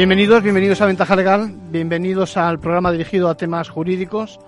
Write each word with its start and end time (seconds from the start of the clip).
Bienvenidos, 0.00 0.42
bienvenidos 0.42 0.80
a 0.80 0.86
Ventaja 0.86 1.14
Legal, 1.14 1.52
bienvenidos 1.70 2.38
al 2.38 2.58
programa 2.58 2.90
dirigido 2.90 3.28
a 3.28 3.36
temas 3.36 3.68
jurídicos, 3.68 4.40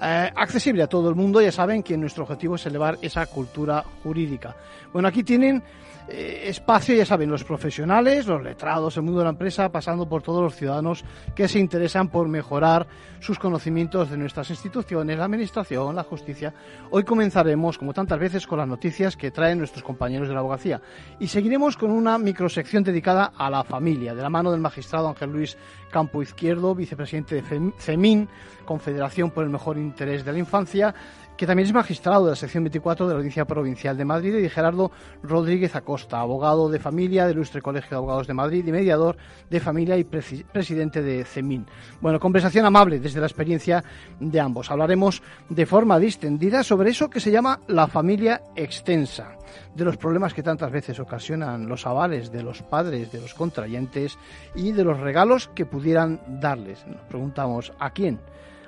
eh, 0.00 0.30
accesible 0.34 0.82
a 0.82 0.86
todo 0.86 1.08
el 1.08 1.14
mundo. 1.14 1.40
Ya 1.40 1.52
saben 1.52 1.82
que 1.82 1.96
nuestro 1.96 2.24
objetivo 2.24 2.56
es 2.56 2.66
elevar 2.66 2.98
esa 3.02 3.26
cultura 3.26 3.84
jurídica. 4.02 4.56
Bueno, 4.92 5.08
aquí 5.08 5.22
tienen 5.22 5.62
eh, 6.08 6.44
espacio, 6.46 6.94
ya 6.94 7.04
saben, 7.04 7.28
los 7.28 7.42
profesionales, 7.42 8.26
los 8.26 8.40
letrados, 8.40 8.96
el 8.96 9.02
mundo 9.02 9.18
de 9.18 9.24
la 9.24 9.30
empresa, 9.30 9.70
pasando 9.70 10.08
por 10.08 10.22
todos 10.22 10.40
los 10.40 10.54
ciudadanos 10.54 11.04
que 11.34 11.48
se 11.48 11.58
interesan 11.58 12.08
por 12.08 12.28
mejorar 12.28 12.86
sus 13.18 13.40
conocimientos 13.40 14.10
de 14.10 14.16
nuestras 14.16 14.50
instituciones, 14.50 15.18
la 15.18 15.24
administración, 15.24 15.96
la 15.96 16.04
justicia. 16.04 16.54
Hoy 16.90 17.02
comenzaremos, 17.02 17.76
como 17.76 17.92
tantas 17.92 18.20
veces, 18.20 18.46
con 18.46 18.58
las 18.58 18.68
noticias 18.68 19.16
que 19.16 19.32
traen 19.32 19.58
nuestros 19.58 19.82
compañeros 19.82 20.28
de 20.28 20.34
la 20.34 20.40
abogacía 20.40 20.80
y 21.18 21.26
seguiremos 21.26 21.76
con 21.76 21.90
una 21.90 22.18
microsección 22.18 22.84
dedicada 22.84 23.32
a 23.36 23.50
la 23.50 23.64
familia, 23.64 24.14
de 24.14 24.22
la 24.22 24.30
mano 24.30 24.52
del 24.52 24.60
magistrado 24.60 25.08
Ángel 25.08 25.30
Luis 25.30 25.58
Campo 25.96 26.20
Izquierdo, 26.20 26.74
vicepresidente 26.74 27.36
de 27.36 27.72
CEMIN, 27.78 28.28
Confederación 28.66 29.30
por 29.30 29.44
el 29.44 29.48
Mejor 29.48 29.78
Interés 29.78 30.26
de 30.26 30.32
la 30.32 30.38
Infancia, 30.38 30.94
que 31.36 31.46
también 31.46 31.66
es 31.66 31.74
magistrado 31.74 32.24
de 32.24 32.30
la 32.30 32.36
sección 32.36 32.64
24 32.64 33.06
de 33.06 33.12
la 33.12 33.18
Audiencia 33.18 33.44
Provincial 33.44 33.96
de 33.96 34.04
Madrid, 34.04 34.36
y 34.36 34.48
Gerardo 34.48 34.90
Rodríguez 35.22 35.76
Acosta, 35.76 36.20
abogado 36.20 36.68
de 36.68 36.78
familia 36.78 37.26
del 37.26 37.36
Ilustre 37.36 37.62
Colegio 37.62 37.90
de 37.90 37.96
Abogados 37.96 38.26
de 38.26 38.34
Madrid 38.34 38.66
y 38.66 38.72
mediador 38.72 39.16
de 39.50 39.60
familia 39.60 39.96
y 39.96 40.04
presidente 40.04 41.02
de 41.02 41.24
CEMIN. 41.24 41.66
Bueno, 42.00 42.18
conversación 42.18 42.64
amable 42.64 43.00
desde 43.00 43.20
la 43.20 43.26
experiencia 43.26 43.84
de 44.18 44.40
ambos. 44.40 44.70
Hablaremos 44.70 45.22
de 45.48 45.66
forma 45.66 45.98
distendida 45.98 46.62
sobre 46.62 46.90
eso 46.90 47.10
que 47.10 47.20
se 47.20 47.30
llama 47.30 47.60
la 47.68 47.86
familia 47.86 48.42
extensa, 48.54 49.36
de 49.74 49.84
los 49.84 49.96
problemas 49.96 50.34
que 50.34 50.42
tantas 50.42 50.70
veces 50.70 50.98
ocasionan 50.98 51.68
los 51.68 51.86
avales 51.86 52.32
de 52.32 52.42
los 52.42 52.62
padres 52.62 53.12
de 53.12 53.20
los 53.20 53.34
contrayentes 53.34 54.18
y 54.54 54.72
de 54.72 54.84
los 54.84 54.98
regalos 54.98 55.48
que 55.54 55.66
pudieran 55.66 56.20
darles. 56.40 56.86
Nos 56.86 57.02
preguntamos, 57.02 57.72
¿a 57.78 57.90
quién? 57.90 58.18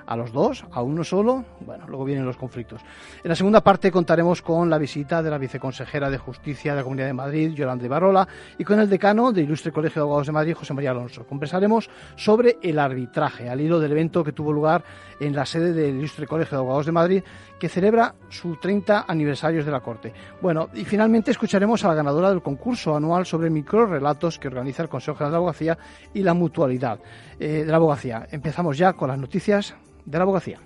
A 0.09 0.15
los 0.15 0.31
dos, 0.31 0.65
a 0.71 0.81
uno 0.81 1.03
solo, 1.03 1.45
bueno, 1.59 1.85
luego 1.87 2.03
vienen 2.03 2.25
los 2.25 2.35
conflictos. 2.35 2.81
En 3.23 3.29
la 3.29 3.35
segunda 3.35 3.61
parte 3.61 3.91
contaremos 3.91 4.41
con 4.41 4.67
la 4.67 4.79
visita 4.79 5.21
de 5.21 5.29
la 5.29 5.37
viceconsejera 5.37 6.09
de 6.09 6.17
Justicia 6.17 6.71
de 6.71 6.77
la 6.77 6.83
Comunidad 6.83 7.05
de 7.05 7.13
Madrid, 7.13 7.53
Yolanda 7.53 7.85
Ibarola, 7.85 8.27
y 8.57 8.63
con 8.63 8.79
el 8.79 8.89
decano 8.89 9.31
del 9.31 9.43
Ilustre 9.43 9.71
Colegio 9.71 10.01
de 10.01 10.05
Abogados 10.05 10.25
de 10.25 10.33
Madrid, 10.33 10.55
José 10.55 10.73
María 10.73 10.89
Alonso. 10.89 11.27
Conversaremos 11.27 11.91
sobre 12.15 12.57
el 12.63 12.79
arbitraje, 12.79 13.51
al 13.51 13.61
hilo 13.61 13.79
del 13.79 13.91
evento 13.91 14.23
que 14.23 14.31
tuvo 14.31 14.51
lugar 14.51 14.83
en 15.19 15.35
la 15.35 15.45
sede 15.45 15.73
del 15.73 15.97
Ilustre 15.97 16.25
Colegio 16.25 16.57
de 16.57 16.61
Abogados 16.63 16.87
de 16.87 16.91
Madrid, 16.91 17.23
que 17.59 17.69
celebra 17.69 18.15
su 18.29 18.55
30 18.55 19.05
aniversarios 19.07 19.63
de 19.63 19.71
la 19.71 19.81
Corte. 19.81 20.11
Bueno, 20.41 20.69
y 20.73 20.85
finalmente 20.85 21.29
escucharemos 21.29 21.85
a 21.85 21.89
la 21.89 21.93
ganadora 21.93 22.31
del 22.31 22.41
concurso 22.41 22.95
anual 22.95 23.27
sobre 23.27 23.51
microrelatos 23.51 24.39
que 24.39 24.47
organiza 24.47 24.81
el 24.81 24.89
Consejo 24.89 25.23
de 25.23 25.29
la 25.29 25.37
Abogacía 25.37 25.77
y 26.15 26.23
la 26.23 26.33
Mutualidad 26.33 26.99
eh, 27.39 27.63
de 27.63 27.65
la 27.65 27.77
Abogacía. 27.77 28.27
Empezamos 28.31 28.75
ya 28.75 28.93
con 28.93 29.09
las 29.09 29.19
noticias 29.19 29.75
de 30.09 30.17
la 30.17 30.23
abogacía. 30.23 30.59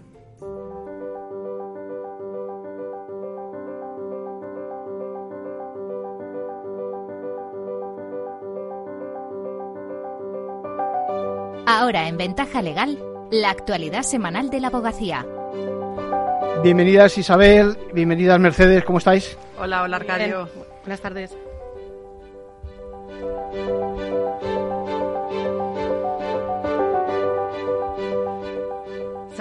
Ahora 11.66 12.08
en 12.08 12.18
Ventaja 12.18 12.62
Legal, 12.62 12.98
la 13.32 13.50
actualidad 13.50 14.04
semanal 14.04 14.50
de 14.50 14.60
la 14.62 14.68
abogacía. 14.68 15.26
Bienvenidas 16.62 17.18
Isabel, 17.18 17.78
bienvenidas 17.94 18.40
Mercedes, 18.40 18.86
¿cómo 18.86 19.00
estáis? 19.00 19.38
Hola, 19.60 19.84
hola 19.84 19.98
Arcadio. 19.98 20.48
Buenas 20.84 21.02
tardes. 21.02 21.36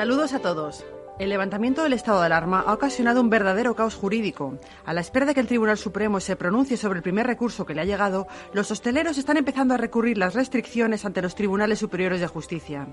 Saludos 0.02 0.32
a 0.32 0.40
todos. 0.40 0.84
El 1.20 1.28
levantamiento 1.28 1.84
del 1.84 1.92
estado 1.92 2.18
de 2.18 2.26
alarma 2.26 2.64
ha 2.66 2.74
ocasionado 2.74 3.20
un 3.20 3.30
verdadero 3.30 3.76
caos 3.76 3.94
jurídico. 3.94 4.58
A 4.84 4.92
la 4.92 5.00
espera 5.00 5.26
de 5.26 5.32
que 5.32 5.38
el 5.38 5.46
Tribunal 5.46 5.78
Supremo 5.78 6.18
se 6.18 6.34
pronuncie 6.34 6.76
sobre 6.76 6.96
el 6.96 7.04
primer 7.04 7.24
recurso 7.24 7.64
que 7.64 7.72
le 7.72 7.82
ha 7.82 7.84
llegado, 7.84 8.26
los 8.52 8.72
hosteleros 8.72 9.16
están 9.16 9.36
empezando 9.36 9.74
a 9.74 9.76
recurrir 9.76 10.18
las 10.18 10.34
restricciones 10.34 11.04
ante 11.04 11.22
los 11.22 11.36
tribunales 11.36 11.78
superiores 11.78 12.20
de 12.20 12.26
justicia. 12.26 12.88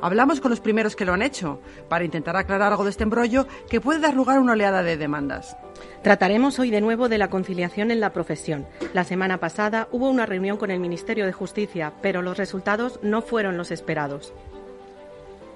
Hablamos 0.00 0.40
con 0.40 0.48
los 0.48 0.60
primeros 0.60 0.96
que 0.96 1.04
lo 1.04 1.12
han 1.12 1.20
hecho, 1.20 1.60
para 1.90 2.06
intentar 2.06 2.34
aclarar 2.34 2.72
algo 2.72 2.84
de 2.84 2.90
este 2.92 3.02
embrollo 3.02 3.46
que 3.68 3.82
puede 3.82 4.00
dar 4.00 4.14
lugar 4.14 4.38
a 4.38 4.40
una 4.40 4.52
oleada 4.52 4.82
de 4.82 4.96
demandas. 4.96 5.58
Trataremos 6.02 6.58
hoy 6.58 6.70
de 6.70 6.80
nuevo 6.80 7.10
de 7.10 7.18
la 7.18 7.28
conciliación 7.28 7.90
en 7.90 8.00
la 8.00 8.14
profesión. 8.14 8.66
La 8.94 9.04
semana 9.04 9.38
pasada 9.38 9.86
hubo 9.92 10.08
una 10.08 10.24
reunión 10.24 10.56
con 10.56 10.70
el 10.70 10.80
Ministerio 10.80 11.26
de 11.26 11.32
Justicia, 11.34 11.92
pero 12.00 12.22
los 12.22 12.38
resultados 12.38 13.00
no 13.02 13.20
fueron 13.20 13.58
los 13.58 13.70
esperados. 13.70 14.32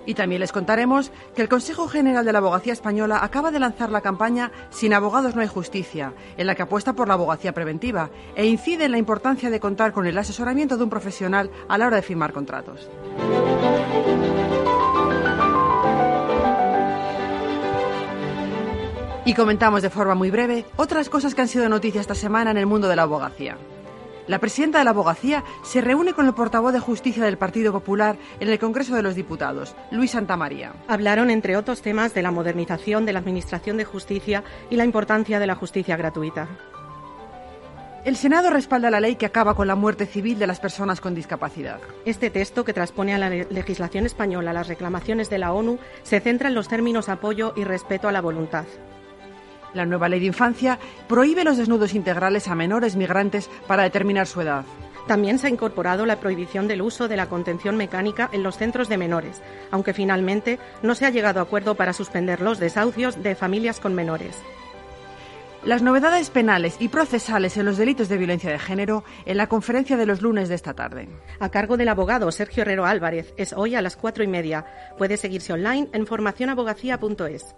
Y 0.08 0.14
también 0.14 0.41
les 0.41 0.52
contaremos 0.52 1.12
que 1.36 1.42
el 1.42 1.50
Consejo 1.50 1.86
General 1.86 2.24
de 2.24 2.32
la 2.32 2.38
Abogacía 2.38 2.72
Española 2.72 3.19
acaba 3.20 3.50
de 3.50 3.58
lanzar 3.58 3.91
la 3.91 4.00
campaña 4.00 4.50
Sin 4.70 4.94
abogados 4.94 5.34
no 5.34 5.42
hay 5.42 5.48
justicia, 5.48 6.14
en 6.38 6.46
la 6.46 6.54
que 6.54 6.62
apuesta 6.62 6.94
por 6.94 7.08
la 7.08 7.14
abogacía 7.14 7.52
preventiva 7.52 8.08
e 8.34 8.47
incide 8.47 8.86
en 8.86 8.92
la 8.92 8.97
importancia 8.97 9.50
de 9.50 9.60
contar 9.60 9.92
con 9.92 10.06
el 10.06 10.16
asesoramiento 10.16 10.78
de 10.78 10.84
un 10.84 10.88
profesional 10.88 11.50
a 11.68 11.76
la 11.76 11.88
hora 11.88 11.97
de 11.97 12.02
firmar 12.02 12.32
contratos. 12.32 12.88
Y 19.26 19.34
comentamos 19.34 19.82
de 19.82 19.91
forma 19.91 20.14
muy 20.14 20.30
breve 20.30 20.64
otras 20.76 21.10
cosas 21.10 21.34
que 21.34 21.42
han 21.42 21.48
sido 21.48 21.68
noticia 21.68 22.00
esta 22.00 22.14
semana 22.14 22.50
en 22.50 22.56
el 22.56 22.64
mundo 22.64 22.88
de 22.88 22.97
la 22.97 23.02
abogacía. 23.02 23.58
La 24.28 24.41
presidenta 24.41 24.78
de 24.78 24.84
la 24.84 24.91
abogacía 24.91 25.43
se 25.62 25.81
reúne 25.81 26.12
con 26.12 26.27
el 26.27 26.34
portavoz 26.34 26.75
de 26.75 26.81
justicia 26.81 27.25
del 27.25 27.39
Partido 27.39 27.72
Popular 27.72 28.19
en 28.41 28.50
el 28.50 28.59
Congreso 28.59 28.94
de 28.94 29.03
los 29.03 29.15
Diputados, 29.15 29.75
Luis 29.91 30.11
Santamaría. 30.11 30.75
Hablaron, 30.87 31.31
entre 31.31 31.56
otros 31.56 31.81
temas, 31.81 32.12
de 32.12 32.21
la 32.21 32.31
modernización 32.31 33.06
de 33.06 33.15
la 33.15 33.21
Administración 33.21 33.78
de 33.78 33.87
Justicia 33.87 34.44
y 34.69 34.77
la 34.77 34.84
importancia 34.84 35.41
de 35.41 35.47
la 35.47 35.55
justicia 35.55 35.97
gratuita. 35.97 36.47
El 38.05 38.16
Senado 38.16 38.50
respalda 38.50 38.91
la 38.91 39.00
ley 39.00 39.16
que 39.16 39.27
acaba 39.27 39.55
con 39.55 39.66
la 39.66 39.75
muerte 39.75 40.05
civil 40.05 40.39
de 40.39 40.47
las 40.47 40.60
personas 40.60 41.00
con 41.00 41.15
discapacidad. 41.15 41.81
Este 42.05 42.28
texto, 42.28 42.66
que 42.66 42.75
transpone 42.75 43.15
a 43.15 43.19
la 43.19 43.31
legislación 43.31 44.05
española 44.05 44.53
las 44.53 44.69
reclamaciones 44.69 45.31
de 45.31 45.39
la 45.39 45.55
ONU, 45.55 45.78
se 46.03 46.21
centra 46.21 46.49
en 46.49 46.55
los 46.55 46.69
términos 46.69 47.09
apoyo 47.09 47.55
y 47.56 47.65
respeto 47.65 48.09
a 48.09 48.12
la 48.12 48.21
voluntad. 48.21 48.66
La 49.74 49.86
nueva 49.86 50.08
ley 50.08 50.20
de 50.20 50.26
infancia 50.26 50.78
prohíbe 51.08 51.44
los 51.44 51.56
desnudos 51.56 51.94
integrales 51.94 52.48
a 52.48 52.54
menores 52.54 52.96
migrantes 52.96 53.50
para 53.66 53.82
determinar 53.82 54.26
su 54.26 54.40
edad. 54.40 54.64
También 55.06 55.38
se 55.38 55.46
ha 55.46 55.50
incorporado 55.50 56.04
la 56.04 56.20
prohibición 56.20 56.68
del 56.68 56.82
uso 56.82 57.08
de 57.08 57.16
la 57.16 57.30
contención 57.30 57.76
mecánica 57.76 58.28
en 58.30 58.42
los 58.42 58.58
centros 58.58 58.88
de 58.90 58.98
menores, 58.98 59.42
aunque 59.70 59.94
finalmente 59.94 60.58
no 60.82 60.94
se 60.94 61.06
ha 61.06 61.10
llegado 61.10 61.40
a 61.40 61.44
acuerdo 61.44 61.76
para 61.76 61.94
suspender 61.94 62.40
los 62.42 62.58
desahucios 62.58 63.22
de 63.22 63.34
familias 63.34 63.80
con 63.80 63.94
menores. 63.94 64.36
Las 65.64 65.82
novedades 65.82 66.30
penales 66.30 66.76
y 66.78 66.88
procesales 66.88 67.56
en 67.56 67.66
los 67.66 67.77
delitos 67.77 68.09
de 68.09 68.16
violencia 68.16 68.50
de 68.50 68.59
género 68.59 69.04
en 69.27 69.36
la 69.36 69.48
conferencia 69.48 69.97
de 69.97 70.06
los 70.06 70.22
lunes 70.22 70.48
de 70.48 70.54
esta 70.54 70.74
tarde. 70.74 71.09
A 71.41 71.50
cargo 71.50 71.77
del 71.77 71.88
abogado 71.88 72.30
Sergio 72.30 72.62
Herrero 72.62 72.86
Álvarez, 72.86 73.34
es 73.36 73.53
hoy 73.53 73.74
a 73.74 73.83
las 73.83 73.97
cuatro 73.97 74.22
y 74.22 74.28
media. 74.28 74.65
Puede 74.97 75.16
seguirse 75.16 75.53
online 75.53 75.88
en 75.92 76.06
formacionabogacía.es. 76.06 77.54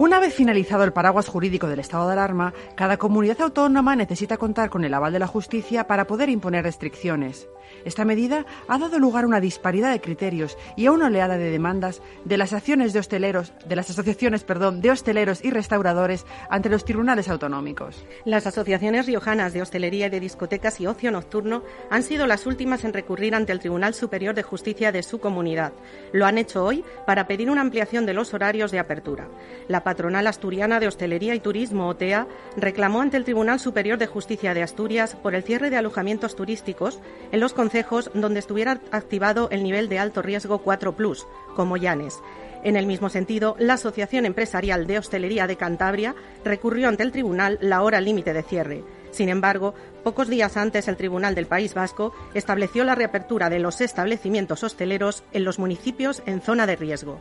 Una 0.00 0.18
vez 0.18 0.32
finalizado 0.32 0.84
el 0.84 0.94
paraguas 0.94 1.28
jurídico 1.28 1.66
del 1.66 1.78
estado 1.78 2.06
de 2.06 2.14
alarma, 2.14 2.54
cada 2.74 2.96
comunidad 2.96 3.42
autónoma 3.42 3.96
necesita 3.96 4.38
contar 4.38 4.70
con 4.70 4.82
el 4.82 4.94
aval 4.94 5.12
de 5.12 5.18
la 5.18 5.26
justicia 5.26 5.86
para 5.86 6.06
poder 6.06 6.30
imponer 6.30 6.64
restricciones. 6.64 7.48
Esta 7.84 8.06
medida 8.06 8.46
ha 8.66 8.78
dado 8.78 8.98
lugar 8.98 9.24
a 9.24 9.26
una 9.26 9.40
disparidad 9.40 9.90
de 9.90 10.00
criterios 10.00 10.56
y 10.74 10.86
a 10.86 10.92
una 10.92 11.06
oleada 11.06 11.36
de 11.36 11.50
demandas 11.50 12.00
de 12.24 12.38
las 12.38 12.54
acciones 12.54 12.94
de 12.94 12.98
hosteleros, 12.98 13.52
de 13.66 13.76
las 13.76 13.90
asociaciones, 13.90 14.42
perdón, 14.42 14.80
de 14.80 14.90
hosteleros 14.90 15.44
y 15.44 15.50
restauradores 15.50 16.24
ante 16.48 16.70
los 16.70 16.86
tribunales 16.86 17.28
autonómicos. 17.28 18.04
Las 18.24 18.46
asociaciones 18.46 19.06
riojanas 19.06 19.52
de 19.52 19.60
hostelería 19.60 20.06
y 20.06 20.10
de 20.10 20.20
discotecas 20.20 20.80
y 20.80 20.86
ocio 20.86 21.10
nocturno 21.10 21.62
han 21.90 22.02
sido 22.02 22.26
las 22.26 22.46
últimas 22.46 22.84
en 22.84 22.94
recurrir 22.94 23.34
ante 23.34 23.52
el 23.52 23.60
Tribunal 23.60 23.92
Superior 23.92 24.34
de 24.34 24.42
Justicia 24.42 24.92
de 24.92 25.02
su 25.02 25.20
comunidad. 25.20 25.72
Lo 26.12 26.24
han 26.24 26.38
hecho 26.38 26.64
hoy 26.64 26.84
para 27.06 27.26
pedir 27.26 27.50
una 27.50 27.60
ampliación 27.60 28.06
de 28.06 28.14
los 28.14 28.32
horarios 28.34 28.70
de 28.70 28.78
apertura. 28.78 29.28
La 29.68 29.84
Patronal 29.90 30.28
Asturiana 30.28 30.78
de 30.78 30.86
Hostelería 30.86 31.34
y 31.34 31.40
Turismo, 31.40 31.88
OTEA, 31.88 32.28
reclamó 32.56 33.00
ante 33.00 33.16
el 33.16 33.24
Tribunal 33.24 33.58
Superior 33.58 33.98
de 33.98 34.06
Justicia 34.06 34.54
de 34.54 34.62
Asturias 34.62 35.16
por 35.16 35.34
el 35.34 35.42
cierre 35.42 35.68
de 35.68 35.78
alojamientos 35.78 36.36
turísticos 36.36 37.00
en 37.32 37.40
los 37.40 37.54
concejos 37.54 38.08
donde 38.14 38.38
estuviera 38.38 38.80
activado 38.92 39.48
el 39.50 39.64
nivel 39.64 39.88
de 39.88 39.98
alto 39.98 40.22
riesgo 40.22 40.58
4 40.58 40.94
como 41.56 41.76
Llanes. 41.76 42.20
En 42.62 42.76
el 42.76 42.86
mismo 42.86 43.08
sentido, 43.08 43.56
la 43.58 43.74
Asociación 43.74 44.26
Empresarial 44.26 44.86
de 44.86 44.98
Hostelería 44.98 45.48
de 45.48 45.56
Cantabria 45.56 46.14
recurrió 46.44 46.86
ante 46.86 47.02
el 47.02 47.10
tribunal 47.10 47.58
la 47.60 47.82
hora 47.82 48.00
límite 48.00 48.32
de 48.32 48.44
cierre. 48.44 48.84
Sin 49.10 49.28
embargo, 49.28 49.74
pocos 50.04 50.28
días 50.28 50.56
antes 50.56 50.86
el 50.86 50.96
Tribunal 50.96 51.34
del 51.34 51.46
País 51.46 51.74
Vasco 51.74 52.14
estableció 52.32 52.84
la 52.84 52.94
reapertura 52.94 53.50
de 53.50 53.58
los 53.58 53.80
establecimientos 53.80 54.62
hosteleros 54.62 55.24
en 55.32 55.44
los 55.44 55.58
municipios 55.58 56.22
en 56.26 56.42
zona 56.42 56.68
de 56.68 56.76
riesgo. 56.76 57.18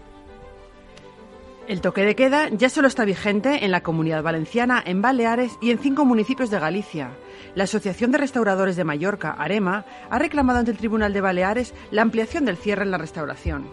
El 1.70 1.82
toque 1.82 2.04
de 2.04 2.16
queda 2.16 2.50
ya 2.50 2.68
solo 2.68 2.88
está 2.88 3.06
vigente 3.06 3.64
en 3.64 3.70
la 3.70 3.84
Comunidad 3.84 4.24
Valenciana, 4.24 4.82
en 4.84 5.04
Baleares 5.04 5.56
y 5.62 5.70
en 5.70 5.78
cinco 5.78 6.04
municipios 6.04 6.50
de 6.50 6.58
Galicia. 6.58 7.12
La 7.54 7.66
Asociación 7.66 8.12
de 8.12 8.18
Restauradores 8.18 8.76
de 8.76 8.84
Mallorca, 8.84 9.36
AREMA, 9.38 9.86
ha 10.10 10.18
reclamado 10.18 10.58
ante 10.58 10.72
el 10.72 10.78
Tribunal 10.78 11.14
de 11.14 11.22
Baleares 11.22 11.76
la 11.92 12.02
ampliación 12.02 12.44
del 12.46 12.58
cierre 12.58 12.86
en 12.86 12.90
la 12.90 12.98
restauración. 12.98 13.70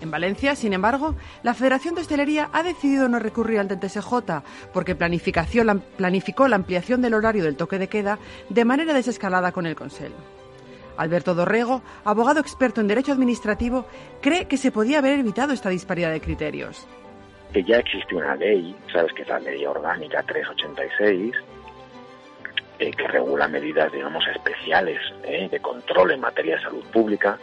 En 0.00 0.12
Valencia, 0.12 0.54
sin 0.54 0.74
embargo, 0.74 1.16
la 1.42 1.54
Federación 1.54 1.96
de 1.96 2.02
Hostelería 2.02 2.50
ha 2.52 2.62
decidido 2.62 3.08
no 3.08 3.18
recurrir 3.18 3.58
ante 3.58 3.74
el 3.74 3.80
TSJ 3.80 4.14
porque 4.72 4.94
planificó 4.94 6.46
la 6.46 6.54
ampliación 6.56 7.02
del 7.02 7.14
horario 7.14 7.42
del 7.42 7.56
toque 7.56 7.80
de 7.80 7.88
queda 7.88 8.20
de 8.48 8.64
manera 8.64 8.94
desescalada 8.94 9.50
con 9.50 9.66
el 9.66 9.74
Consejo. 9.74 10.14
Alberto 10.96 11.34
Dorrego, 11.34 11.82
abogado 12.04 12.38
experto 12.38 12.80
en 12.80 12.86
derecho 12.86 13.10
administrativo, 13.10 13.86
cree 14.22 14.46
que 14.46 14.56
se 14.56 14.70
podía 14.70 14.98
haber 14.98 15.18
evitado 15.18 15.52
esta 15.52 15.68
disparidad 15.68 16.12
de 16.12 16.20
criterios 16.20 16.86
que 17.54 17.62
ya 17.62 17.78
existe 17.78 18.16
una 18.16 18.34
ley, 18.34 18.74
sabes 18.92 19.12
que 19.12 19.22
es 19.22 19.28
la 19.28 19.38
ley 19.38 19.64
orgánica 19.64 20.24
386, 20.24 21.34
eh, 22.80 22.90
que 22.90 23.06
regula 23.06 23.46
medidas, 23.46 23.92
digamos, 23.92 24.26
especiales 24.26 25.00
eh, 25.22 25.48
de 25.48 25.60
control 25.60 26.10
en 26.10 26.20
materia 26.20 26.56
de 26.56 26.62
salud 26.62 26.84
pública, 26.92 27.38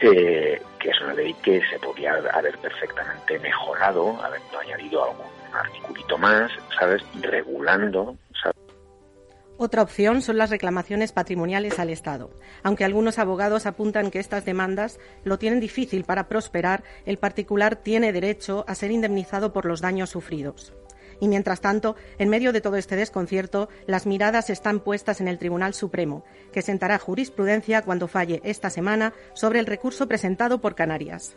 que 0.00 0.60
es 0.90 1.00
una 1.00 1.14
ley 1.14 1.32
que 1.42 1.62
se 1.70 1.78
podría 1.78 2.14
haber 2.32 2.58
perfectamente 2.58 3.38
mejorado, 3.38 4.20
haber 4.22 4.42
añadido 4.60 5.02
algún 5.02 5.26
articulito 5.54 6.18
más, 6.18 6.52
¿sabes? 6.78 7.02
Regulando 7.22 8.14
otra 9.56 9.82
opción 9.82 10.20
son 10.20 10.36
las 10.36 10.50
reclamaciones 10.50 11.12
patrimoniales 11.12 11.78
al 11.78 11.90
Estado. 11.90 12.30
Aunque 12.64 12.84
algunos 12.84 13.20
abogados 13.20 13.66
apuntan 13.66 14.10
que 14.10 14.18
estas 14.18 14.44
demandas 14.44 14.98
lo 15.22 15.38
tienen 15.38 15.60
difícil 15.60 16.04
para 16.04 16.28
prosperar, 16.28 16.82
el 17.06 17.18
particular 17.18 17.76
tiene 17.76 18.12
derecho 18.12 18.64
a 18.66 18.74
ser 18.74 18.90
indemnizado 18.90 19.52
por 19.52 19.64
los 19.64 19.80
daños 19.80 20.10
sufridos. 20.10 20.74
Y 21.20 21.28
mientras 21.28 21.60
tanto, 21.60 21.94
en 22.18 22.28
medio 22.28 22.52
de 22.52 22.60
todo 22.60 22.76
este 22.76 22.96
desconcierto, 22.96 23.68
las 23.86 24.06
miradas 24.06 24.50
están 24.50 24.80
puestas 24.80 25.20
en 25.20 25.28
el 25.28 25.38
Tribunal 25.38 25.72
Supremo, 25.72 26.24
que 26.52 26.60
sentará 26.60 26.98
jurisprudencia 26.98 27.82
cuando 27.82 28.08
falle 28.08 28.40
esta 28.44 28.70
semana 28.70 29.12
sobre 29.34 29.60
el 29.60 29.66
recurso 29.66 30.08
presentado 30.08 30.60
por 30.60 30.74
Canarias. 30.74 31.36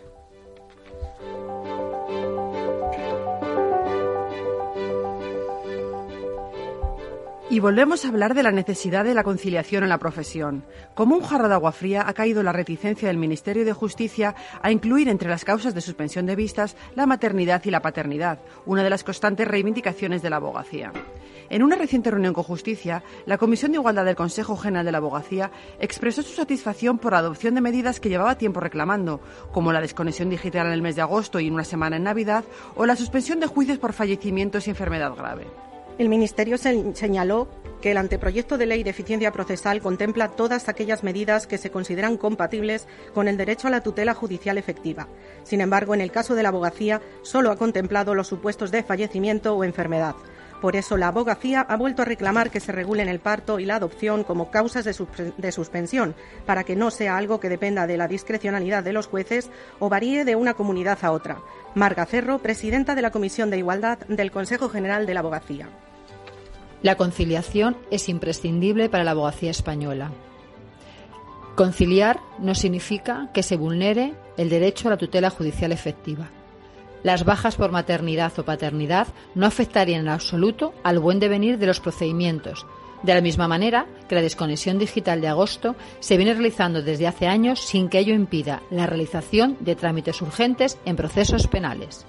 Y 7.50 7.62
volvemos 7.62 8.04
a 8.04 8.10
hablar 8.10 8.34
de 8.34 8.44
la 8.44 8.52
necesidad 8.52 9.06
de 9.06 9.14
la 9.14 9.24
conciliación 9.24 9.84
en 9.84 9.90
la 9.90 10.00
profesión. 10.00 10.66
Como 10.96 11.16
un 11.16 11.24
jarro 11.24 11.48
de 11.48 11.54
agua 11.54 11.72
fría 11.72 12.04
ha 12.06 12.14
caído 12.14 12.44
la 12.44 12.52
reticencia 12.52 13.08
del 13.08 13.16
Ministerio 13.16 13.64
de 13.64 13.72
Justicia 13.72 14.36
a 14.62 14.70
incluir 14.70 15.08
entre 15.08 15.30
las 15.30 15.46
causas 15.46 15.74
de 15.74 15.80
suspensión 15.80 16.26
de 16.26 16.36
vistas 16.36 16.76
la 16.94 17.06
maternidad 17.06 17.64
y 17.64 17.72
la 17.72 17.82
paternidad, 17.82 18.40
una 18.66 18.84
de 18.84 18.90
las 18.90 19.06
constantes 19.06 19.48
reivindicaciones 19.48 20.22
de 20.22 20.30
la 20.30 20.36
abogacía. 20.36 20.92
En 21.50 21.64
una 21.64 21.78
reciente 21.78 22.12
reunión 22.12 22.34
con 22.34 22.44
Justicia, 22.44 23.02
la 23.26 23.38
Comisión 23.38 23.72
de 23.72 23.78
Igualdad 23.78 24.04
del 24.04 24.18
Consejo 24.18 24.58
General 24.58 24.86
de 24.86 24.92
la 24.92 24.98
Abogacía 24.98 25.50
expresó 25.80 26.24
su 26.24 26.34
satisfacción 26.34 27.00
por 27.00 27.14
la 27.14 27.20
adopción 27.20 27.56
de 27.56 27.62
medidas 27.62 28.02
que 28.02 28.10
llevaba 28.10 28.38
tiempo 28.38 28.60
reclamando, 28.60 29.22
como 29.54 29.72
la 29.72 29.80
desconexión 29.80 30.30
digital 30.30 30.68
en 30.68 30.74
el 30.74 30.82
mes 30.82 30.98
de 30.98 31.04
agosto 31.04 31.40
y 31.40 31.48
en 31.48 31.54
una 31.54 31.64
semana 31.64 31.96
en 31.96 32.04
Navidad, 32.04 32.44
o 32.76 32.86
la 32.86 32.98
suspensión 32.98 33.40
de 33.40 33.48
juicios 33.48 33.78
por 33.78 33.94
fallecimientos 33.94 34.68
y 34.68 34.72
enfermedad 34.72 35.16
grave. 35.16 35.48
El 35.98 36.10
Ministerio 36.10 36.58
señaló 36.60 37.48
que 37.82 37.90
el 37.90 37.98
anteproyecto 37.98 38.60
de 38.60 38.68
ley 38.68 38.84
de 38.84 38.92
eficiencia 38.92 39.32
procesal 39.32 39.82
contempla 39.82 40.30
todas 40.30 40.70
aquellas 40.70 41.04
medidas 41.04 41.48
que 41.48 41.58
se 41.58 41.72
consideran 41.72 42.18
compatibles 42.18 42.88
con 43.16 43.28
el 43.28 43.36
derecho 43.36 43.68
a 43.68 43.72
la 43.72 43.82
tutela 43.82 44.14
judicial 44.14 44.60
efectiva. 44.60 45.08
Sin 45.44 45.60
embargo, 45.60 45.96
en 45.96 46.02
el 46.02 46.12
caso 46.12 46.36
de 46.36 46.44
la 46.44 46.50
abogacía, 46.50 47.02
solo 47.24 47.50
ha 47.50 47.58
contemplado 47.58 48.14
los 48.14 48.28
supuestos 48.28 48.70
de 48.70 48.84
fallecimiento 48.84 49.56
o 49.56 49.64
enfermedad. 49.64 50.16
Por 50.62 50.76
eso, 50.76 50.98
la 50.98 51.10
abogacía 51.10 51.62
ha 51.62 51.78
vuelto 51.78 52.02
a 52.02 52.06
reclamar 52.06 52.50
que 52.50 52.60
se 52.60 52.72
regulen 52.72 53.10
el 53.10 53.20
parto 53.20 53.60
y 53.60 53.66
la 53.66 53.76
adopción 53.76 54.24
como 54.24 54.50
causas 54.50 54.86
de, 54.86 55.52
suspensión, 55.52 56.16
para 56.46 56.64
que 56.64 56.76
no 56.76 56.90
sea 56.90 57.18
algo 57.18 57.40
que 57.40 57.50
dependa 57.50 57.86
de 57.86 57.98
la 57.98 58.08
discrecionalidad 58.08 58.84
de 58.84 58.94
los 58.94 59.08
jueces 59.08 59.52
o 59.80 59.90
varíe 59.90 60.26
de 60.26 60.36
una 60.36 60.56
comunidad 60.56 60.98
a 61.04 61.12
otra. 61.12 61.38
Marga 61.76 62.06
Cerro, 62.06 62.40
presidenta 62.40 62.96
de 62.96 63.04
la 63.04 63.12
Comisión 63.12 63.52
de 63.52 63.60
Igualdad 63.60 64.00
del 64.08 64.32
Consejo 64.32 64.70
General 64.70 65.06
de 65.06 65.14
la 65.14 65.20
Abogacía. 65.20 65.70
La 66.82 66.96
conciliación 66.96 67.78
es 67.92 68.10
imprescindible 68.10 68.90
para 68.90 69.04
la 69.04 69.12
abogacía 69.12 69.52
española. 69.52 70.12
Conciliar 71.56 72.20
no 72.40 72.54
significa 72.54 73.30
que 73.34 73.42
se 73.42 73.58
vulnere 73.58 74.14
el 74.38 74.50
derecho 74.50 74.88
a 74.88 74.92
la 74.92 74.98
tutela 74.98 75.32
judicial 75.32 75.72
efectiva. 75.72 76.30
Las 77.08 77.24
bajas 77.24 77.56
por 77.56 77.72
maternidad 77.72 78.38
o 78.38 78.44
paternidad 78.44 79.08
no 79.34 79.46
afectarían 79.46 80.02
en 80.02 80.10
absoluto 80.10 80.74
al 80.84 81.00
buen 81.00 81.22
devenir 81.22 81.58
de 81.58 81.66
los 81.66 81.80
procedimientos, 81.80 82.66
de 83.02 83.14
la 83.14 83.22
misma 83.22 83.48
manera 83.48 83.86
que 84.10 84.16
la 84.16 84.22
desconexión 84.22 84.78
digital 84.78 85.22
de 85.22 85.30
agosto 85.30 85.78
se 86.02 86.18
viene 86.18 86.34
realizando 86.34 86.82
desde 86.82 87.08
hace 87.08 87.28
años 87.28 87.62
sin 87.62 87.88
que 87.88 88.00
ello 88.00 88.14
impida 88.14 88.62
la 88.72 88.88
realización 88.88 89.56
de 89.62 89.78
trámites 89.78 90.22
urgentes 90.22 90.80
en 90.84 90.98
procesos 90.98 91.48
penales. 91.48 92.06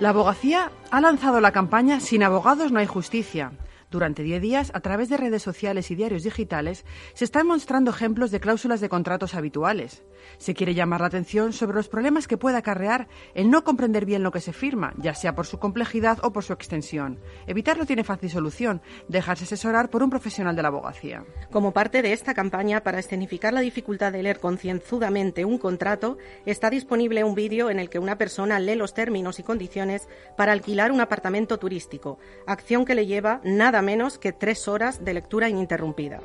La 0.00 0.08
abogacía 0.08 0.72
ha 0.90 1.00
lanzado 1.00 1.40
la 1.40 1.52
campaña 1.52 2.00
Sin 2.00 2.24
abogados 2.24 2.72
no 2.72 2.80
hay 2.80 2.86
justicia. 2.86 3.52
Durante 3.92 4.22
diez 4.22 4.40
días, 4.40 4.72
a 4.72 4.80
través 4.80 5.10
de 5.10 5.18
redes 5.18 5.42
sociales 5.42 5.90
y 5.90 5.94
diarios 5.94 6.22
digitales, 6.22 6.86
se 7.12 7.26
están 7.26 7.46
mostrando 7.46 7.90
ejemplos 7.90 8.30
de 8.30 8.40
cláusulas 8.40 8.80
de 8.80 8.88
contratos 8.88 9.34
habituales. 9.34 10.02
Se 10.38 10.54
quiere 10.54 10.72
llamar 10.72 11.02
la 11.02 11.08
atención 11.08 11.52
sobre 11.52 11.76
los 11.76 11.88
problemas 11.88 12.26
que 12.26 12.38
puede 12.38 12.56
acarrear 12.56 13.06
el 13.34 13.50
no 13.50 13.64
comprender 13.64 14.06
bien 14.06 14.22
lo 14.22 14.30
que 14.30 14.40
se 14.40 14.54
firma, 14.54 14.94
ya 14.96 15.14
sea 15.14 15.34
por 15.34 15.44
su 15.44 15.58
complejidad 15.58 16.20
o 16.22 16.32
por 16.32 16.42
su 16.42 16.54
extensión. 16.54 17.18
Evitarlo 17.46 17.84
tiene 17.84 18.02
fácil 18.02 18.30
solución, 18.30 18.80
dejarse 19.08 19.44
asesorar 19.44 19.90
por 19.90 20.02
un 20.02 20.08
profesional 20.08 20.56
de 20.56 20.62
la 20.62 20.68
abogacía. 20.68 21.26
Como 21.50 21.72
parte 21.72 22.00
de 22.00 22.14
esta 22.14 22.32
campaña 22.32 22.82
para 22.82 22.98
escenificar 22.98 23.52
la 23.52 23.60
dificultad 23.60 24.10
de 24.10 24.22
leer 24.22 24.40
concienzudamente 24.40 25.44
un 25.44 25.58
contrato, 25.58 26.16
está 26.46 26.70
disponible 26.70 27.24
un 27.24 27.34
vídeo 27.34 27.68
en 27.68 27.78
el 27.78 27.90
que 27.90 27.98
una 27.98 28.16
persona 28.16 28.58
lee 28.58 28.74
los 28.74 28.94
términos 28.94 29.38
y 29.38 29.42
condiciones 29.42 30.08
para 30.38 30.52
alquilar 30.52 30.92
un 30.92 31.02
apartamento 31.02 31.58
turístico, 31.58 32.18
acción 32.46 32.86
que 32.86 32.94
le 32.94 33.04
lleva 33.04 33.42
nada 33.44 33.81
menos 33.82 34.18
que 34.18 34.32
tres 34.32 34.68
horas 34.68 35.04
de 35.04 35.14
lectura 35.14 35.48
ininterrumpida. 35.48 36.20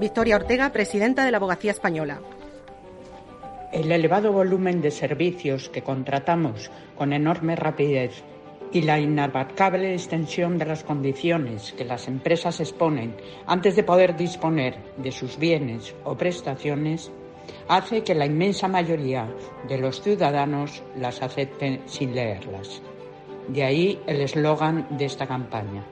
Victoria 0.00 0.36
Ortega, 0.36 0.70
presidenta 0.72 1.24
de 1.24 1.30
la 1.30 1.38
Abogacía 1.38 1.72
Española. 1.72 2.20
El 3.72 3.90
elevado 3.92 4.32
volumen 4.32 4.80
de 4.80 4.90
servicios 4.90 5.68
que 5.68 5.82
contratamos 5.82 6.70
con 6.96 7.12
enorme 7.12 7.56
rapidez 7.56 8.22
y 8.72 8.82
la 8.82 8.98
inabarcable 8.98 9.92
extensión 9.92 10.58
de 10.58 10.66
las 10.66 10.84
condiciones 10.84 11.72
que 11.72 11.84
las 11.84 12.06
empresas 12.06 12.60
exponen 12.60 13.16
antes 13.46 13.76
de 13.76 13.82
poder 13.82 14.16
disponer 14.16 14.76
de 14.96 15.10
sus 15.10 15.38
bienes 15.38 15.94
o 16.04 16.16
prestaciones 16.16 17.10
hace 17.68 18.02
que 18.02 18.14
la 18.14 18.26
inmensa 18.26 18.68
mayoría 18.68 19.28
de 19.68 19.78
los 19.78 20.02
ciudadanos 20.02 20.82
las 20.96 21.22
acepten 21.22 21.82
sin 21.86 22.14
leerlas. 22.14 22.82
De 23.48 23.64
ahí 23.64 24.00
el 24.06 24.20
eslogan 24.20 24.86
de 24.90 25.06
esta 25.06 25.26
campaña. 25.26 25.82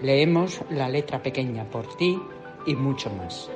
Leemos 0.00 0.60
la 0.70 0.88
letra 0.88 1.22
pequeña 1.22 1.64
por 1.64 1.96
ti 1.96 2.18
y 2.66 2.74
mucho 2.76 3.10
más. 3.10 3.50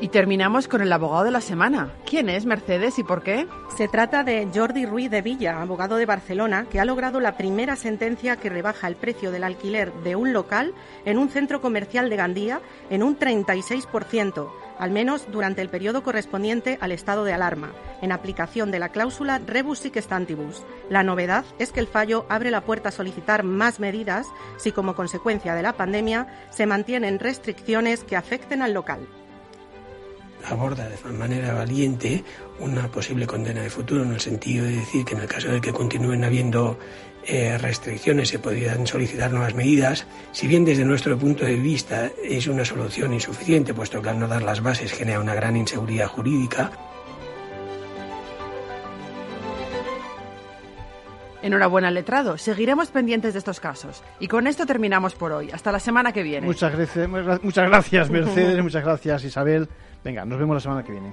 Y 0.00 0.08
terminamos 0.08 0.68
con 0.68 0.82
el 0.82 0.92
abogado 0.92 1.24
de 1.24 1.32
la 1.32 1.40
semana. 1.40 1.90
¿Quién 2.04 2.28
es 2.28 2.46
Mercedes 2.46 2.96
y 3.00 3.02
por 3.02 3.24
qué? 3.24 3.48
Se 3.76 3.88
trata 3.88 4.22
de 4.22 4.48
Jordi 4.54 4.86
Ruiz 4.86 5.10
de 5.10 5.20
Villa, 5.20 5.60
abogado 5.60 5.96
de 5.96 6.06
Barcelona, 6.06 6.66
que 6.70 6.78
ha 6.78 6.84
logrado 6.84 7.18
la 7.18 7.36
primera 7.36 7.74
sentencia 7.74 8.36
que 8.36 8.48
rebaja 8.48 8.86
el 8.86 8.94
precio 8.94 9.32
del 9.32 9.42
alquiler 9.42 9.92
de 10.04 10.14
un 10.14 10.32
local 10.32 10.74
en 11.04 11.18
un 11.18 11.28
centro 11.28 11.60
comercial 11.60 12.08
de 12.08 12.16
Gandía 12.16 12.60
en 12.88 13.02
un 13.02 13.18
36%, 13.18 14.48
al 14.78 14.90
menos 14.90 15.26
durante 15.30 15.62
el 15.62 15.68
periodo 15.68 16.02
correspondiente 16.02 16.78
al 16.80 16.92
estado 16.92 17.24
de 17.24 17.32
alarma, 17.32 17.72
en 18.02 18.12
aplicación 18.12 18.70
de 18.70 18.78
la 18.78 18.90
cláusula 18.90 19.38
rebus 19.38 19.78
sic. 19.78 19.96
La 20.90 21.02
novedad 21.02 21.44
es 21.58 21.72
que 21.72 21.80
el 21.80 21.86
fallo 21.86 22.26
abre 22.28 22.50
la 22.50 22.62
puerta 22.62 22.90
a 22.90 22.92
solicitar 22.92 23.42
más 23.42 23.80
medidas 23.80 24.26
si 24.56 24.72
como 24.72 24.94
consecuencia 24.94 25.54
de 25.54 25.62
la 25.62 25.72
pandemia 25.74 26.26
se 26.50 26.66
mantienen 26.66 27.18
restricciones 27.18 28.04
que 28.04 28.16
afecten 28.16 28.62
al 28.62 28.74
local 28.74 29.06
aborda 30.48 30.88
de 30.88 31.12
manera 31.12 31.54
valiente 31.54 32.24
una 32.60 32.88
posible 32.88 33.26
condena 33.26 33.62
de 33.62 33.70
futuro 33.70 34.02
en 34.02 34.12
el 34.12 34.20
sentido 34.20 34.64
de 34.64 34.72
decir 34.76 35.04
que 35.04 35.14
en 35.14 35.20
el 35.20 35.26
caso 35.26 35.48
de 35.48 35.60
que 35.60 35.72
continúen 35.72 36.24
habiendo 36.24 36.78
eh, 37.26 37.58
restricciones 37.58 38.28
se 38.28 38.38
podrían 38.38 38.86
solicitar 38.86 39.30
nuevas 39.30 39.54
medidas, 39.54 40.06
si 40.32 40.46
bien 40.46 40.64
desde 40.64 40.84
nuestro 40.84 41.18
punto 41.18 41.44
de 41.44 41.56
vista 41.56 42.10
es 42.22 42.46
una 42.46 42.64
solución 42.64 43.12
insuficiente, 43.12 43.74
puesto 43.74 44.00
que 44.00 44.08
al 44.08 44.18
no 44.18 44.28
dar 44.28 44.42
las 44.42 44.62
bases 44.62 44.92
genera 44.92 45.20
una 45.20 45.34
gran 45.34 45.56
inseguridad 45.56 46.06
jurídica. 46.06 46.70
Enhorabuena, 51.42 51.90
letrado. 51.90 52.38
Seguiremos 52.38 52.90
pendientes 52.90 53.32
de 53.34 53.38
estos 53.38 53.60
casos. 53.60 54.02
Y 54.18 54.26
con 54.26 54.46
esto 54.46 54.66
terminamos 54.66 55.14
por 55.14 55.32
hoy. 55.32 55.50
Hasta 55.52 55.70
la 55.70 55.78
semana 55.78 56.12
que 56.12 56.22
viene. 56.22 56.46
Muchas 56.46 56.74
gracias, 56.74 57.08
muchas 57.42 57.68
gracias 57.68 58.10
Mercedes, 58.10 58.62
muchas 58.62 58.84
gracias, 58.84 59.24
Isabel. 59.24 59.68
Venga, 60.02 60.24
nos 60.24 60.38
vemos 60.38 60.54
la 60.56 60.60
semana 60.60 60.82
que 60.82 60.92
viene. 60.92 61.12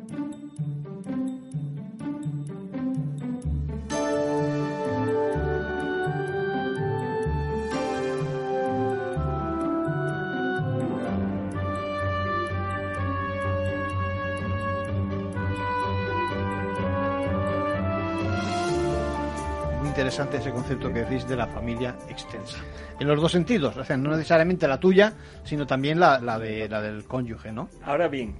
Interesante 20.11 20.37
ese 20.39 20.51
concepto 20.51 20.91
que 20.91 20.99
decís 21.03 21.25
de 21.25 21.37
la 21.37 21.47
familia 21.47 21.95
extensa. 22.09 22.57
En 22.99 23.07
los 23.07 23.21
dos 23.21 23.31
sentidos, 23.31 23.77
o 23.77 23.85
sea, 23.85 23.95
no 23.95 24.11
necesariamente 24.11 24.67
la 24.67 24.77
tuya, 24.77 25.13
sino 25.45 25.65
también 25.65 26.01
la, 26.01 26.19
la, 26.19 26.37
de, 26.37 26.67
la 26.67 26.81
del 26.81 27.05
cónyuge, 27.05 27.53
¿no? 27.53 27.69
Ahora 27.81 28.09
bien, 28.09 28.35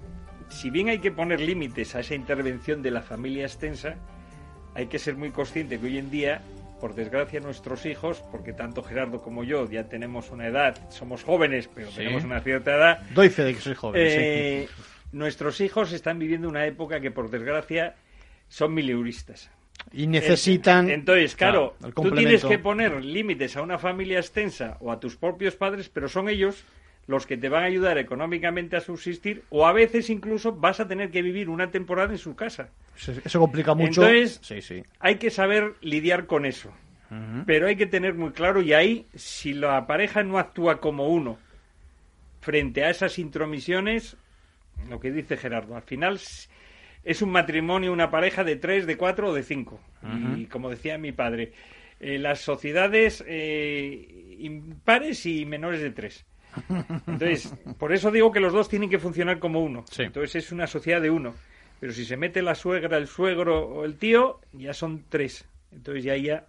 si 0.49 0.69
bien 0.69 0.89
hay 0.89 0.99
que 0.99 1.13
poner 1.13 1.39
límites 1.39 1.95
a 1.95 2.01
esa 2.01 2.13
intervención 2.13 2.81
de 2.81 2.91
la 2.91 3.01
familia 3.01 3.45
extensa, 3.45 3.95
hay 4.75 4.87
que 4.87 4.99
ser 4.99 5.15
muy 5.15 5.31
consciente 5.31 5.79
que 5.79 5.85
hoy 5.85 5.97
en 5.97 6.11
día, 6.11 6.41
por 6.81 6.93
desgracia, 6.93 7.39
nuestros 7.39 7.85
hijos, 7.85 8.21
porque 8.31 8.51
tanto 8.51 8.83
Gerardo 8.83 9.21
como 9.21 9.45
yo 9.45 9.69
ya 9.69 9.85
tenemos 9.85 10.29
una 10.29 10.47
edad, 10.47 10.75
somos 10.89 11.23
jóvenes, 11.23 11.69
pero 11.73 11.87
tenemos 11.87 12.25
una 12.25 12.41
cierta 12.41 12.75
edad. 12.75 13.01
Doy 13.13 13.29
fe 13.29 13.45
de 13.45 13.53
que 13.53 13.61
soy 13.61 13.75
joven. 13.75 14.01
Eh, 14.05 14.67
nuestros 15.13 15.61
hijos 15.61 15.93
están 15.93 16.19
viviendo 16.19 16.49
una 16.49 16.65
época 16.65 16.99
que, 16.99 17.11
por 17.11 17.29
desgracia, 17.29 17.95
son 18.49 18.73
mileuristas. 18.73 19.49
Y 19.93 20.07
necesitan. 20.07 20.89
Entonces, 20.89 21.35
claro, 21.35 21.75
tú 21.95 22.11
tienes 22.11 22.45
que 22.45 22.59
poner 22.59 23.03
límites 23.03 23.57
a 23.57 23.61
una 23.61 23.77
familia 23.77 24.19
extensa 24.19 24.77
o 24.79 24.91
a 24.91 24.99
tus 24.99 25.17
propios 25.17 25.55
padres, 25.55 25.89
pero 25.89 26.07
son 26.07 26.29
ellos 26.29 26.63
los 27.07 27.25
que 27.25 27.35
te 27.35 27.49
van 27.49 27.63
a 27.63 27.65
ayudar 27.65 27.97
económicamente 27.97 28.77
a 28.77 28.79
subsistir 28.79 29.43
o 29.49 29.65
a 29.65 29.73
veces 29.73 30.09
incluso 30.09 30.53
vas 30.53 30.79
a 30.79 30.87
tener 30.87 31.11
que 31.11 31.21
vivir 31.21 31.49
una 31.49 31.71
temporada 31.71 32.11
en 32.11 32.17
su 32.17 32.35
casa. 32.35 32.69
Eso 32.95 33.39
complica 33.39 33.73
mucho. 33.73 34.03
Entonces, 34.03 34.39
sí, 34.41 34.61
sí. 34.61 34.83
hay 34.99 35.15
que 35.15 35.29
saber 35.29 35.75
lidiar 35.81 36.25
con 36.25 36.45
eso. 36.45 36.71
Pero 37.45 37.67
hay 37.67 37.75
que 37.75 37.87
tener 37.87 38.13
muy 38.13 38.31
claro, 38.31 38.61
y 38.61 38.71
ahí, 38.71 39.05
si 39.15 39.51
la 39.51 39.85
pareja 39.85 40.23
no 40.23 40.37
actúa 40.37 40.79
como 40.79 41.09
uno 41.09 41.37
frente 42.39 42.85
a 42.85 42.89
esas 42.89 43.19
intromisiones, 43.19 44.15
lo 44.89 45.01
que 45.01 45.11
dice 45.11 45.35
Gerardo, 45.35 45.75
al 45.75 45.81
final 45.81 46.21
es 47.03 47.21
un 47.21 47.31
matrimonio, 47.31 47.91
una 47.91 48.11
pareja 48.11 48.43
de 48.43 48.55
tres, 48.55 48.85
de 48.85 48.97
cuatro 48.97 49.29
o 49.29 49.33
de 49.33 49.43
cinco. 49.43 49.79
Y 50.35 50.45
como 50.45 50.69
decía 50.69 50.97
mi 50.97 51.11
padre, 51.11 51.53
eh, 51.99 52.17
las 52.17 52.41
sociedades 52.41 53.23
eh, 53.27 54.35
impares 54.39 55.25
y 55.25 55.45
menores 55.45 55.81
de 55.81 55.91
tres. 55.91 56.25
Entonces, 57.07 57.53
por 57.77 57.93
eso 57.93 58.11
digo 58.11 58.31
que 58.31 58.39
los 58.39 58.53
dos 58.53 58.69
tienen 58.69 58.89
que 58.89 58.99
funcionar 58.99 59.39
como 59.39 59.61
uno. 59.61 59.85
Entonces 59.97 60.43
es 60.43 60.51
una 60.51 60.67
sociedad 60.67 61.01
de 61.01 61.09
uno. 61.09 61.33
Pero 61.79 61.93
si 61.93 62.05
se 62.05 62.17
mete 62.17 62.41
la 62.41 62.55
suegra, 62.55 62.97
el 62.97 63.07
suegro 63.07 63.67
o 63.67 63.85
el 63.85 63.97
tío, 63.97 64.39
ya 64.53 64.73
son 64.73 65.05
tres. 65.09 65.47
Entonces 65.71 66.03
ya 66.03 66.13
hay 66.13 66.23
ya 66.23 66.47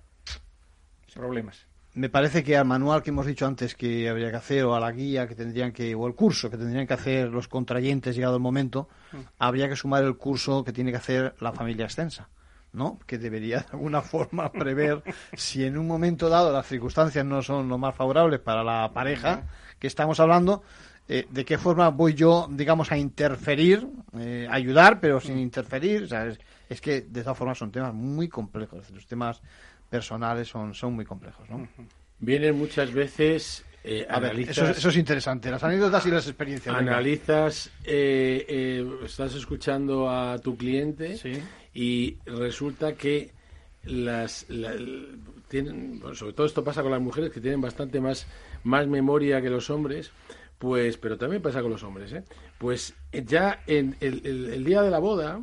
problemas 1.14 1.71
me 1.94 2.08
parece 2.08 2.42
que 2.42 2.56
al 2.56 2.64
manual 2.64 3.02
que 3.02 3.10
hemos 3.10 3.26
dicho 3.26 3.46
antes 3.46 3.74
que 3.74 4.08
habría 4.08 4.30
que 4.30 4.36
hacer 4.36 4.64
o 4.64 4.74
a 4.74 4.80
la 4.80 4.92
guía 4.92 5.26
que 5.26 5.34
tendrían 5.34 5.72
que 5.72 5.94
o 5.94 6.06
el 6.06 6.14
curso 6.14 6.50
que 6.50 6.56
tendrían 6.56 6.86
que 6.86 6.94
hacer 6.94 7.28
los 7.28 7.48
contrayentes 7.48 8.16
llegado 8.16 8.36
el 8.36 8.42
momento 8.42 8.88
mm. 9.12 9.16
habría 9.38 9.68
que 9.68 9.76
sumar 9.76 10.02
el 10.04 10.16
curso 10.16 10.64
que 10.64 10.72
tiene 10.72 10.90
que 10.90 10.96
hacer 10.96 11.34
la 11.40 11.52
familia 11.52 11.84
extensa 11.84 12.28
no 12.72 12.98
que 13.06 13.18
debería 13.18 13.58
de 13.58 13.66
alguna 13.72 14.00
forma 14.02 14.50
prever 14.50 15.02
si 15.34 15.64
en 15.64 15.76
un 15.76 15.86
momento 15.86 16.28
dado 16.28 16.52
las 16.52 16.66
circunstancias 16.66 17.24
no 17.24 17.42
son 17.42 17.68
lo 17.68 17.76
más 17.76 17.94
favorables 17.94 18.40
para 18.40 18.64
la 18.64 18.90
pareja 18.94 19.44
que 19.78 19.86
estamos 19.86 20.18
hablando 20.18 20.62
eh, 21.08 21.26
de 21.28 21.44
qué 21.44 21.58
forma 21.58 21.90
voy 21.90 22.14
yo 22.14 22.48
digamos 22.50 22.90
a 22.90 22.96
interferir 22.96 23.86
eh, 24.18 24.46
ayudar 24.50 24.98
pero 24.98 25.20
sin 25.20 25.38
interferir 25.38 26.04
es, 26.04 26.38
es, 26.70 26.80
que 26.80 27.02
de 27.02 27.22
todas 27.22 27.36
formas 27.36 27.58
son 27.58 27.70
temas 27.70 27.92
muy 27.92 28.28
complejos 28.28 28.88
los 28.90 29.06
temas 29.06 29.42
personales 29.92 30.48
son, 30.48 30.72
son 30.72 30.94
muy 30.94 31.04
complejos. 31.04 31.48
¿no? 31.50 31.68
Vienen 32.18 32.56
muchas 32.56 32.90
veces 32.92 33.62
eh, 33.84 34.06
a 34.08 34.20
ver, 34.20 34.38
eso, 34.38 34.64
es 34.70 34.96
interesante, 34.96 35.50
las 35.50 35.62
anécdotas 35.64 36.06
y 36.06 36.10
las 36.10 36.26
experiencias. 36.28 36.74
Analizas, 36.74 37.70
eh, 37.84 38.46
eh, 38.48 38.86
estás 39.04 39.34
escuchando 39.34 40.08
a 40.08 40.38
tu 40.38 40.56
cliente 40.56 41.18
y 41.74 42.16
resulta 42.24 42.94
que 42.94 43.32
las 43.82 44.46
tienen, 45.48 46.00
sobre 46.14 46.32
todo 46.32 46.46
esto 46.46 46.62
pasa 46.62 46.82
con 46.82 46.92
las 46.92 47.00
mujeres 47.00 47.32
que 47.32 47.40
tienen 47.40 47.60
bastante 47.60 48.00
más, 48.00 48.28
más 48.62 48.86
memoria 48.86 49.42
que 49.42 49.50
los 49.50 49.68
hombres, 49.68 50.12
pues, 50.60 50.96
pero 50.96 51.18
también 51.18 51.42
pasa 51.42 51.60
con 51.60 51.72
los 51.72 51.82
hombres, 51.82 52.12
¿eh? 52.12 52.22
Pues 52.58 52.94
ya 53.10 53.64
en 53.66 53.96
el, 54.00 54.24
el 54.24 54.62
día 54.62 54.82
de 54.82 54.90
la 54.90 55.00
boda, 55.00 55.40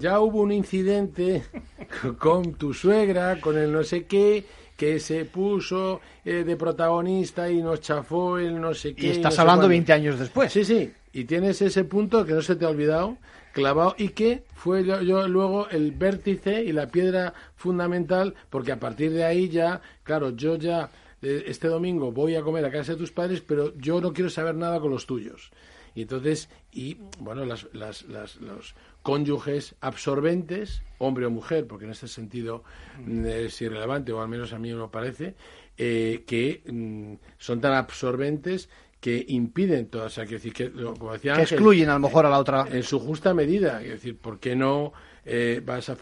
ya 0.00 0.18
hubo 0.20 0.40
un 0.40 0.50
incidente 0.50 1.44
con 2.18 2.54
tu 2.54 2.74
suegra, 2.74 3.40
con 3.40 3.56
el 3.56 3.70
no 3.70 3.84
sé 3.84 4.04
qué, 4.04 4.44
que 4.76 4.98
se 4.98 5.26
puso 5.26 6.00
eh, 6.24 6.42
de 6.42 6.56
protagonista 6.56 7.50
y 7.50 7.62
nos 7.62 7.80
chafó 7.82 8.38
el 8.38 8.60
no 8.60 8.72
sé 8.74 8.94
qué. 8.94 9.08
Y 9.08 9.10
estás 9.10 9.38
hablando 9.38 9.68
20 9.68 9.92
años 9.92 10.18
después. 10.18 10.52
Sí, 10.52 10.64
sí. 10.64 10.90
Y 11.12 11.24
tienes 11.24 11.60
ese 11.60 11.84
punto 11.84 12.24
que 12.24 12.32
no 12.32 12.40
se 12.40 12.56
te 12.56 12.64
ha 12.64 12.68
olvidado, 12.68 13.18
clavado, 13.52 13.94
y 13.98 14.08
que 14.08 14.44
fue 14.54 14.84
yo, 14.84 15.28
luego 15.28 15.68
el 15.68 15.92
vértice 15.92 16.64
y 16.64 16.72
la 16.72 16.86
piedra 16.86 17.34
fundamental, 17.56 18.34
porque 18.48 18.72
a 18.72 18.80
partir 18.80 19.12
de 19.12 19.24
ahí 19.24 19.48
ya, 19.48 19.82
claro, 20.02 20.30
yo 20.30 20.56
ya 20.56 20.88
eh, 21.20 21.44
este 21.46 21.68
domingo 21.68 22.10
voy 22.12 22.36
a 22.36 22.42
comer 22.42 22.64
a 22.64 22.70
casa 22.70 22.92
de 22.92 22.98
tus 22.98 23.12
padres, 23.12 23.42
pero 23.42 23.76
yo 23.76 24.00
no 24.00 24.12
quiero 24.12 24.30
saber 24.30 24.54
nada 24.54 24.80
con 24.80 24.90
los 24.90 25.04
tuyos. 25.04 25.50
Y 25.94 26.02
entonces, 26.02 26.48
y 26.72 26.98
bueno, 27.18 27.44
las, 27.44 27.66
las, 27.72 28.02
las, 28.04 28.36
los 28.36 28.74
cónyuges 29.02 29.74
absorbentes, 29.80 30.82
hombre 30.98 31.26
o 31.26 31.30
mujer, 31.30 31.66
porque 31.66 31.84
en 31.84 31.92
ese 31.92 32.08
sentido 32.08 32.64
mm, 33.04 33.26
es 33.26 33.60
irrelevante, 33.62 34.12
o 34.12 34.20
al 34.20 34.28
menos 34.28 34.52
a 34.52 34.58
mí 34.58 34.72
me 34.72 34.88
parece, 34.88 35.34
eh, 35.76 36.24
que 36.26 36.62
mm, 36.70 37.14
son 37.38 37.60
tan 37.60 37.72
absorbentes 37.72 38.68
que 39.00 39.24
impiden 39.28 39.86
todas, 39.86 40.12
o 40.12 40.14
sea, 40.14 40.26
que, 40.26 40.34
decir, 40.34 40.52
que, 40.52 40.70
como 40.70 41.12
decía 41.14 41.34
que 41.34 41.42
excluyen 41.42 41.88
a 41.88 41.94
lo 41.94 42.00
mejor 42.00 42.26
a 42.26 42.30
la 42.30 42.38
otra. 42.38 42.66
En 42.70 42.82
su 42.82 43.00
justa 43.00 43.32
medida, 43.32 43.82
es 43.82 43.90
decir, 43.90 44.18
¿por 44.18 44.38
qué 44.38 44.54
no 44.54 44.92
eh, 45.32 45.62
vas 45.64 45.88
a 45.88 45.96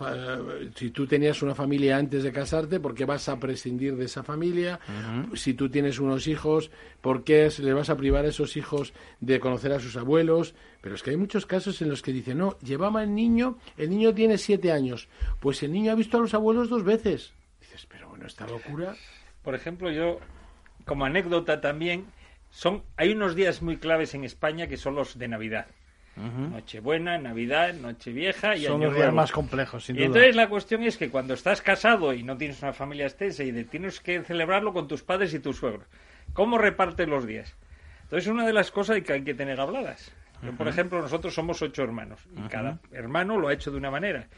si 0.75 0.91
tú 0.91 1.07
tenías 1.07 1.43
una 1.43 1.55
familia 1.55 1.99
antes 1.99 2.23
de 2.23 2.33
casarte, 2.33 2.81
¿por 2.81 2.95
qué 2.95 3.05
vas 3.05 3.29
a 3.29 3.39
prescindir 3.39 3.95
de 3.95 4.07
esa 4.07 4.23
familia? 4.23 4.81
Si 5.35 5.53
tú 5.53 5.69
tienes 5.69 5.99
unos 5.99 6.27
hijos, 6.27 6.71
¿por 7.03 7.25
qué 7.25 7.51
le 7.59 7.75
vas 7.75 7.91
a 7.91 7.97
privar 7.99 8.25
a 8.25 8.29
esos 8.29 8.57
hijos 8.57 8.95
de 9.21 9.39
conocer 9.39 9.73
a 9.73 9.81
sus 9.81 9.99
abuelos? 9.99 10.55
Pero 10.81 10.95
es 10.95 11.03
que 11.03 11.11
hay 11.11 11.19
muchos 11.19 11.45
casos 11.45 11.83
en 11.83 11.91
los 11.91 12.01
que 12.01 12.11
dicen, 12.11 12.39
no, 12.39 12.59
llevaba 12.61 13.03
el 13.03 13.15
niño, 13.15 13.59
el 13.77 13.91
niño 13.91 14.15
tiene 14.15 14.39
siete 14.39 14.73
años, 14.73 15.09
pues 15.41 15.63
el 15.63 15.73
niño 15.73 15.93
ha 15.93 15.95
visto 15.95 16.17
a 16.17 16.21
los 16.21 16.33
abuelos 16.33 16.71
dos 16.71 16.83
veces. 16.83 17.35
Dices, 17.61 17.85
pero 17.85 18.09
bueno, 18.09 18.27
esta 18.27 18.47
locura. 18.47 18.95
Por 19.43 19.55
ejemplo, 19.55 19.91
yo 19.91 20.21
como 20.87 21.05
anécdota 21.05 21.61
también, 21.61 22.07
son 22.49 22.83
hay 22.97 23.13
unos 23.13 23.35
días 23.35 23.61
muy 23.61 23.77
claves 23.77 24.15
en 24.15 24.25
España 24.25 24.69
que 24.69 24.79
son 24.79 24.95
los 24.95 25.19
de 25.19 25.29
Navidad. 25.29 25.67
Nochebuena, 26.19 27.19
Navidad, 27.19 27.75
Nochevieja 27.75 28.57
y 28.57 28.65
Son 28.65 28.77
Año 28.77 28.85
los 28.87 28.95
días 28.95 29.07
Nuevo. 29.07 29.17
más 29.17 29.33
complejos, 29.33 29.85
sin 29.85 29.97
Y 29.97 29.99
duda. 30.01 30.07
entonces 30.07 30.37
la 30.37 30.49
cuestión 30.49 30.83
es 30.83 30.97
que 30.97 31.11
cuando 31.11 31.35
estás 31.35 31.63
casado 31.63 32.13
y 32.13 32.23
no 32.23 32.37
tienes 32.37 32.63
una 32.63 32.73
familia 32.73 33.07
extensa 33.07 33.43
y 33.45 33.51
de- 33.51 33.65
tienes 33.65 34.01
que 34.01 34.23
celebrarlo 34.23 34.73
con 34.73 34.89
tus 34.89 35.03
padres 35.03 35.33
y 35.35 35.39
tus 35.39 35.57
suegros, 35.59 35.87
¿cómo 36.33 36.59
repartes 36.59 37.09
los 37.09 37.27
días? 37.27 37.55
Entonces 38.05 38.29
una 38.29 38.47
de 38.47 38.53
las 38.53 38.71
cosas 38.71 39.01
que 39.03 39.13
hay 39.13 39.23
que 39.23 39.35
tener 39.35 39.61
habladas. 39.61 40.11
Yo, 40.41 40.53
por 40.53 40.69
Ujú. 40.69 40.71
ejemplo, 40.75 41.03
nosotros 41.03 41.35
somos 41.35 41.61
ocho 41.63 41.83
hermanos 41.83 42.21
y 42.37 42.49
cada 42.49 42.79
hermano 42.93 43.39
lo 43.39 43.49
ha 43.49 43.53
hecho 43.53 43.73
de 43.73 43.77
una 43.77 43.91
manera. 43.91 44.29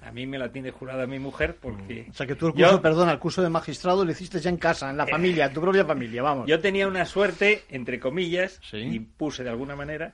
A 0.00 0.12
mí 0.12 0.24
me 0.24 0.38
la 0.38 0.52
tiene 0.52 0.70
jurada 0.70 1.04
mi 1.08 1.18
mujer 1.18 1.56
porque... 1.60 2.06
O 2.10 2.14
sea, 2.14 2.28
que 2.28 2.36
tú 2.36 2.46
el 2.46 2.54
Yo- 2.54 2.66
curso, 2.68 2.80
perdona, 2.80 3.10
el 3.10 3.18
curso 3.18 3.42
de 3.42 3.48
magistrado 3.48 4.04
lo 4.04 4.12
hiciste 4.12 4.38
ya 4.38 4.50
en 4.50 4.56
casa, 4.56 4.88
en 4.90 4.96
la 4.96 5.04
familia, 5.06 5.46
en 5.46 5.52
tu 5.52 5.60
propia 5.60 5.84
familia, 5.84 6.22
vamos. 6.22 6.46
Yo 6.46 6.60
tenía 6.60 6.86
una 6.86 7.04
suerte, 7.06 7.64
entre 7.70 7.98
comillas, 7.98 8.60
y 8.72 9.00
puse 9.00 9.42
de 9.42 9.50
alguna 9.50 9.74
manera, 9.74 10.12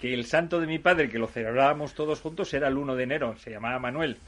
que 0.00 0.12
el 0.12 0.26
santo 0.26 0.60
de 0.60 0.66
mi 0.66 0.78
padre, 0.78 1.08
que 1.08 1.18
lo 1.18 1.26
celebrábamos 1.26 1.94
todos 1.94 2.20
juntos, 2.20 2.52
era 2.54 2.68
el 2.68 2.76
1 2.76 2.94
de 2.96 3.02
enero, 3.02 3.36
se 3.38 3.50
llamaba 3.50 3.78
Manuel. 3.78 4.18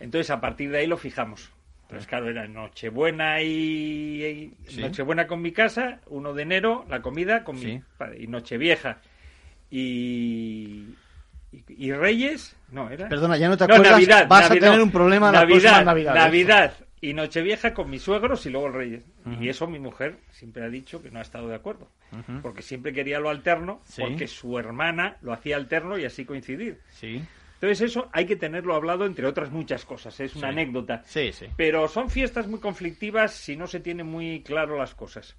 Entonces, 0.00 0.30
a 0.30 0.40
partir 0.40 0.70
de 0.70 0.78
ahí 0.78 0.86
lo 0.86 0.96
fijamos. 0.98 1.50
Entonces, 1.84 2.06
claro, 2.06 2.28
era 2.28 2.46
Nochebuena 2.46 3.40
y, 3.40 4.52
Sí. 4.66 4.80
Nochebuena 4.82 5.26
con 5.26 5.40
mi 5.40 5.52
casa, 5.52 6.00
1 6.08 6.34
de 6.34 6.42
enero, 6.42 6.84
la 6.90 7.00
comida 7.00 7.44
con 7.44 7.58
mi 7.58 7.80
padre, 7.96 8.22
y 8.22 8.26
Nochevieja. 8.26 8.98
Y, 9.70 10.84
y, 11.52 11.64
y 11.86 11.92
Reyes, 11.92 12.56
no, 12.72 12.90
era... 12.90 13.08
Perdona, 13.08 13.36
ya 13.38 13.48
no 13.48 13.56
te 13.56 13.66
No, 13.66 13.74
acuerdas, 13.74 13.92
Navidad, 13.92 14.26
vas 14.28 14.44
a 14.44 14.48
Navidad, 14.48 14.66
tener 14.66 14.78
no. 14.78 14.84
un 14.84 14.90
problema 14.92 15.32
las 15.32 15.42
Navidad. 15.84 16.14
Navidad 16.14 16.72
y 17.00 17.14
Nochevieja 17.14 17.74
con 17.74 17.90
mis 17.90 18.02
suegros 18.02 18.44
y 18.46 18.50
luego 18.50 18.66
el 18.68 18.72
Reyes. 18.74 19.04
Y 19.40 19.48
eso 19.48 19.66
mi 19.66 19.78
mujer 19.78 20.18
siempre 20.30 20.64
ha 20.64 20.68
dicho 20.68 21.02
que 21.02 21.10
no 21.10 21.18
ha 21.18 21.22
estado 21.22 21.48
de 21.48 21.54
acuerdo. 21.54 21.88
Porque 22.42 22.62
siempre 22.62 22.92
quería 22.92 23.20
lo 23.20 23.28
alterno, 23.30 23.80
Sí. 23.84 24.02
porque 24.02 24.26
su 24.26 24.58
hermana 24.58 25.16
lo 25.22 25.32
hacía 25.32 25.56
alterno 25.56 25.98
y 25.98 26.04
así 26.04 26.24
coincidir. 26.24 26.80
Sí. 26.90 27.22
Entonces 27.54 27.80
eso 27.90 28.08
hay 28.12 28.24
que 28.24 28.36
tenerlo 28.36 28.74
hablado 28.74 29.04
entre 29.04 29.26
otras 29.26 29.50
muchas 29.50 29.84
cosas, 29.84 30.18
es 30.20 30.36
una 30.36 30.48
Sí. 30.48 30.52
anécdota. 30.52 31.02
Sí, 31.04 31.32
sí. 31.32 31.46
Pero 31.56 31.88
son 31.88 32.08
fiestas 32.08 32.46
muy 32.46 32.60
conflictivas 32.60 33.32
si 33.34 33.56
no 33.56 33.66
se 33.66 33.80
tienen 33.80 34.06
muy 34.06 34.42
claro 34.42 34.78
las 34.78 34.94
cosas. 34.94 35.36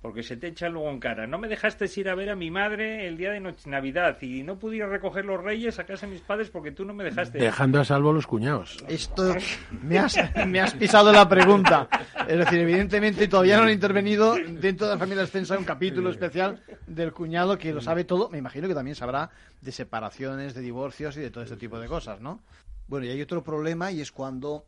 Porque 0.00 0.22
se 0.22 0.36
te 0.36 0.48
echan 0.48 0.72
luego 0.72 0.90
en 0.90 1.00
cara. 1.00 1.26
No 1.26 1.38
me 1.38 1.48
dejaste 1.48 1.88
ir 1.96 2.08
a 2.08 2.14
ver 2.14 2.30
a 2.30 2.36
mi 2.36 2.50
madre 2.50 3.06
el 3.06 3.16
día 3.16 3.30
de 3.30 3.40
Noche 3.40 3.68
Navidad 3.68 4.20
y 4.20 4.42
no 4.42 4.58
pude 4.58 4.76
ir 4.76 4.82
a 4.82 4.88
recoger 4.88 5.24
los 5.24 5.42
reyes 5.42 5.78
a 5.78 5.84
casa 5.84 6.06
de 6.06 6.12
mis 6.12 6.20
padres 6.20 6.50
porque 6.50 6.72
tú 6.72 6.84
no 6.84 6.94
me 6.94 7.04
dejaste. 7.04 7.38
Dejando 7.38 7.80
a 7.80 7.84
salvo 7.84 8.10
a 8.10 8.12
los 8.12 8.26
cuñados. 8.26 8.84
Esto 8.88 9.34
me 9.82 9.98
has, 9.98 10.16
me 10.46 10.60
has 10.60 10.74
pisado 10.74 11.12
la 11.12 11.28
pregunta. 11.28 11.88
Es 12.28 12.38
decir, 12.38 12.60
evidentemente 12.60 13.28
todavía 13.28 13.56
no 13.56 13.64
han 13.64 13.70
intervenido 13.70 14.34
dentro 14.34 14.86
de 14.86 14.94
la 14.94 14.98
familia 14.98 15.22
extensa 15.22 15.58
un 15.58 15.64
capítulo 15.64 16.10
especial 16.10 16.62
del 16.86 17.12
cuñado 17.12 17.58
que 17.58 17.72
lo 17.72 17.80
sabe 17.80 18.04
todo. 18.04 18.28
Me 18.30 18.38
imagino 18.38 18.68
que 18.68 18.74
también 18.74 18.94
sabrá 18.94 19.30
de 19.60 19.72
separaciones, 19.72 20.54
de 20.54 20.60
divorcios 20.60 21.16
y 21.16 21.20
de 21.20 21.30
todo 21.30 21.44
este 21.44 21.56
tipo 21.56 21.78
de 21.78 21.88
cosas, 21.88 22.20
¿no? 22.20 22.42
Bueno, 22.86 23.06
y 23.06 23.10
hay 23.10 23.22
otro 23.22 23.42
problema 23.42 23.90
y 23.92 24.00
es 24.00 24.12
cuando 24.12 24.66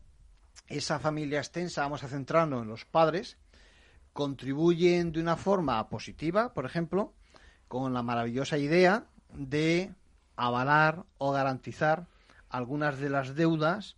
esa 0.67 0.99
familia 0.99 1.39
extensa, 1.39 1.81
vamos 1.81 2.03
a 2.03 2.07
centrarnos 2.07 2.63
en 2.63 2.69
los 2.69 2.85
padres, 2.85 3.37
contribuyen 4.17 5.11
de 5.11 5.19
una 5.19 5.37
forma 5.37 5.87
positiva, 5.89 6.51
por 6.51 6.65
ejemplo, 6.65 7.13
con 7.67 7.93
la 7.93 8.01
maravillosa 8.01 8.57
idea 8.57 9.05
de 9.31 9.93
avalar 10.35 11.03
o 11.19 11.31
garantizar 11.31 12.07
algunas 12.49 12.97
de 12.97 13.11
las 13.11 13.35
deudas 13.35 13.95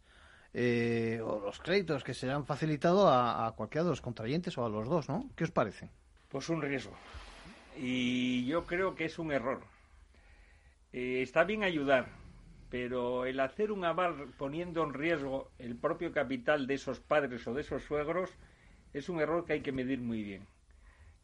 eh, 0.53 1.21
o 1.23 1.39
los 1.39 1.61
créditos 1.61 2.03
que 2.03 2.13
se 2.13 2.29
han 2.29 2.45
facilitado 2.45 3.07
a, 3.07 3.53
cualquiera 3.55 3.85
de 3.85 3.91
los 3.91 4.01
contrayentes 4.01 4.57
o 4.57 4.65
a 4.65 4.69
los 4.69 4.89
dos, 4.89 5.07
¿no? 5.07 5.29
¿Qué 5.38 5.45
os 5.45 5.51
parece? 5.51 5.89
Pues 6.27 6.49
un 6.49 6.61
riesgo. 6.61 6.97
Y 7.77 8.45
yo 8.45 8.65
creo 8.65 8.95
que 8.95 9.05
es 9.05 9.19
un 9.19 9.31
error. 9.31 9.61
Eh, 10.91 11.21
está 11.21 11.45
bien 11.45 11.63
ayudar, 11.63 12.09
pero 12.69 13.25
el 13.25 13.39
hacer 13.39 13.71
un 13.71 13.85
aval 13.85 14.33
poniendo 14.38 14.83
en 14.83 14.93
riesgo 14.93 15.49
el 15.59 15.77
propio 15.77 16.11
capital 16.11 16.67
de 16.67 16.73
esos 16.73 16.99
padres 16.99 17.47
o 17.47 17.53
de 17.53 17.61
esos 17.61 17.83
suegros 17.83 18.31
es 18.93 19.10
un 19.10 19.19
error 19.19 19.46
que 19.46 19.53
hay 19.53 19.62
que 19.62 19.72
medir 19.72 20.00
muy 20.00 20.24
bien. 20.24 20.48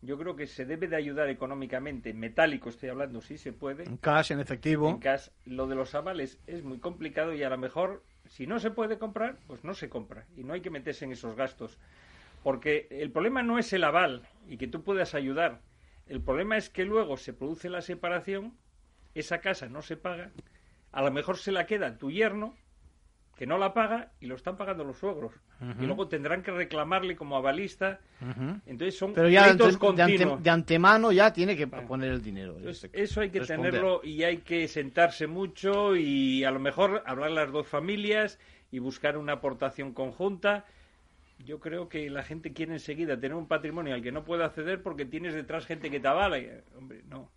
Yo 0.01 0.17
creo 0.17 0.36
que 0.36 0.45
se 0.45 0.65
debe 0.65 0.88
de 0.88 0.95
ayudar 0.95 1.29
económicamente, 1.29 2.12
en 2.12 2.19
metálico 2.19 2.69
estoy 2.69 2.89
hablando, 2.89 3.22
si 3.22 3.38
se 3.38 3.53
puede. 3.53 3.86
En 3.86 3.98
cash, 3.98 4.31
en 4.31 4.39
efectivo. 4.39 4.89
En 4.89 5.00
cash, 5.00 5.29
lo 5.45 5.65
de 5.67 5.75
los 5.75 5.95
avales 5.95 6.39
es 6.45 6.63
muy 6.63 6.79
complicado 6.79 7.34
y 7.34 7.41
a 7.41 7.49
lo 7.49 7.58
mejor, 7.58 8.04
si 8.28 8.45
no 8.45 8.60
se 8.60 8.71
puede 8.71 8.99
comprar, 8.99 9.39
pues 9.47 9.63
no 9.63 9.73
se 9.73 9.89
compra. 9.89 10.25
Y 10.38 10.43
no 10.43 10.54
hay 10.54 10.62
que 10.62 10.69
meterse 10.69 11.06
en 11.06 11.12
esos 11.12 11.36
gastos. 11.36 11.80
Porque 12.43 12.88
el 12.91 13.12
problema 13.12 13.41
no 13.41 13.58
es 13.58 13.73
el 13.73 13.84
aval 13.84 14.28
y 14.47 14.58
que 14.58 14.67
tú 14.67 14.84
puedas 14.84 15.15
ayudar. 15.15 15.62
El 16.06 16.21
problema 16.21 16.58
es 16.58 16.69
que 16.69 16.86
luego 16.86 17.17
se 17.17 17.34
produce 17.34 17.69
la 17.69 17.82
separación, 17.82 18.56
esa 19.15 19.39
casa 19.39 19.67
no 19.67 19.82
se 19.82 19.97
paga, 19.97 20.32
a 20.91 21.01
lo 21.01 21.12
mejor 21.12 21.38
se 21.38 21.51
la 21.51 21.65
queda 21.65 21.97
tu 21.97 22.12
yerno, 22.12 22.56
que 23.36 23.45
no 23.45 23.58
la 23.58 23.74
paga, 23.74 24.12
y 24.21 24.28
lo 24.28 24.36
están 24.36 24.56
pagando 24.56 24.84
los 24.84 24.98
suegros. 24.98 25.34
Y 25.80 25.86
luego 25.86 26.08
tendrán 26.08 26.41
que 26.41 26.52
reclamarle 26.52 27.15
como 27.15 27.36
avalista. 27.36 28.00
Ujú. 28.21 28.62
Entonces 28.65 28.98
son 28.98 29.13
Pero 29.13 29.28
ya 29.30 29.41
de, 29.48 29.56
pleitos 29.56 29.74
ante- 29.76 29.86
de 29.98 30.02
ante- 30.04 30.13
continuos. 30.15 30.43
de 30.43 30.50
antemano 30.50 31.12
ya 31.12 31.34
tiene 31.34 31.56
que 31.58 31.67
poner 31.67 32.12
el 32.12 32.21
dinero. 32.21 32.56
Entonces, 32.58 32.86
Este- 32.86 33.02
eso 33.02 33.21
hay 33.21 33.30
que 33.30 33.39
responder. 33.39 33.71
tenerlo 33.74 34.02
y 34.04 34.24
hay 34.24 34.38
que 34.38 34.67
sentarse 34.67 35.28
mucho 35.28 35.95
y 35.95 36.43
a 36.45 36.52
lo 36.52 36.60
mejor 36.60 37.04
hablar 37.06 37.32
las 37.32 37.52
dos 37.52 37.67
familias 37.67 38.39
y 38.71 38.80
buscar 38.80 39.17
una 39.17 39.34
aportación 39.34 39.93
conjunta. 39.93 40.65
Yo 41.39 41.60
creo 41.60 41.89
que 41.89 42.10
la 42.10 42.24
gente 42.24 42.54
quiere 42.54 42.71
enseguida 42.74 43.19
tener 43.19 43.36
un 43.36 43.48
patrimonio 43.48 43.93
al 43.93 44.02
que 44.02 44.12
no 44.13 44.24
puede 44.24 44.45
acceder 44.45 44.82
porque 44.82 45.06
tienes 45.06 45.34
detrás 45.34 45.65
gente 45.65 45.91
que 45.91 46.00
te 46.00 46.08
avala. 46.08 46.39
Y, 46.39 46.50
Hombre, 46.78 47.02
no. 47.10 47.30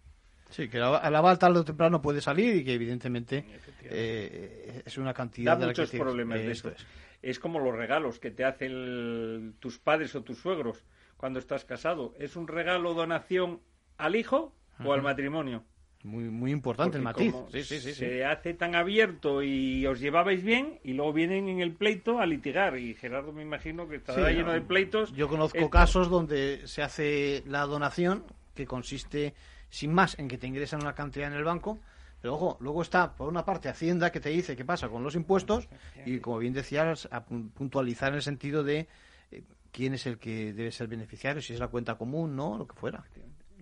Sí, 0.50 0.68
que 0.68 0.78
la, 0.78 1.10
la 1.10 1.18
aval 1.18 1.38
tarde 1.38 1.58
o 1.60 1.64
temprano 1.64 2.00
puede 2.00 2.20
salir 2.20 2.56
y 2.56 2.64
que 2.64 2.74
evidentemente 2.74 3.44
eh, 3.84 4.82
es 4.84 4.96
una 4.98 5.12
cantidad 5.14 5.52
Da 5.54 5.60
de 5.60 5.66
la 5.68 5.72
que 5.74 5.82
muchos 5.82 6.00
problemas 6.00 6.38
de 6.38 6.50
Esto 6.50 6.68
eso. 6.70 6.76
es. 6.78 6.86
Es 7.20 7.38
como 7.38 7.58
los 7.58 7.74
regalos 7.74 8.18
que 8.20 8.30
te 8.30 8.44
hacen 8.44 8.70
el- 8.72 9.54
tus 9.58 9.78
padres 9.78 10.14
o 10.14 10.22
tus 10.22 10.38
suegros 10.38 10.84
cuando 11.16 11.38
estás 11.38 11.64
casado. 11.64 12.14
¿Es 12.18 12.36
un 12.36 12.46
regalo 12.46 12.94
donación 12.94 13.60
al 13.96 14.14
hijo 14.16 14.54
o 14.84 14.92
al 14.92 15.02
matrimonio? 15.02 15.64
Muy, 16.04 16.24
muy 16.30 16.52
importante 16.52 16.96
el 16.96 17.02
matiz. 17.02 17.32
como 17.32 17.50
Sí, 17.50 17.64
sí, 17.64 17.80
sí, 17.80 17.88
sí. 17.92 17.94
Se 17.94 18.24
hace 18.24 18.54
tan 18.54 18.76
abierto 18.76 19.42
y 19.42 19.84
os 19.84 19.98
llevabais 19.98 20.44
bien 20.44 20.78
y 20.84 20.92
luego 20.92 21.12
vienen 21.12 21.48
en 21.48 21.60
el 21.60 21.72
pleito 21.72 22.20
a 22.20 22.26
litigar. 22.26 22.78
Y 22.78 22.94
Gerardo 22.94 23.32
me 23.32 23.42
imagino 23.42 23.88
que 23.88 23.96
estará 23.96 24.30
lleno 24.30 24.46
no, 24.46 24.52
de 24.52 24.60
pleitos. 24.60 25.12
Yo 25.12 25.26
conozco 25.28 25.58
Esto- 25.58 25.70
casos 25.70 26.08
donde 26.08 26.62
se 26.68 26.82
hace 26.82 27.42
la 27.46 27.62
donación, 27.66 28.22
que 28.54 28.64
consiste 28.64 29.34
sin 29.70 29.92
más 29.92 30.18
en 30.18 30.28
que 30.28 30.38
te 30.38 30.46
ingresan 30.46 30.80
una 30.82 30.94
cantidad 30.94 31.28
en 31.28 31.34
el 31.34 31.44
banco, 31.44 31.78
pero 32.20 32.34
ojo, 32.34 32.56
luego 32.60 32.82
está 32.82 33.14
por 33.14 33.28
una 33.28 33.44
parte 33.44 33.68
Hacienda 33.68 34.10
que 34.10 34.20
te 34.20 34.30
dice 34.30 34.56
qué 34.56 34.64
pasa 34.64 34.88
con 34.88 35.02
los 35.04 35.14
impuestos 35.14 35.68
y 36.04 36.18
como 36.20 36.38
bien 36.38 36.52
decías, 36.52 37.08
a 37.12 37.24
puntualizar 37.24 38.08
en 38.10 38.16
el 38.16 38.22
sentido 38.22 38.64
de 38.64 38.88
eh, 39.30 39.44
quién 39.70 39.94
es 39.94 40.06
el 40.06 40.18
que 40.18 40.52
debe 40.52 40.72
ser 40.72 40.88
beneficiario, 40.88 41.40
si 41.42 41.52
es 41.54 41.60
la 41.60 41.68
cuenta 41.68 41.96
común, 41.96 42.34
no, 42.34 42.58
lo 42.58 42.66
que 42.66 42.74
fuera. 42.74 43.04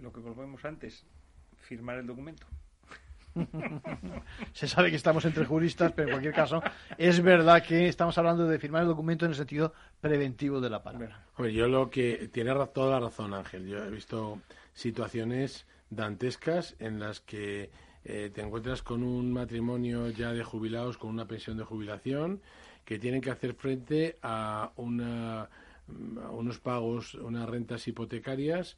Lo 0.01 0.13
que 0.13 0.21
volvemos 0.21 0.65
antes, 0.65 1.05
firmar 1.57 1.99
el 1.99 2.07
documento. 2.07 2.47
Se 4.55 4.67
sabe 4.67 4.89
que 4.91 4.97
estamos 4.97 5.25
entre 5.27 5.45
juristas, 5.45 5.93
pero 5.93 6.09
en 6.09 6.13
cualquier 6.15 6.33
caso 6.35 6.63
es 6.97 7.21
verdad 7.23 7.63
que 7.63 7.89
estamos 7.89 8.17
hablando 8.17 8.47
de 8.47 8.59
firmar 8.59 8.83
el 8.83 8.89
documento 8.89 9.27
en 9.27 9.33
el 9.33 9.37
sentido 9.37 9.75
preventivo 10.01 10.61
de 10.61 10.71
la 10.71 10.83
palabra. 10.83 11.27
Hombre, 11.37 11.53
yo 11.53 11.69
lo 11.69 11.91
que 11.91 12.31
tiene 12.33 12.55
ra- 12.55 12.67
toda 12.67 12.93
la 12.99 13.07
razón, 13.07 13.35
Ángel. 13.35 13.67
Yo 13.67 13.85
he 13.85 13.91
visto 13.91 14.41
situaciones 14.73 15.67
dantescas 15.91 16.77
en 16.79 16.99
las 16.99 17.21
que 17.21 17.71
eh, 18.05 18.31
te 18.33 18.41
encuentras 18.41 18.83
con 18.83 19.03
un 19.03 19.33
matrimonio 19.33 20.11
ya 20.11 20.33
de 20.33 20.45
jubilados 20.45 20.97
con 20.99 21.11
una 21.11 21.27
pensión 21.27 21.57
de 21.57 21.65
jubilación 21.65 22.41
que 22.85 22.99
tienen 22.99 23.21
que 23.21 23.31
hacer 23.31 23.55
frente 23.55 24.17
a, 24.23 24.71
una, 24.77 25.43
a 25.43 26.31
unos 26.31 26.59
pagos, 26.61 27.15
unas 27.15 27.49
rentas 27.49 27.87
hipotecarias 27.89 28.77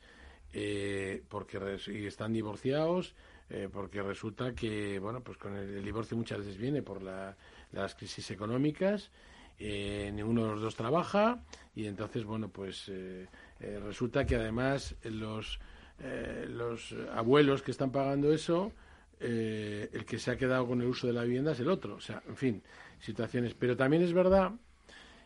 eh, 0.55 1.23
porque 1.29 1.59
y 1.89 2.07
están 2.07 2.33
divorciados 2.33 3.15
eh, 3.51 3.69
porque 3.71 4.03
resulta 4.03 4.55
que 4.55 4.99
bueno 4.99 5.21
pues 5.21 5.37
con 5.37 5.55
el, 5.57 5.85
divorcio 5.85 6.17
muchas 6.17 6.39
veces 6.39 6.57
viene 6.57 6.83
por 6.83 7.03
la- 7.03 7.37
las 7.73 7.95
crisis 7.95 8.31
económicas 8.31 9.11
ninguno 9.61 10.45
de 10.45 10.51
los 10.53 10.61
dos 10.63 10.77
trabaja 10.77 11.43
y 11.75 11.87
entonces 11.87 12.25
bueno 12.25 12.49
pues 12.49 12.91
resulta 13.59 14.25
que 14.25 14.37
además 14.37 14.95
los 15.03 15.59
eh, 16.01 16.47
los 16.49 16.95
abuelos 17.15 17.63
que 17.63 17.71
están 17.71 17.91
pagando 17.91 18.33
eso 18.33 18.73
eh, 19.21 19.91
el 19.93 20.05
que 20.05 20.19
se 20.19 20.31
ha 20.31 20.37
quedado 20.37 20.67
con 20.67 20.81
el 20.81 20.87
uso 20.87 21.07
de 21.07 21.13
la 21.13 21.25
vivienda 21.25 21.53
es 21.53 21.61
el 21.61 21.69
otro 21.69 21.97
o 21.97 22.01
sea 22.01 22.23
en 22.29 22.37
fin 22.37 22.63
situaciones 23.01 23.55
pero 23.55 23.77
también 23.77 24.03
es 24.03 24.13
verdad 24.13 24.53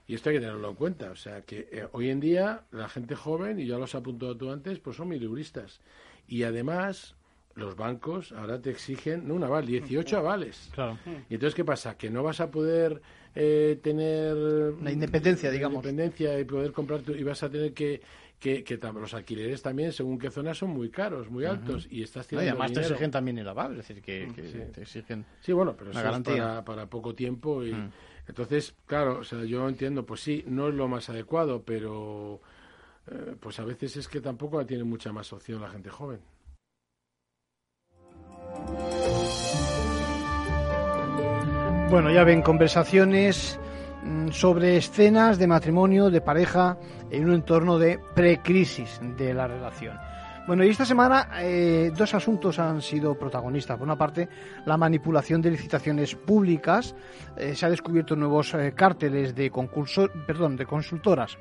y 0.06 0.14
esto 0.14 0.30
hay 0.30 0.37
que 0.37 0.40
tenerlo 0.40 0.68
en 0.70 0.74
cuenta. 0.74 1.12
O 1.12 1.16
sea, 1.16 1.42
que 1.42 1.68
eh, 1.70 1.87
hoy 1.92 2.11
en 2.11 2.18
día 2.18 2.62
la 2.72 2.88
gente 2.88 3.14
joven, 3.14 3.61
y 3.61 3.66
ya 3.66 3.78
lo 3.78 3.85
has 3.85 3.94
apuntado 3.94 4.37
tú 4.37 4.50
antes, 4.50 4.80
pues 4.80 4.96
son 4.96 5.08
mileuristas. 5.08 5.80
Y 6.26 6.42
además, 6.42 7.14
los 7.54 7.76
bancos 7.76 8.32
ahora 8.32 8.61
te 8.61 8.70
exigen, 8.70 9.28
no 9.28 9.35
un 9.35 9.44
aval, 9.44 9.64
18 9.64 10.18
avales. 10.18 10.70
Claro. 10.74 10.98
Y 11.30 11.35
entonces, 11.35 11.54
¿qué 11.54 11.64
pasa? 11.64 11.96
Que 11.96 12.11
no 12.11 12.24
vas 12.24 12.40
a 12.40 12.50
poder 12.50 13.00
eh, 13.37 13.78
tener... 13.80 14.37
La 14.82 14.90
independencia, 14.90 15.50
la 15.50 15.54
digamos. 15.54 15.76
independencia 15.76 16.38
y 16.38 16.44
poder 16.44 16.72
comprar 16.72 17.02
tu- 17.02 17.14
y 17.14 17.22
vas 17.22 17.44
a 17.44 17.48
tener 17.48 17.72
que, 17.72 18.02
que, 18.42 18.64
que 18.64 18.76
los 18.76 19.14
alquileres 19.14 19.62
también, 19.62 19.92
según 19.92 20.18
qué 20.18 20.28
zona, 20.28 20.52
son 20.52 20.70
muy 20.70 20.90
caros, 20.90 21.31
muy 21.31 21.44
altos. 21.44 21.87
Y 21.88 22.02
estás 22.02 22.26
tirando 22.26 22.46
y 22.46 22.48
además 22.48 22.72
te 22.72 22.81
exigen 22.81 23.12
también 23.12 23.38
el 23.38 23.48
aval, 23.48 23.78
es 23.78 23.87
decir, 23.87 24.02
que, 24.02 24.26
te 24.74 24.83
exigen. 24.83 25.24
Sí, 25.40 25.52
bueno, 25.52 25.76
pero 25.76 25.92
eso 25.92 26.00
es 26.00 26.22
para, 26.22 26.64
para, 26.64 26.87
poco 26.87 27.14
tiempo. 27.14 27.64
y 27.64 27.72
Entonces, 28.26 28.74
claro, 28.85 29.20
o 29.20 29.24
sea, 29.24 29.44
yo 29.44 29.68
entiendo, 29.68 30.05
pues 30.05 30.22
sí, 30.22 30.42
no 30.48 30.68
es 30.68 30.74
lo 30.74 30.88
más 30.88 31.09
adecuado, 31.09 31.62
pero 31.62 32.40
eh, 33.07 33.37
pues 33.38 33.61
a 33.61 33.64
veces 33.64 33.96
es 33.96 34.09
que 34.09 34.20
tampoco 34.20 34.66
tiene 34.66 34.83
mucha 34.83 35.12
más 35.12 35.33
opción 35.33 35.61
la 35.61 35.70
gente 35.70 35.88
joven. 35.88 36.18
Bueno, 41.90 42.11
ya 42.11 42.24
ven, 42.24 42.42
conversaciones 42.42 43.57
mm, 43.57 43.71
sobre 44.31 44.77
escenas 44.77 45.38
de 45.38 45.47
matrimonio, 45.47 46.11
de 46.11 46.21
pareja, 46.21 46.77
en 47.11 47.25
un 47.29 47.35
entorno 47.35 47.79
de 47.79 47.99
precrisis 48.15 49.01
de 49.17 49.35
la 49.35 49.47
relación. 49.47 49.99
Bueno, 50.45 50.65
y 50.65 50.71
esta 50.71 50.85
semana 50.85 51.29
eh, 51.41 51.93
dos 51.97 52.15
asuntos 52.15 52.59
han 52.59 52.83
sido 52.83 53.15
protagonistas. 53.15 53.79
Por 53.79 53.87
una 53.87 53.97
parte, 53.97 54.29
la 54.67 54.77
manipulación 54.77 55.41
de 55.41 55.53
licitaciones 55.53 56.17
públicas. 56.17 56.97
Eh, 57.37 57.55
se 57.55 57.65
ha 57.65 57.71
descubierto 57.71 58.17
nuevos 58.17 58.53
eh, 58.55 58.73
cárteles 58.75 59.37
de 59.37 59.51
concurso, 59.51 60.09
perdón, 60.27 60.57
de 60.57 60.67
consultoras 60.67 61.38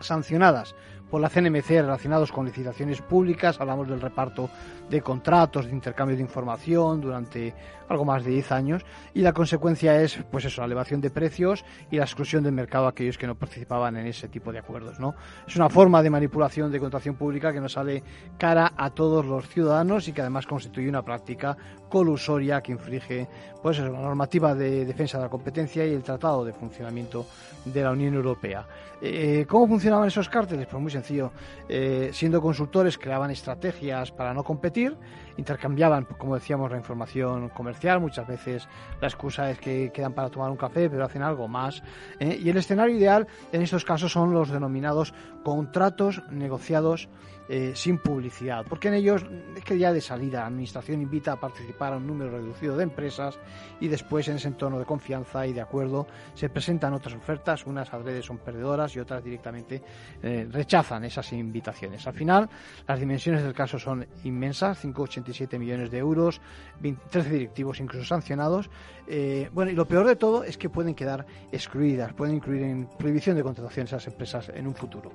sancionadas 0.00 0.74
por 1.10 1.20
la 1.20 1.28
CNMC 1.28 1.68
relacionados 1.68 2.32
con 2.32 2.46
licitaciones 2.46 3.00
públicas. 3.00 3.60
Hablamos 3.60 3.88
del 3.88 4.00
reparto 4.00 4.50
de 4.90 5.00
contratos, 5.00 5.66
de 5.66 5.72
intercambio 5.72 6.16
de 6.16 6.22
información 6.22 7.00
durante 7.00 7.54
algo 7.88 8.04
más 8.04 8.24
de 8.24 8.32
10 8.32 8.52
años. 8.52 8.84
Y 9.14 9.20
la 9.20 9.32
consecuencia 9.32 10.00
es, 10.00 10.18
pues 10.30 10.44
eso, 10.44 10.60
la 10.60 10.66
elevación 10.66 11.00
de 11.00 11.10
precios 11.10 11.64
y 11.90 11.96
la 11.96 12.04
exclusión 12.04 12.42
del 12.42 12.52
mercado 12.52 12.86
a 12.86 12.90
aquellos 12.90 13.18
que 13.18 13.26
no 13.26 13.34
participaban 13.34 13.96
en 13.96 14.06
ese 14.06 14.28
tipo 14.28 14.52
de 14.52 14.58
acuerdos. 14.58 14.98
¿no? 14.98 15.14
Es 15.46 15.56
una 15.56 15.68
forma 15.68 16.02
de 16.02 16.10
manipulación 16.10 16.70
de 16.70 16.80
contratación 16.80 17.14
pública 17.14 17.52
que 17.52 17.60
no 17.60 17.68
sale 17.68 18.02
cara 18.38 18.72
a 18.76 18.90
todos 18.90 19.24
los 19.24 19.48
ciudadanos 19.48 20.08
y 20.08 20.12
que 20.12 20.20
además 20.20 20.46
constituye 20.46 20.88
una 20.88 21.02
práctica 21.02 21.56
colusoria 21.88 22.60
que 22.60 22.72
infringe 22.72 23.28
pues, 23.62 23.78
la 23.78 23.90
normativa 23.90 24.54
de 24.54 24.84
defensa 24.84 25.18
de 25.18 25.24
la 25.24 25.30
competencia 25.30 25.86
y 25.86 25.92
el 25.92 26.02
Tratado 26.02 26.44
de 26.44 26.52
Funcionamiento 26.52 27.26
de 27.64 27.82
la 27.82 27.92
Unión 27.92 28.14
Europea. 28.14 28.66
Eh, 29.00 29.44
¿Cómo 29.48 29.68
funcionaban 29.68 30.08
esos 30.08 30.28
cárteles? 30.28 30.66
Pues 30.66 30.82
muy 30.82 30.90
sencillo. 30.96 31.32
Eh, 31.68 32.10
siendo 32.12 32.40
consultores, 32.40 32.98
creaban 32.98 33.30
estrategias 33.30 34.10
para 34.12 34.32
no 34.34 34.42
competir, 34.44 34.96
intercambiaban, 35.36 36.04
como 36.04 36.34
decíamos, 36.34 36.70
la 36.70 36.76
información 36.76 37.48
comercial. 37.50 38.00
Muchas 38.00 38.26
veces 38.26 38.68
la 39.00 39.08
excusa 39.08 39.50
es 39.50 39.58
que 39.58 39.90
quedan 39.92 40.12
para 40.12 40.30
tomar 40.30 40.50
un 40.50 40.56
café, 40.56 40.88
pero 40.88 41.04
hacen 41.04 41.22
algo 41.22 41.48
más. 41.48 41.82
¿eh? 42.20 42.38
Y 42.42 42.48
el 42.48 42.56
escenario 42.56 42.96
ideal 42.96 43.26
en 43.52 43.62
estos 43.62 43.84
casos 43.84 44.12
son 44.12 44.32
los 44.32 44.50
denominados 44.50 45.12
contratos 45.44 46.22
negociados 46.30 47.08
eh, 47.48 47.72
sin 47.74 47.98
publicidad, 47.98 48.64
porque 48.68 48.88
en 48.88 48.94
ellos 48.94 49.24
es 49.56 49.64
que 49.64 49.78
ya 49.78 49.92
de 49.92 50.00
salida 50.00 50.40
la 50.40 50.46
Administración 50.46 51.00
invita 51.02 51.32
a 51.32 51.40
participar 51.40 51.92
a 51.92 51.96
un 51.96 52.06
número 52.06 52.30
reducido 52.30 52.76
de 52.76 52.82
empresas 52.82 53.38
y 53.80 53.88
después 53.88 54.26
en 54.28 54.36
ese 54.36 54.48
entorno 54.48 54.78
de 54.78 54.84
confianza 54.84 55.46
y 55.46 55.52
de 55.52 55.60
acuerdo 55.60 56.06
se 56.34 56.48
presentan 56.48 56.94
otras 56.94 57.14
ofertas, 57.14 57.66
unas 57.66 57.92
adrede 57.92 58.22
son 58.22 58.38
perdedoras 58.38 58.94
y 58.96 59.00
otras 59.00 59.22
directamente 59.22 59.82
eh, 60.22 60.48
rechazan 60.50 61.04
esas 61.04 61.32
invitaciones. 61.32 62.06
Al 62.06 62.14
final, 62.14 62.48
las 62.86 62.98
dimensiones 62.98 63.42
del 63.42 63.54
caso 63.54 63.78
son 63.78 64.06
inmensas, 64.24 64.84
5,87 64.84 65.58
millones 65.58 65.90
de 65.90 65.98
euros, 65.98 66.40
13 67.10 67.30
directivos 67.30 67.80
incluso 67.80 68.06
sancionados. 68.06 68.70
Eh, 69.06 69.48
bueno, 69.52 69.70
y 69.70 69.74
lo 69.74 69.86
peor 69.86 70.06
de 70.06 70.16
todo 70.16 70.44
es 70.44 70.58
que 70.58 70.68
pueden 70.68 70.94
quedar 70.94 71.26
excluidas, 71.52 72.12
pueden 72.12 72.36
incluir 72.36 72.62
en 72.62 72.88
prohibición 72.98 73.36
de 73.36 73.42
contratación 73.42 73.86
esas 73.86 74.06
empresas 74.06 74.50
en 74.54 74.66
un 74.66 74.74
futuro. 74.74 75.12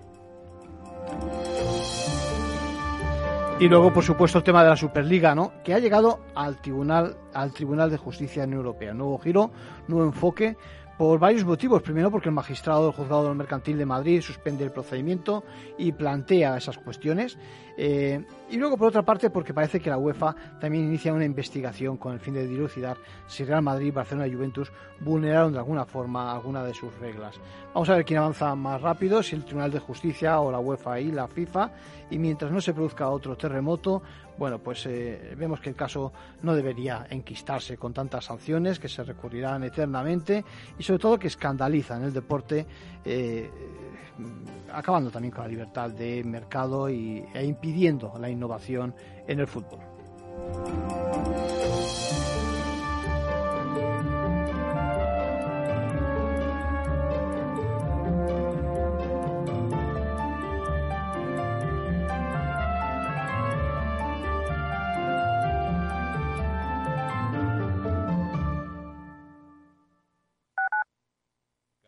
Y 3.62 3.69
luego, 3.69 3.93
por 3.93 4.04
supuesto, 4.04 4.39
el 4.39 4.43
tema 4.43 4.63
de 4.63 4.69
la 4.69 4.76
Superliga, 4.76 5.36
¿no? 5.36 5.54
Que 5.63 5.76
ha 5.76 5.78
llegado 5.78 6.21
al 6.34 6.60
Tribunal, 6.60 7.15
al 7.32 7.54
Tribunal 7.54 7.91
de 7.91 7.97
Justicia 7.97 8.43
Europea. 8.43 8.91
Nuevo 8.91 9.19
giro, 9.19 9.52
nuevo 9.88 10.04
enfoque, 10.04 10.58
por 10.97 11.19
varios 11.19 11.45
motivos. 11.45 11.84
Primero, 11.84 12.10
porque 12.10 12.30
el 12.30 12.34
magistrado 12.34 12.86
del 12.86 12.93
Juzgado 12.93 13.28
del 13.28 13.36
Mercantil 13.36 13.78
de 13.78 13.86
Madrid 13.86 14.21
suspende 14.21 14.63
el 14.63 14.71
procedimiento 14.71 15.43
y 15.78 15.91
plantea 15.91 16.58
esas 16.58 16.80
cuestiones. 16.80 17.38
Eh, 17.78 18.26
y 18.51 18.57
luego, 18.57 18.77
por 18.77 18.89
otra 18.89 19.01
parte, 19.01 19.29
porque 19.29 19.53
parece 19.53 19.79
que 19.79 19.89
la 19.89 19.97
UEFA 19.97 20.35
también 20.59 20.83
inicia 20.83 21.13
una 21.13 21.23
investigación 21.23 21.95
con 21.95 22.13
el 22.13 22.19
fin 22.19 22.33
de 22.33 22.45
dilucidar 22.45 22.97
si 23.25 23.45
Real 23.45 23.61
Madrid, 23.61 23.93
Barcelona 23.93 24.27
y 24.27 24.33
Juventus 24.33 24.71
vulneraron 24.99 25.53
de 25.53 25.59
alguna 25.59 25.85
forma 25.85 26.33
alguna 26.33 26.61
de 26.63 26.73
sus 26.73 26.93
reglas. 26.99 27.39
Vamos 27.73 27.89
a 27.89 27.95
ver 27.95 28.03
quién 28.03 28.19
avanza 28.19 28.53
más 28.55 28.81
rápido, 28.81 29.23
si 29.23 29.35
el 29.35 29.45
Tribunal 29.45 29.71
de 29.71 29.79
Justicia 29.79 30.41
o 30.41 30.51
la 30.51 30.59
UEFA 30.59 30.99
y 30.99 31.11
la 31.11 31.29
FIFA. 31.29 31.71
Y 32.09 32.19
mientras 32.19 32.51
no 32.51 32.59
se 32.59 32.73
produzca 32.73 33.09
otro 33.09 33.37
terremoto, 33.37 34.01
bueno, 34.37 34.59
pues 34.59 34.85
eh, 34.85 35.33
vemos 35.37 35.61
que 35.61 35.69
el 35.69 35.75
caso 35.75 36.11
no 36.41 36.53
debería 36.53 37.07
enquistarse 37.09 37.77
con 37.77 37.93
tantas 37.93 38.25
sanciones 38.25 38.79
que 38.79 38.89
se 38.89 39.03
recurrirán 39.03 39.63
eternamente 39.63 40.43
y 40.77 40.83
sobre 40.83 40.99
todo 40.99 41.17
que 41.17 41.27
escandalizan 41.27 42.03
el 42.03 42.13
deporte. 42.13 42.65
Eh, 43.05 43.49
acabando 44.73 45.09
también 45.09 45.31
con 45.31 45.43
la 45.43 45.49
libertad 45.49 45.89
de 45.89 46.23
mercado 46.23 46.89
y, 46.89 47.23
e 47.33 47.45
impidiendo 47.45 48.13
la 48.19 48.29
innovación 48.29 48.40
en 49.27 49.39
el 49.39 49.47
fútbol. 49.47 49.80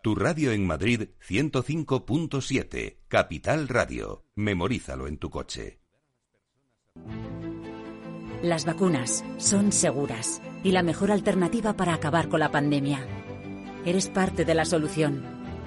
Tu 0.03 0.15
radio 0.15 0.51
en 0.51 0.67
Madrid 0.67 1.11
105.7, 1.25 2.97
Capital 3.07 3.69
Radio. 3.69 4.25
Memorízalo 4.35 5.07
en 5.07 5.17
tu 5.17 5.29
coche. 5.29 5.82
Las 8.43 8.65
vacunas 8.65 9.23
son 9.37 9.71
seguras 9.71 10.41
y 10.63 10.71
la 10.71 10.83
mejor 10.83 11.11
alternativa 11.13 11.77
para 11.77 11.93
acabar 11.93 12.27
con 12.27 12.41
la 12.41 12.51
pandemia. 12.51 12.99
Eres 13.85 14.09
parte 14.09 14.43
de 14.43 14.53
la 14.53 14.65
solución. 14.65 15.23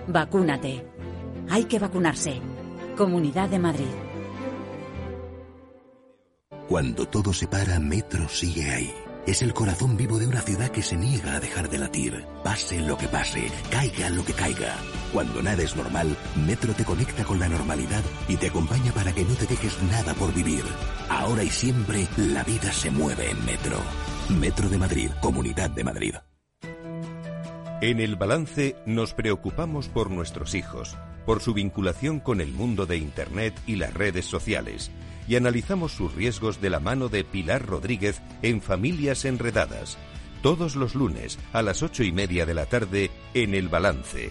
Vacúnate. 0.09 0.87
Hay 1.49 1.65
que 1.65 1.79
vacunarse. 1.79 2.39
Comunidad 2.95 3.49
de 3.49 3.59
Madrid. 3.59 3.87
Cuando 6.69 7.07
todo 7.07 7.33
se 7.33 7.47
para, 7.47 7.81
Metro 7.81 8.29
sigue 8.29 8.71
ahí 8.71 8.93
es 9.27 9.43
el 9.43 9.53
corazón 9.53 9.97
vivo 9.97 10.19
de 10.21 10.27
una 10.29 10.41
ciudad 10.41 10.69
que 10.69 10.83
se 10.83 10.97
niega 10.97 11.35
a 11.35 11.41
dejar 11.41 11.69
de 11.69 11.79
latir. 11.79 12.25
Pase 12.45 12.81
lo 12.81 12.97
que 12.97 13.09
pase, 13.09 13.51
caiga 13.71 14.09
lo 14.09 14.25
que 14.25 14.33
caiga. 14.33 14.77
Cuando 15.16 15.42
nada 15.42 15.62
es 15.62 15.74
normal, 15.74 16.14
Metro 16.46 16.74
te 16.74 16.85
conecta 16.85 17.24
con 17.24 17.38
la 17.38 17.48
normalidad 17.48 18.05
y 18.29 18.37
te 18.37 18.48
acompaña 18.48 18.92
para 18.92 19.14
que 19.14 19.24
no 19.24 19.33
te 19.33 19.46
dejes 19.46 19.83
nada 19.85 20.12
por 20.12 20.35
vivir. 20.35 20.62
Ahora 21.09 21.42
y 21.42 21.48
siempre, 21.48 22.07
la 22.18 22.44
vida 22.44 22.70
se 22.70 22.90
mueve 22.90 23.31
en 23.31 23.42
Metro. 23.46 23.79
Metro 24.38 24.68
de 24.68 24.76
Madrid, 24.76 25.11
Comunidad 25.22 25.70
de 25.70 25.85
Madrid. 25.85 26.14
En 27.81 28.00
el 28.00 28.16
balance 28.16 28.76
nos 28.85 29.14
preocupamos 29.14 29.88
por 29.88 30.11
nuestros 30.11 30.55
hijos, 30.55 30.98
por 31.24 31.40
su 31.40 31.55
vinculación 31.55 32.20
con 32.20 32.42
el 32.42 32.52
mundo 32.52 32.85
de 32.85 32.98
Internet 32.98 33.59
y 33.66 33.76
las 33.76 33.94
redes 33.94 34.26
sociales 34.26 34.90
y 35.26 35.37
analizamos 35.37 35.92
sus 35.92 36.14
riesgos 36.14 36.61
de 36.61 36.68
la 36.68 36.79
mano 36.79 37.09
de 37.09 37.24
Pilar 37.24 37.64
Rodríguez 37.64 38.20
en 38.42 38.61
Familias 38.61 39.24
Enredadas, 39.24 39.96
todos 40.42 40.76
los 40.76 40.94
lunes 40.94 41.38
a 41.55 41.62
las 41.62 41.83
ocho 41.83 42.05
y 42.05 42.12
media 42.12 42.44
de 42.44 42.52
la 42.52 42.66
tarde 42.66 43.11
en 43.33 43.55
El 43.55 43.70
Balance, 43.70 44.31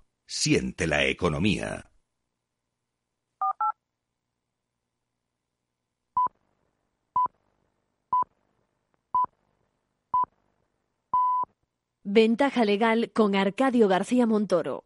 Siente 0.33 0.87
la 0.87 1.03
economía. 1.03 1.91
Ventaja 12.03 12.63
legal 12.63 13.11
con 13.11 13.35
Arcadio 13.35 13.89
García 13.89 14.25
Montoro. 14.25 14.85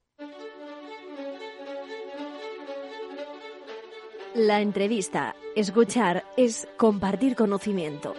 La 4.34 4.62
entrevista, 4.62 5.36
escuchar, 5.56 6.26
es 6.38 6.68
compartir 6.76 7.36
conocimiento. 7.36 8.16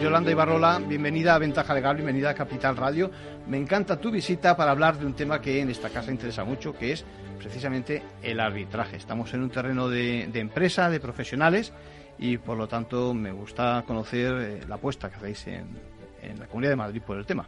Yolanda 0.00 0.30
Ibarrola, 0.30 0.78
bienvenida 0.78 1.34
a 1.34 1.38
Ventaja 1.38 1.72
Legal, 1.72 1.96
bienvenida 1.96 2.30
a 2.30 2.34
Capital 2.34 2.76
Radio. 2.76 3.10
Me 3.46 3.56
encanta 3.56 3.98
tu 3.98 4.10
visita 4.10 4.54
para 4.54 4.70
hablar 4.70 4.98
de 4.98 5.06
un 5.06 5.14
tema 5.14 5.40
que 5.40 5.60
en 5.60 5.70
esta 5.70 5.88
casa 5.88 6.10
interesa 6.10 6.44
mucho, 6.44 6.76
que 6.76 6.92
es 6.92 7.04
precisamente 7.38 8.02
el 8.22 8.40
arbitraje. 8.40 8.96
Estamos 8.96 9.32
en 9.32 9.42
un 9.42 9.50
terreno 9.50 9.88
de, 9.88 10.24
empresa, 10.34 10.90
de 10.90 11.00
profesionales, 11.00 11.72
y 12.18 12.36
por 12.36 12.58
lo 12.58 12.68
tanto 12.68 13.14
me 13.14 13.32
gusta 13.32 13.84
conocer 13.86 14.34
eh, 14.34 14.60
la 14.68 14.74
apuesta 14.74 15.08
que 15.08 15.16
hacéis 15.16 15.46
en, 15.46 15.66
en 16.20 16.38
la 16.38 16.46
Comunidad 16.46 16.72
de 16.72 16.76
Madrid 16.76 17.02
por 17.02 17.16
el 17.16 17.24
tema. 17.24 17.46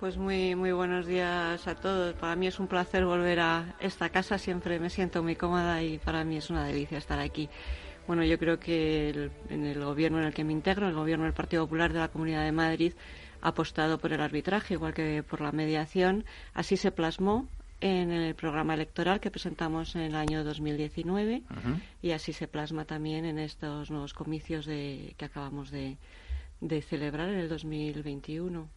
Pues 0.00 0.18
muy, 0.18 0.54
muy 0.56 0.72
buenos 0.72 1.06
días 1.06 1.66
a 1.68 1.74
todos. 1.76 2.14
Para 2.14 2.34
mí 2.36 2.48
es 2.48 2.58
un 2.58 2.66
placer 2.66 3.06
volver 3.06 3.40
a 3.40 3.76
esta 3.80 4.10
casa. 4.10 4.38
Siempre 4.38 4.80
me 4.80 4.90
siento 4.90 5.22
muy 5.22 5.36
cómoda 5.36 5.82
y 5.82 5.98
para 5.98 6.24
mí 6.24 6.36
es 6.36 6.50
una 6.50 6.64
delicia 6.66 6.98
estar 6.98 7.20
aquí. 7.20 7.48
Bueno, 8.06 8.22
yo 8.24 8.38
creo 8.38 8.58
que 8.60 9.10
el- 9.10 9.30
en 9.48 9.64
el 9.64 9.82
gobierno 9.82 10.18
en 10.18 10.24
el 10.26 10.34
que 10.34 10.44
me 10.44 10.52
integro, 10.52 10.86
el 10.88 10.94
gobierno 10.94 11.24
del 11.24 11.32
Partido 11.32 11.64
Popular 11.64 11.92
de 11.92 12.00
la 12.00 12.08
Comunidad 12.08 12.44
de 12.44 12.52
Madrid, 12.52 12.92
ha 13.40 13.48
apostado 13.48 13.98
por 13.98 14.12
el 14.12 14.20
arbitraje, 14.20 14.74
igual 14.74 14.92
que 14.94 15.22
por 15.22 15.40
la 15.40 15.52
mediación. 15.52 16.24
Así 16.52 16.76
se 16.76 16.90
plasmó 16.92 17.48
en 17.80 18.10
el 18.10 18.34
programa 18.34 18.74
electoral 18.74 19.20
que 19.20 19.30
presentamos 19.30 19.94
en 19.96 20.02
el 20.02 20.14
año 20.14 20.44
2019 20.44 21.42
y 22.02 22.10
así 22.12 22.32
se 22.32 22.46
plasma 22.48 22.84
también 22.84 23.24
en 23.26 23.38
estos 23.38 23.90
nuevos 23.90 24.14
comicios 24.14 24.64
de, 24.64 25.14
que 25.18 25.24
acabamos 25.26 25.70
de, 25.70 25.98
de 26.60 26.80
celebrar 26.82 27.28
en 27.28 27.38
el 27.40 27.48
2021 27.48 28.68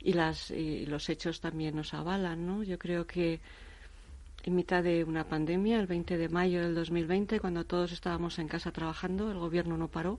y 0.00 0.12
las 0.14 0.50
y 0.50 0.86
los 0.86 1.08
hechos 1.10 1.40
también 1.40 1.74
nos 1.76 1.92
avalan 1.92 2.46
no 2.46 2.62
yo 2.62 2.78
creo 2.78 3.06
que 3.06 3.40
en 4.48 4.56
mitad 4.56 4.82
de 4.82 5.04
una 5.04 5.24
pandemia 5.28 5.78
el 5.78 5.86
20 5.86 6.16
de 6.16 6.28
mayo 6.28 6.62
del 6.62 6.74
2020 6.74 7.38
cuando 7.38 7.64
todos 7.64 7.92
estábamos 7.92 8.38
en 8.38 8.48
casa 8.48 8.72
trabajando 8.72 9.30
el 9.30 9.38
gobierno 9.38 9.76
no 9.76 9.88
paró 9.88 10.18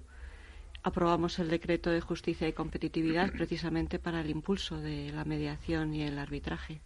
aprobamos 0.83 1.39
el 1.39 1.49
decreto 1.49 1.89
de 1.89 1.99
justicia 1.99 2.47
y 2.47 2.53
competitividad 2.53 3.31
precisamente 3.31 3.99
para 3.99 4.21
el 4.21 4.29
impulso 4.29 4.77
de 4.77 5.11
la 5.11 5.25
mediación 5.25 5.93
y 5.93 6.03
el 6.03 6.17
arbitraje 6.19 6.79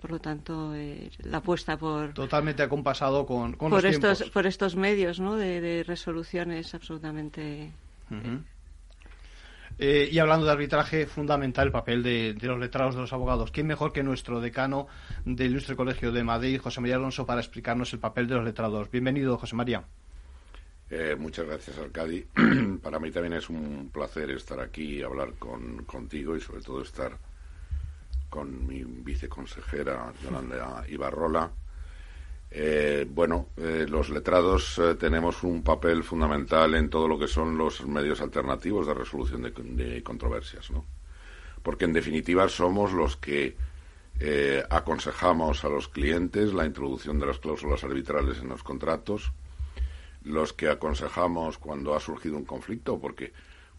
por 0.00 0.10
lo 0.12 0.20
tanto 0.20 0.74
eh, 0.74 1.10
la 1.24 1.38
apuesta 1.38 1.76
por 1.76 2.14
Totalmente 2.14 2.62
acompasado 2.62 3.26
con, 3.26 3.54
con 3.54 3.70
por 3.70 3.82
los 3.82 3.92
estos 3.92 4.18
tiempos. 4.18 4.32
por 4.32 4.46
estos 4.46 4.76
medios 4.76 5.18
no 5.18 5.34
de, 5.36 5.60
de 5.60 5.82
resoluciones 5.82 6.74
absolutamente. 6.74 7.72
Eh, 8.10 8.38
y 9.78 10.18
hablando 10.18 10.46
de 10.46 10.52
arbitraje, 10.52 11.06
fundamental 11.06 11.66
el 11.66 11.72
papel 11.72 12.02
de, 12.02 12.36
los 12.40 12.58
letrados 12.58 12.94
de 12.94 13.02
los 13.02 13.12
abogados. 13.12 13.50
¿Quién 13.50 13.66
mejor 13.66 13.92
que 13.92 14.02
nuestro 14.02 14.40
decano 14.40 14.86
del 15.24 15.50
Ilustre 15.50 15.76
Colegio 15.76 16.12
de 16.12 16.24
Madrid, 16.24 16.60
José 16.60 16.80
María 16.80 16.96
Alonso, 16.96 17.26
para 17.26 17.40
explicarnos 17.40 17.92
el 17.92 17.98
papel 17.98 18.26
de 18.26 18.36
los 18.36 18.44
letrados? 18.44 18.90
Bienvenido, 18.90 19.36
José 19.36 19.54
María. 19.54 19.84
Eh, 20.88 21.16
muchas 21.18 21.46
gracias, 21.46 21.78
Arcadi. 21.78 22.24
Para 22.82 22.98
mí 22.98 23.10
también 23.10 23.34
es 23.34 23.50
un 23.50 23.90
placer 23.92 24.30
estar 24.30 24.60
aquí 24.60 24.98
y 24.98 25.02
hablar 25.02 25.34
con, 25.34 25.84
contigo 25.84 26.36
y 26.36 26.40
sobre 26.40 26.62
todo 26.62 26.82
estar 26.82 27.18
con 28.30 28.66
mi 28.66 28.84
viceconsejera 28.84 30.12
Yolanda 30.22 30.84
Ibarrola. 30.88 31.50
Eh, 32.50 33.06
bueno, 33.08 33.48
eh, 33.56 33.86
los 33.88 34.08
letrados 34.10 34.78
eh, 34.78 34.94
tenemos 34.94 35.42
un 35.42 35.62
papel 35.62 36.04
fundamental 36.04 36.74
en 36.74 36.88
todo 36.88 37.08
lo 37.08 37.18
que 37.18 37.26
son 37.26 37.58
los 37.58 37.84
medios 37.86 38.20
alternativos 38.20 38.86
de 38.86 38.94
resolución 38.94 39.42
de, 39.42 40.02
controversias, 40.02 40.70
¿no? 40.70 40.84
Porque 41.62 41.84
en 41.84 41.92
definitiva 41.92 42.48
somos 42.48 42.92
los 42.92 43.16
que 43.16 43.56
eh, 44.18 44.64
aconsejamos 44.70 45.64
a 45.64 45.68
los 45.68 45.88
clientes 45.88 46.54
la 46.54 46.64
introducción 46.64 47.18
de 47.18 47.26
las 47.26 47.38
cláusulas 47.38 47.84
arbitrales 47.84 48.38
en 48.38 48.48
los 48.48 48.62
contratos, 48.62 49.32
los 50.22 50.54
que 50.54 50.68
aconsejamos 50.68 51.58
cuando 51.58 51.94
ha 51.94 52.00
surgido 52.00 52.36
un 52.36 52.46
conflicto, 52.46 52.98
porque 52.98 53.32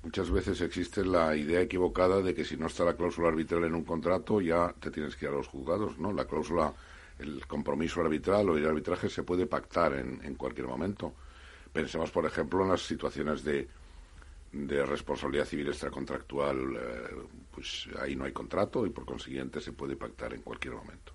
muchas 0.04 0.30
veces 0.30 0.62
existe 0.62 1.04
la 1.04 1.36
idea 1.36 1.62
equivocada 1.62 2.22
de 2.22 2.36
que 2.36 2.46
si 2.46 2.56
no 2.56 2.68
está 2.68 2.86
la 2.86 2.96
cláusula 2.96 3.30
arbitral 3.30 3.64
en 3.64 3.74
un 3.74 3.84
contrato 3.84 4.40
ya 4.40 4.74
te 4.80 4.92
tienes 4.92 5.16
que 5.16 5.26
ir 5.26 5.32
a 5.32 5.36
los 5.36 5.48
juzgados, 5.48 5.98
¿no? 5.98 6.14
La 6.14 6.26
cláusula, 6.26 6.74
el 7.20 7.46
compromiso 7.48 8.02
arbitral 8.02 8.50
o 8.50 8.58
el 8.58 8.66
arbitraje 8.66 9.10
se 9.10 9.24
puede 9.24 9.46
pactar 9.46 9.94
en, 9.94 10.22
en 10.24 10.36
cualquier 10.36 10.68
momento. 10.68 11.14
Pensemos, 11.72 12.12
por 12.12 12.26
ejemplo, 12.26 12.64
en 12.64 12.70
las 12.70 12.82
situaciones 12.82 13.44
de, 13.44 13.68
de 14.52 14.86
responsabilidad 14.86 15.46
civil 15.46 15.68
extracontractual, 15.68 16.76
eh, 16.76 17.16
pues 17.54 17.88
ahí 18.00 18.16
no 18.16 18.26
hay 18.26 18.32
contrato 18.32 18.86
y 18.86 18.90
por 18.90 19.06
consiguiente 19.06 19.62
se 19.62 19.74
puede 19.74 19.96
pactar 19.96 20.34
en 20.34 20.42
cualquier 20.42 20.76
momento. 20.76 21.14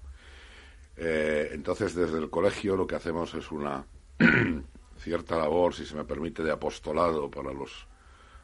Eh, 0.96 1.50
entonces, 1.52 1.94
desde 1.94 2.18
el 2.18 2.30
colegio 2.30 2.76
lo 2.76 2.86
que 2.86 2.96
hacemos 2.96 3.34
es 3.34 3.50
una 3.50 3.84
cierta 4.98 5.36
labor, 5.36 5.74
si 5.74 5.86
se 5.86 5.94
me 5.94 6.04
permite, 6.04 6.42
de 6.42 6.52
apostolado 6.52 7.30
para 7.30 7.52
los, 7.52 7.86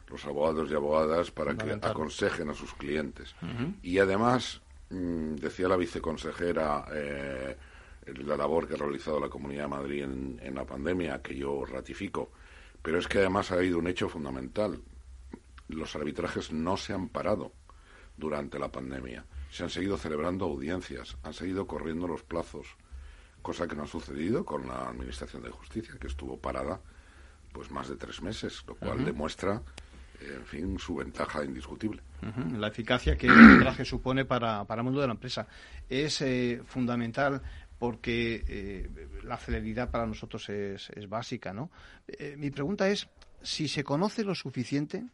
los 0.07 0.25
abogados 0.25 0.69
y 0.71 0.73
abogadas 0.73 1.31
para 1.31 1.55
que 1.55 1.71
aconsejen 1.81 2.49
a 2.49 2.53
sus 2.53 2.73
clientes. 2.73 3.35
Y 3.83 3.99
además, 3.99 4.61
decía 4.89 5.67
la 5.67 5.77
viceconsejera, 5.77 6.85
eh, 6.91 7.57
la 8.05 8.37
labor 8.37 8.67
que 8.67 8.73
ha 8.73 8.77
realizado 8.77 9.19
la 9.19 9.29
Comunidad 9.29 9.63
de 9.63 9.69
Madrid 9.69 10.03
en, 10.03 10.39
en 10.41 10.55
la 10.55 10.65
pandemia, 10.65 11.21
que 11.21 11.35
yo 11.35 11.65
ratifico, 11.65 12.31
pero 12.81 12.97
es 12.97 13.07
que 13.07 13.19
además 13.19 13.51
ha 13.51 13.55
habido 13.55 13.77
un 13.77 13.87
hecho 13.87 14.09
fundamental. 14.09 14.81
Los 15.67 15.95
arbitrajes 15.95 16.51
no 16.51 16.77
se 16.77 16.93
han 16.93 17.09
parado 17.09 17.51
durante 18.17 18.57
la 18.57 18.71
pandemia. 18.71 19.25
Se 19.51 19.63
han 19.63 19.69
seguido 19.69 19.97
celebrando 19.97 20.45
audiencias, 20.45 21.17
han 21.23 21.33
seguido 21.33 21.67
corriendo 21.67 22.07
los 22.07 22.23
plazos, 22.23 22.67
cosa 23.41 23.67
que 23.67 23.75
no 23.75 23.83
ha 23.83 23.87
sucedido 23.87 24.45
con 24.45 24.67
la 24.67 24.89
Administración 24.89 25.43
de 25.43 25.49
Justicia, 25.49 25.95
que 25.99 26.07
estuvo 26.07 26.37
parada 26.37 26.81
pues 27.51 27.71
más 27.71 27.87
de 27.89 27.95
tres 27.95 28.21
meses, 28.21 28.63
lo 28.67 28.75
cual 28.75 29.03
demuestra, 29.03 29.63
en 30.21 30.45
fin, 30.45 30.79
su 30.79 30.95
ventaja 30.95 31.43
indiscutible. 31.43 32.01
La 32.59 32.67
eficacia 32.67 33.17
que 33.17 33.27
el 33.27 33.33
arbitraje 33.33 33.85
supone 33.85 34.25
para, 34.25 34.65
para 34.65 34.81
el 34.81 34.85
mundo 34.85 35.01
de 35.01 35.07
la 35.07 35.13
empresa 35.13 35.47
es 35.87 36.21
eh, 36.21 36.61
fundamental 36.65 37.41
porque 37.77 38.43
eh, 38.47 38.89
la 39.23 39.37
celeridad 39.37 39.89
para 39.89 40.05
nosotros 40.05 40.49
es, 40.49 40.89
es 40.89 41.07
básica, 41.07 41.53
¿no? 41.53 41.71
Eh, 42.07 42.35
mi 42.37 42.51
pregunta 42.51 42.89
es 42.89 43.07
si 43.41 43.69
se 43.69 43.83
conoce 43.85 44.23
lo 44.25 44.35
suficiente 44.35 45.05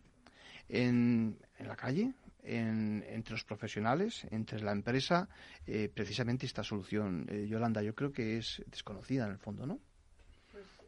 en, 0.69 1.37
en 1.59 1.67
la 1.67 1.75
calle, 1.75 2.13
en- 2.43 3.03
entre 3.07 3.33
los 3.33 3.43
profesionales, 3.43 4.25
entre 4.31 4.59
la 4.61 4.71
empresa, 4.71 5.29
eh, 5.67 5.89
precisamente 5.93 6.45
esta 6.47 6.63
solución. 6.63 7.27
Eh, 7.29 7.45
Yolanda, 7.47 7.81
yo 7.83 7.93
creo 7.93 8.11
que 8.11 8.37
es 8.37 8.63
desconocida 8.67 9.25
en 9.25 9.31
el 9.33 9.37
fondo, 9.37 9.65
¿no? 9.67 9.79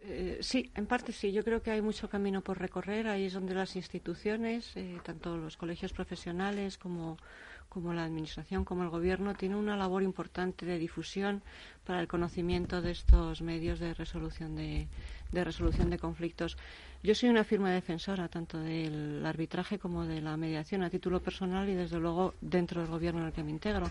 Eh, 0.02 0.38
sí, 0.42 0.72
en 0.76 0.86
parte 0.86 1.12
sí. 1.12 1.32
Yo 1.32 1.44
creo 1.44 1.62
que 1.62 1.72
hay 1.72 1.82
mucho 1.82 2.10
camino 2.10 2.42
por 2.42 2.60
recorrer. 2.60 3.08
Ahí 3.08 3.26
es 3.26 3.34
donde 3.34 3.54
las 3.56 3.76
instituciones, 3.76 4.72
eh, 4.76 4.98
tanto 5.04 5.38
los 5.38 5.58
colegios 5.58 5.94
profesionales 5.94 6.78
como, 6.78 7.18
como 7.70 7.94
la 7.94 8.06
administración, 8.06 8.64
como 8.64 8.84
el 8.84 8.90
gobierno, 8.90 9.34
tienen 9.36 9.58
una 9.58 9.76
labor 9.76 10.04
importante 10.04 10.66
de 10.66 10.78
difusión 10.80 11.42
para 11.86 12.00
el 12.00 12.08
conocimiento 12.08 12.82
de 12.82 12.92
estos 12.92 13.42
medios 13.42 13.80
de 13.80 13.94
resolución 13.94 14.56
de, 14.56 14.88
de 15.32 15.44
resolución 15.44 15.90
de 15.90 16.00
conflictos. 16.00 16.58
Yo 17.04 17.14
soy 17.16 17.30
una 17.30 17.44
firme 17.44 17.72
defensora 17.72 18.28
tanto 18.28 18.60
del 18.60 19.26
arbitraje 19.26 19.78
como 19.78 20.06
de 20.06 20.22
la 20.22 20.36
mediación 20.36 20.84
a 20.84 20.90
título 20.90 21.22
personal 21.22 21.70
y 21.70 21.74
desde 21.74 22.00
luego 22.00 22.34
dentro 22.42 22.82
del 22.82 22.90
gobierno 22.90 23.22
en 23.22 23.28
el 23.28 23.34
que 23.34 23.44
me 23.44 23.52
integro. 23.52 23.90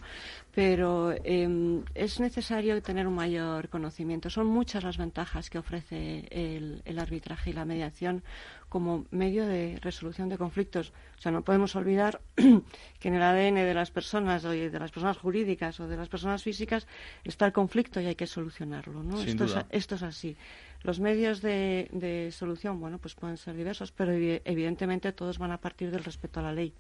Pero 0.55 1.13
eh, 1.13 1.83
es 1.95 2.21
necesario 2.21 2.83
tener 2.83 3.07
un 3.07 3.15
mayor 3.15 3.69
conocimiento. 3.69 4.29
Son 4.29 4.47
muchas 4.47 4.85
las 4.85 4.99
ventajas 4.99 5.51
que 5.51 5.59
ofrece 5.59 6.27
el, 6.31 6.83
el 6.85 6.99
arbitraje 6.99 7.51
y 7.51 7.53
la 7.53 7.65
mediación 7.65 8.23
como 8.69 9.07
medio 9.11 9.47
de 9.47 9.79
resolución 9.81 10.29
de 10.29 10.39
conflictos. 10.39 10.93
O 11.19 11.23
sea, 11.23 11.33
no 11.33 11.43
podemos 11.43 11.77
olvidar 11.77 12.21
que 12.37 13.09
en 13.09 13.15
el 13.15 13.23
ADN 13.23 13.55
de 13.55 13.75
las 13.75 13.91
personas, 13.91 14.45
o 14.45 14.51
de 14.51 14.71
las 14.71 14.91
personas 14.91 15.17
jurídicas 15.19 15.79
o 15.81 15.89
de 15.89 15.97
las 15.97 16.09
personas 16.09 16.43
físicas 16.43 16.87
está 17.25 17.47
el 17.47 17.53
conflicto 17.53 18.01
y 18.01 18.07
hay 18.07 18.15
que 18.15 18.27
solucionarlo. 18.27 19.03
¿no? 19.03 19.19
Sin 19.19 19.29
esto, 19.29 19.45
es, 19.45 19.57
esto 19.71 19.95
es 19.95 20.03
así. 20.03 20.37
Los 20.83 21.01
medios 21.01 21.41
de, 21.41 21.89
de 21.93 22.31
solución, 22.33 22.79
bueno, 22.81 22.96
pues 22.99 23.15
pueden 23.15 23.37
ser 23.37 23.55
diversos, 23.57 23.93
pero 23.93 24.13
evi- 24.13 24.41
evidentemente 24.45 25.13
todos 25.13 25.39
van 25.39 25.53
a 25.53 25.59
partir 25.59 25.91
del 25.91 26.05
respeto 26.05 26.41
a 26.41 26.43
la 26.45 26.53
ley. 26.53 26.73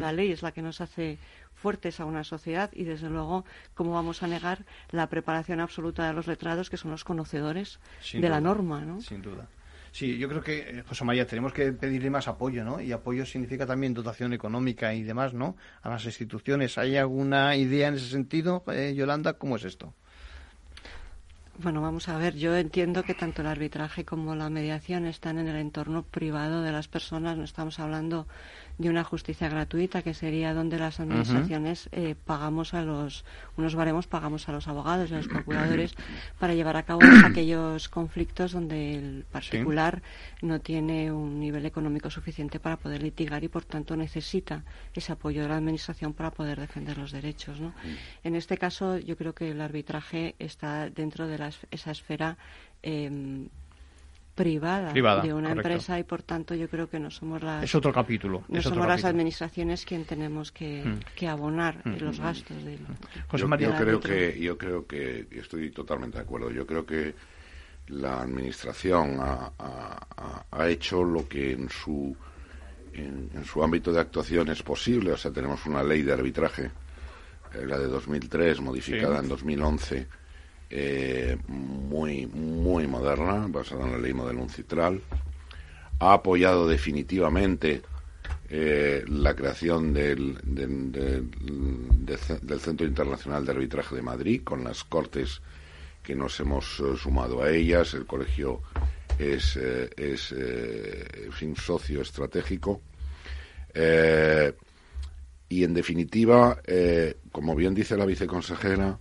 La 0.00 0.12
ley 0.12 0.30
es 0.32 0.42
la 0.42 0.52
que 0.52 0.60
nos 0.60 0.82
hace 0.82 1.16
fuertes 1.54 1.98
a 1.98 2.04
una 2.04 2.24
sociedad 2.24 2.68
y, 2.74 2.84
desde 2.84 3.08
luego, 3.08 3.46
¿cómo 3.74 3.92
vamos 3.94 4.22
a 4.22 4.26
negar 4.26 4.66
la 4.90 5.08
preparación 5.08 5.60
absoluta 5.60 6.06
de 6.06 6.12
los 6.12 6.26
letrados, 6.26 6.68
que 6.68 6.76
son 6.76 6.90
los 6.90 7.04
conocedores 7.04 7.80
de 8.20 8.28
la 8.28 8.40
norma? 8.40 8.82
¿no? 8.82 9.00
Sin 9.00 9.22
duda. 9.22 9.48
Sí, 9.90 10.18
yo 10.18 10.28
creo 10.28 10.42
que, 10.42 10.58
eh, 10.78 10.82
José 10.86 11.04
María, 11.04 11.26
tenemos 11.26 11.52
que 11.54 11.72
pedirle 11.72 12.10
más 12.10 12.28
apoyo, 12.28 12.64
¿no? 12.64 12.80
Y 12.82 12.92
apoyo 12.92 13.24
significa 13.24 13.66
también 13.66 13.94
dotación 13.94 14.32
económica 14.34 14.92
y 14.94 15.02
demás, 15.02 15.32
¿no? 15.34 15.56
A 15.82 15.88
las 15.90 16.04
instituciones. 16.04 16.76
¿Hay 16.78 16.96
alguna 16.98 17.56
idea 17.56 17.88
en 17.88 17.94
ese 17.94 18.08
sentido, 18.08 18.64
eh, 18.72 18.94
Yolanda? 18.94 19.34
¿Cómo 19.34 19.56
es 19.56 19.64
esto? 19.64 19.94
Bueno, 21.58 21.82
vamos 21.82 22.08
a 22.08 22.16
ver, 22.16 22.34
yo 22.36 22.56
entiendo 22.56 23.04
que 23.04 23.14
tanto 23.14 23.42
el 23.42 23.48
arbitraje 23.48 24.04
como 24.04 24.34
la 24.34 24.48
mediación 24.50 25.06
están 25.06 25.38
en 25.38 25.48
el 25.48 25.56
entorno 25.56 26.02
privado 26.02 26.62
de 26.62 26.72
las 26.72 26.88
personas, 26.88 27.36
no 27.36 27.44
estamos 27.44 27.78
hablando 27.78 28.26
de 28.78 28.88
una 28.88 29.04
justicia 29.04 29.48
gratuita, 29.48 30.02
que 30.02 30.14
sería 30.14 30.54
donde 30.54 30.78
las 30.78 31.00
administraciones 31.00 31.88
eh, 31.92 32.14
pagamos 32.24 32.74
a 32.74 32.82
los, 32.82 33.24
unos 33.56 33.74
baremos 33.74 34.06
pagamos 34.06 34.48
a 34.48 34.52
los 34.52 34.68
abogados 34.68 35.10
y 35.10 35.14
a 35.14 35.18
los 35.18 35.28
procuradores 35.28 35.94
para 36.38 36.54
llevar 36.54 36.76
a 36.76 36.82
cabo 36.82 37.00
aquellos 37.26 37.88
conflictos 37.88 38.52
donde 38.52 38.94
el 38.94 39.24
particular 39.30 40.02
no 40.40 40.60
tiene 40.60 41.12
un 41.12 41.38
nivel 41.38 41.66
económico 41.66 42.10
suficiente 42.10 42.58
para 42.60 42.76
poder 42.76 43.02
litigar 43.02 43.44
y, 43.44 43.48
por 43.48 43.64
tanto, 43.64 43.96
necesita 43.96 44.64
ese 44.94 45.12
apoyo 45.12 45.42
de 45.42 45.48
la 45.48 45.56
administración 45.56 46.12
para 46.12 46.30
poder 46.30 46.60
defender 46.60 46.98
los 46.98 47.12
derechos. 47.12 47.60
¿no? 47.60 47.74
En 48.24 48.34
este 48.34 48.58
caso, 48.58 48.98
yo 48.98 49.16
creo 49.16 49.34
que 49.34 49.50
el 49.50 49.60
arbitraje 49.60 50.34
está 50.38 50.90
dentro 50.90 51.26
de 51.26 51.52
esa 51.70 51.90
esfera 51.90 52.36
em, 52.82 53.48
privada, 54.34 54.92
de 54.92 55.34
una 55.34 55.52
empresa 55.52 55.98
y 55.98 56.04
por 56.04 56.22
tanto 56.22 56.54
yo 56.54 56.68
creo 56.68 56.88
que 56.88 56.98
no 56.98 57.10
somos 57.10 57.42
las 57.42 57.64
es 57.64 57.74
otro 57.74 57.92
capítulo 57.92 58.44
no 58.48 58.62
somos 58.62 58.86
las 58.86 59.04
administraciones 59.04 59.84
quien 59.84 60.06
tenemos 60.06 60.50
que, 60.50 60.82
mm. 60.84 61.26
abonar 61.26 61.82
mm. 61.84 61.98
los 61.98 62.18
gastos 62.18 62.64
de 62.64 62.78
José 63.28 63.46
María 63.46 63.68
yo, 63.68 63.76
creo 63.76 64.00
que 64.00 64.40
yo 64.40 64.56
creo 64.56 64.86
que 64.86 65.26
estoy 65.32 65.70
totalmente 65.70 66.16
de 66.16 66.24
acuerdo 66.24 66.50
yo 66.50 66.66
creo 66.66 66.86
que 66.86 67.14
la 67.88 68.22
administración 68.22 69.18
ha, 69.20 70.68
hecho 70.68 71.02
lo 71.02 71.28
que 71.28 71.52
en 71.52 71.68
su 71.68 72.16
en, 72.92 73.44
su 73.44 73.62
ámbito 73.62 73.92
de 73.92 74.00
actuación 74.00 74.48
es 74.50 74.62
posible. 74.62 75.12
O 75.12 75.16
sea 75.16 75.30
tenemos 75.30 75.66
una 75.66 75.82
ley 75.82 76.02
de 76.02 76.12
arbitraje 76.12 76.70
eh, 77.54 77.66
la 77.66 77.78
de 77.78 77.86
2003 77.86 78.60
modificada 78.60 79.18
en 79.18 79.28
2011 79.28 80.06
eh, 80.74 81.36
muy, 81.48 82.26
muy 82.26 82.86
moderna, 82.86 83.46
basada 83.46 83.84
en 83.84 83.92
la 83.92 83.98
ley 83.98 84.14
modelo 84.14 84.40
uncitral. 84.40 85.02
Ha 85.98 86.14
apoyado 86.14 86.66
definitivamente 86.66 87.82
eh, 88.48 89.04
la 89.06 89.36
creación 89.36 89.92
del, 89.92 90.38
del, 90.42 91.28
Centro 92.58 92.86
Internacional 92.86 93.44
de 93.44 93.52
Arbitraje 93.52 93.94
de 93.94 94.00
Madrid, 94.00 94.40
con 94.42 94.64
las 94.64 94.82
cortes 94.82 95.42
que 96.02 96.14
nos 96.14 96.40
hemos 96.40 96.80
eh, 96.80 96.96
sumado 96.96 97.42
a 97.42 97.50
ellas. 97.50 97.92
El 97.92 98.06
colegio 98.06 98.62
es, 99.18 99.56
es 99.56 100.34
socio 101.56 102.00
estratégico. 102.00 102.80
y 105.50 105.64
en 105.64 105.74
definitiva, 105.74 106.62
como 107.30 107.54
bien 107.54 107.74
dice 107.74 107.94
la 107.98 108.06
viceconsejera, 108.06 108.98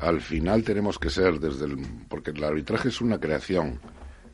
al 0.00 0.20
final 0.20 0.64
tenemos 0.64 0.98
que 0.98 1.10
ser 1.10 1.38
desde 1.38 1.66
el 1.66 1.76
porque 2.08 2.30
el 2.30 2.42
arbitraje 2.42 2.88
es 2.88 3.00
una 3.00 3.18
creación 3.20 3.78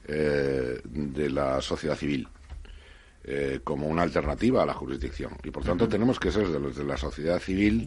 eh, 0.06 0.80
de 0.84 1.30
la 1.30 1.60
sociedad 1.60 1.96
civil 1.96 2.28
eh, 3.24 3.60
como 3.64 3.88
una 3.88 4.02
alternativa 4.02 4.62
a 4.62 4.66
la 4.66 4.74
jurisdicción. 4.74 5.32
Y 5.42 5.50
por 5.50 5.64
tanto 5.64 5.88
tenemos 5.88 6.20
que 6.20 6.30
ser 6.30 6.46
desde 6.46 6.84
la 6.84 6.96
sociedad 6.96 7.40
civil 7.40 7.84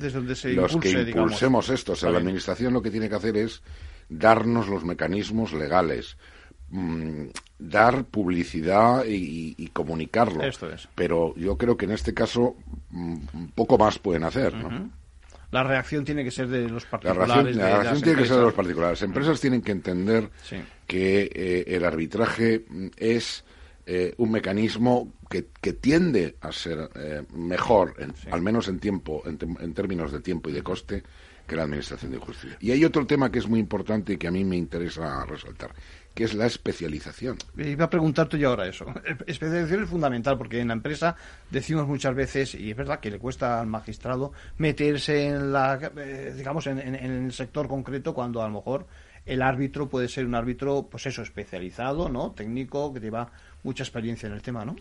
los 0.54 0.76
que 0.78 0.92
impulsemos 0.92 1.70
esto. 1.70 1.94
O 1.94 1.96
sea, 1.96 2.10
la 2.10 2.18
administración 2.18 2.74
lo 2.74 2.82
que 2.82 2.92
tiene 2.92 3.08
que 3.08 3.16
hacer 3.16 3.38
es 3.38 3.62
darnos 4.10 4.68
los 4.68 4.84
mecanismos 4.84 5.54
legales 5.54 6.18
mm, 6.72 7.28
dar 7.58 8.04
publicidad 8.04 9.06
y, 9.08 9.70
comunicarlo. 9.72 10.44
Esto 10.44 10.70
es. 10.70 10.90
pero 10.94 11.34
yo 11.38 11.58
creo 11.58 11.78
que 11.78 11.86
en 11.86 11.92
este 11.92 12.14
caso 12.14 12.58
mm, 12.90 13.46
poco 13.56 13.78
más 13.78 13.98
pueden 14.00 14.26
hacer 14.26 14.54
¿no? 14.54 14.99
La 15.52 15.64
reacción 15.64 16.06
tiene 16.06 16.24
que 16.24 16.32
ser 16.32 16.48
de 16.48 16.70
los 16.70 16.86
particulares. 16.86 17.56
La 17.56 17.82
reacción, 17.82 18.02
tiene 18.02 18.22
que 18.22 18.28
ser 18.28 18.38
de 18.38 18.44
los 18.44 18.54
particulares. 18.54 19.02
Las 19.02 19.08
empresas 19.08 19.42
tienen 19.42 19.62
que 19.62 19.72
entender 19.72 20.30
que 20.86 21.30
eh, 21.34 21.64
el 21.68 21.84
arbitraje 21.86 22.66
es 22.98 23.44
eh, 23.86 24.14
un 24.18 24.32
mecanismo 24.32 25.14
que, 25.28 25.42
tiende 25.74 26.36
a 26.42 26.52
ser 26.52 26.90
eh, 26.96 27.24
mejor, 27.34 27.96
al 28.32 28.42
menos 28.42 28.68
en 28.68 28.80
tiempo, 28.80 29.24
en, 29.26 29.74
términos 29.74 30.12
de 30.12 30.20
tiempo 30.20 30.50
y 30.50 30.54
de 30.54 30.62
coste, 30.62 31.04
que 31.48 31.56
la 31.56 31.64
Administración 31.64 32.12
de 32.12 32.20
Justicia. 32.20 32.58
Y 32.60 32.70
hay 32.70 32.86
otro 32.86 33.08
tema 33.08 33.32
que 33.32 33.40
es 33.40 33.48
muy 33.48 33.60
importante 33.60 34.14
y 34.14 34.18
que 34.18 34.28
a 34.28 34.32
mí 34.32 34.46
me 34.46 34.56
interesa 34.56 35.26
resaltar 35.26 35.74
que 36.14 36.24
es 36.24 36.34
la 36.34 36.46
especialización. 36.46 37.38
Iba 37.58 37.86
a 37.86 37.90
preguntarte 37.90 38.38
yo 38.38 38.50
ahora 38.50 38.68
eso. 38.68 38.86
Especialización 39.28 39.84
es 39.84 39.90
fundamental 39.90 40.38
porque 40.38 40.60
en 40.60 40.68
la 40.68 40.74
empresa 40.74 41.16
decimos 41.50 41.88
muchas 41.88 42.16
veces, 42.16 42.56
y 42.56 42.72
es 42.72 42.78
verdad 42.78 43.00
que 43.00 43.12
le 43.12 43.20
cuesta 43.20 43.62
al 43.62 43.68
magistrado 43.68 44.34
meterse 44.58 45.28
en 45.28 45.54
la, 45.54 45.80
eh, 45.98 46.34
digamos, 46.36 46.68
en, 46.68 46.80
el 46.80 47.32
sector 47.32 47.68
concreto 47.68 48.14
cuando 48.14 48.42
a 48.42 48.48
lo 48.48 48.56
mejor 48.56 48.88
el 49.26 49.42
árbitro 49.42 49.88
puede 49.88 50.08
ser 50.08 50.26
un 50.26 50.36
árbitro, 50.36 50.88
pues 50.90 51.06
eso, 51.06 51.22
especializado, 51.22 52.10
¿no? 52.10 52.32
Técnico, 52.32 52.94
que 52.94 53.00
lleva 53.00 53.32
mucha 53.64 53.84
experiencia 53.84 54.28
en 54.28 54.34
el 54.34 54.42
tema, 54.42 54.66
¿no? 54.66 54.76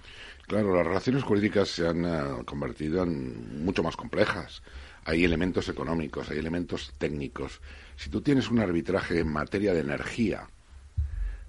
Claro, 0.47 0.75
las 0.75 0.87
relaciones 0.87 1.23
jurídicas 1.23 1.69
se 1.69 1.87
han 1.87 2.05
eh, 2.05 2.45
convertido 2.47 3.03
en 3.03 3.64
mucho 3.64 3.83
más 3.83 3.97
complejas. 3.97 4.62
Hay 5.05 5.25
elementos 5.25 5.69
económicos, 5.69 6.31
hay 6.31 6.38
elementos 6.38 6.95
técnicos. 6.99 7.61
Si 7.97 8.11
tú 8.11 8.21
tienes 8.21 8.51
un 8.51 8.61
arbitraje 8.61 9.21
en 9.21 9.33
materia 9.33 9.73
de 9.73 9.81
energía, 9.81 10.49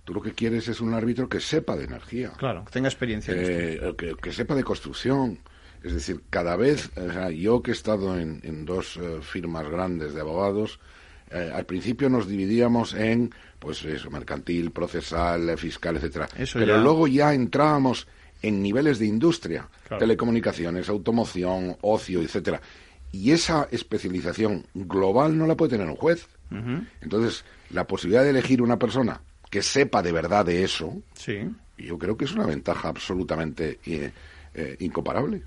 Tú 0.10 0.16
lo 0.16 0.24
que 0.24 0.34
quieres 0.34 0.68
es 0.68 0.82
un 0.82 0.96
árbitro 0.96 1.30
que 1.30 1.40
sepa 1.40 1.76
de 1.76 1.84
energía. 1.84 2.32
Claro, 2.36 2.66
que 2.66 2.72
tenga 2.72 2.90
experiencia. 2.90 3.32
Eh, 3.38 3.94
que, 4.20 4.32
sepa 4.32 4.56
de 4.56 4.64
construcción. 4.64 5.38
Es 5.84 5.94
decir, 5.94 6.22
cada 6.32 6.56
vez, 6.56 6.90
yo 7.36 7.62
que 7.62 7.70
he 7.70 7.74
estado 7.76 8.18
en, 8.18 8.66
dos 8.66 8.98
eh, 8.98 9.20
firmas 9.22 9.70
grandes 9.70 10.16
de 10.16 10.22
abogados, 10.22 10.80
eh, 11.30 11.52
al 11.54 11.68
principio 11.68 12.10
nos 12.10 12.28
dividíamos 12.28 12.96
en, 12.96 13.32
pues 13.60 13.86
eso, 13.86 14.10
mercantil, 14.10 14.72
procesal, 14.72 15.56
fiscal, 15.60 15.98
etcétera. 15.98 16.28
Pero 16.54 16.80
luego 16.80 17.06
ya 17.06 17.32
entrábamos 17.36 18.08
en 18.42 18.64
niveles 18.64 18.98
de 18.98 19.06
industria, 19.06 19.70
telecomunicaciones, 20.00 20.90
automoción, 20.90 21.78
ocio, 21.82 22.24
etcétera. 22.24 22.60
Y 23.12 23.30
esa 23.30 23.68
especialización 23.70 24.66
global 24.74 25.38
no 25.38 25.46
la 25.46 25.56
puede 25.56 25.74
tener 25.74 25.88
un 25.88 25.98
juez. 25.98 26.28
Entonces, 27.00 27.46
la 27.70 27.86
posibilidad 27.86 28.24
de 28.24 28.32
elegir 28.32 28.64
una 28.64 28.80
persona 28.80 29.22
que 29.50 29.62
sepa 29.62 30.02
de 30.02 30.12
verdad 30.12 30.46
de 30.46 30.64
eso, 30.64 31.02
sí. 31.14 31.50
yo 31.78 31.98
creo 31.98 32.16
que 32.16 32.26
es 32.26 32.34
una 32.34 32.46
ventaja 32.46 32.90
absolutamente 32.90 33.80
eh, 33.86 34.12
eh, 34.54 34.78
incomparable. 34.80 35.42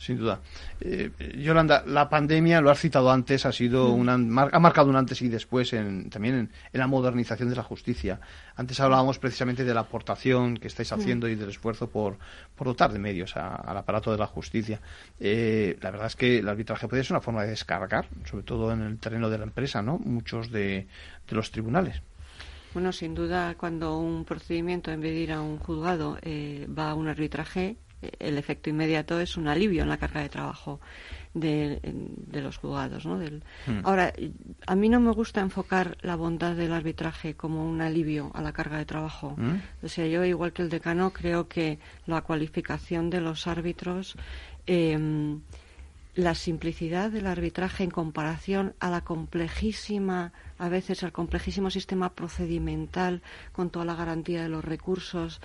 Sin 0.00 0.16
duda. 0.16 0.40
Eh, 0.80 1.10
Yolanda, 1.38 1.82
la 1.84 2.08
pandemia, 2.08 2.60
lo 2.60 2.70
has 2.70 2.78
citado 2.78 3.10
antes, 3.10 3.44
ha 3.46 3.50
sido 3.50 3.90
una, 3.90 4.14
ha 4.14 4.60
marcado 4.60 4.88
un 4.90 4.94
antes 4.94 5.20
y 5.22 5.28
después 5.28 5.72
en, 5.72 6.08
también 6.08 6.36
en, 6.72 6.78
la 6.78 6.86
modernización 6.86 7.50
de 7.50 7.56
la 7.56 7.64
justicia. 7.64 8.20
Antes 8.54 8.78
hablábamos 8.78 9.18
precisamente 9.18 9.64
de 9.64 9.74
la 9.74 9.80
aportación 9.80 10.56
que 10.56 10.68
estáis 10.68 10.92
haciendo 10.92 11.26
y 11.26 11.34
del 11.34 11.48
esfuerzo 11.48 11.90
por, 11.90 12.16
por 12.54 12.68
dotar 12.68 12.92
de 12.92 13.00
medios 13.00 13.36
al 13.36 13.76
aparato 13.76 14.12
de 14.12 14.18
la 14.18 14.28
justicia. 14.28 14.80
la 15.18 15.90
verdad 15.90 16.06
es 16.06 16.14
que 16.14 16.38
el 16.38 16.48
arbitraje 16.48 16.86
puede 16.86 17.02
ser 17.02 17.14
una 17.14 17.20
forma 17.20 17.42
de 17.42 17.50
descargar, 17.50 18.06
sobre 18.24 18.44
todo 18.44 18.72
en 18.72 18.82
el 18.82 18.98
terreno 18.98 19.28
de 19.28 19.38
la 19.38 19.44
empresa, 19.44 19.82
¿no? 19.82 19.98
Muchos 19.98 20.52
de 20.52 20.86
los 21.28 21.50
tribunales. 21.50 22.02
Bueno, 22.78 22.92
sin 22.92 23.12
duda, 23.12 23.56
cuando 23.58 23.98
un 23.98 24.24
procedimiento, 24.24 24.92
en 24.92 25.00
vez 25.00 25.10
de 25.10 25.18
ir 25.18 25.32
a 25.32 25.40
un 25.40 25.58
juzgado, 25.58 26.16
eh, 26.22 26.64
va 26.70 26.92
a 26.92 26.94
un 26.94 27.08
arbitraje, 27.08 27.76
eh, 28.00 28.12
el 28.20 28.38
efecto 28.38 28.70
inmediato 28.70 29.18
es 29.18 29.36
un 29.36 29.48
alivio 29.48 29.82
en 29.82 29.88
la 29.88 29.96
carga 29.96 30.20
de 30.20 30.28
trabajo 30.28 30.78
de, 31.34 31.80
los 32.34 32.56
juzgados. 32.56 33.04
¿no? 33.04 33.18
Del... 33.18 33.42
Hmm. 33.66 33.80
Ahora, 33.82 34.12
a 34.64 34.76
mí 34.76 34.88
no 34.88 35.00
me 35.00 35.10
gusta 35.10 35.40
enfocar 35.40 35.98
la 36.02 36.14
bondad 36.14 36.54
del 36.54 36.72
arbitraje 36.72 37.34
como 37.34 37.68
un 37.68 37.80
alivio 37.80 38.30
a 38.32 38.42
la 38.42 38.52
carga 38.52 38.78
de 38.78 38.86
trabajo. 38.86 39.34
Hmm. 39.36 39.60
O 39.82 39.88
sea, 39.88 40.06
yo, 40.06 40.24
igual 40.24 40.52
que 40.52 40.62
el 40.62 40.68
decano, 40.68 41.12
creo 41.12 41.48
que 41.48 41.80
la 42.06 42.22
cualificación 42.22 43.10
de 43.10 43.20
los 43.20 43.48
árbitros. 43.48 44.14
Em, 44.66 45.40
la 46.18 46.34
simplicidad 46.34 47.12
del 47.12 47.28
arbitraje 47.28 47.84
en 47.84 47.92
comparación 47.92 48.74
a 48.80 48.90
la 48.90 49.02
complejísima, 49.02 50.32
a 50.58 50.68
veces 50.68 51.04
al 51.04 51.12
complejísimo 51.12 51.70
sistema 51.70 52.12
procedimental 52.12 53.22
con 53.52 53.70
toda 53.70 53.84
la 53.84 53.94
garantía 53.94 54.42
de 54.42 54.48
los 54.48 54.64
recursos 54.64 55.40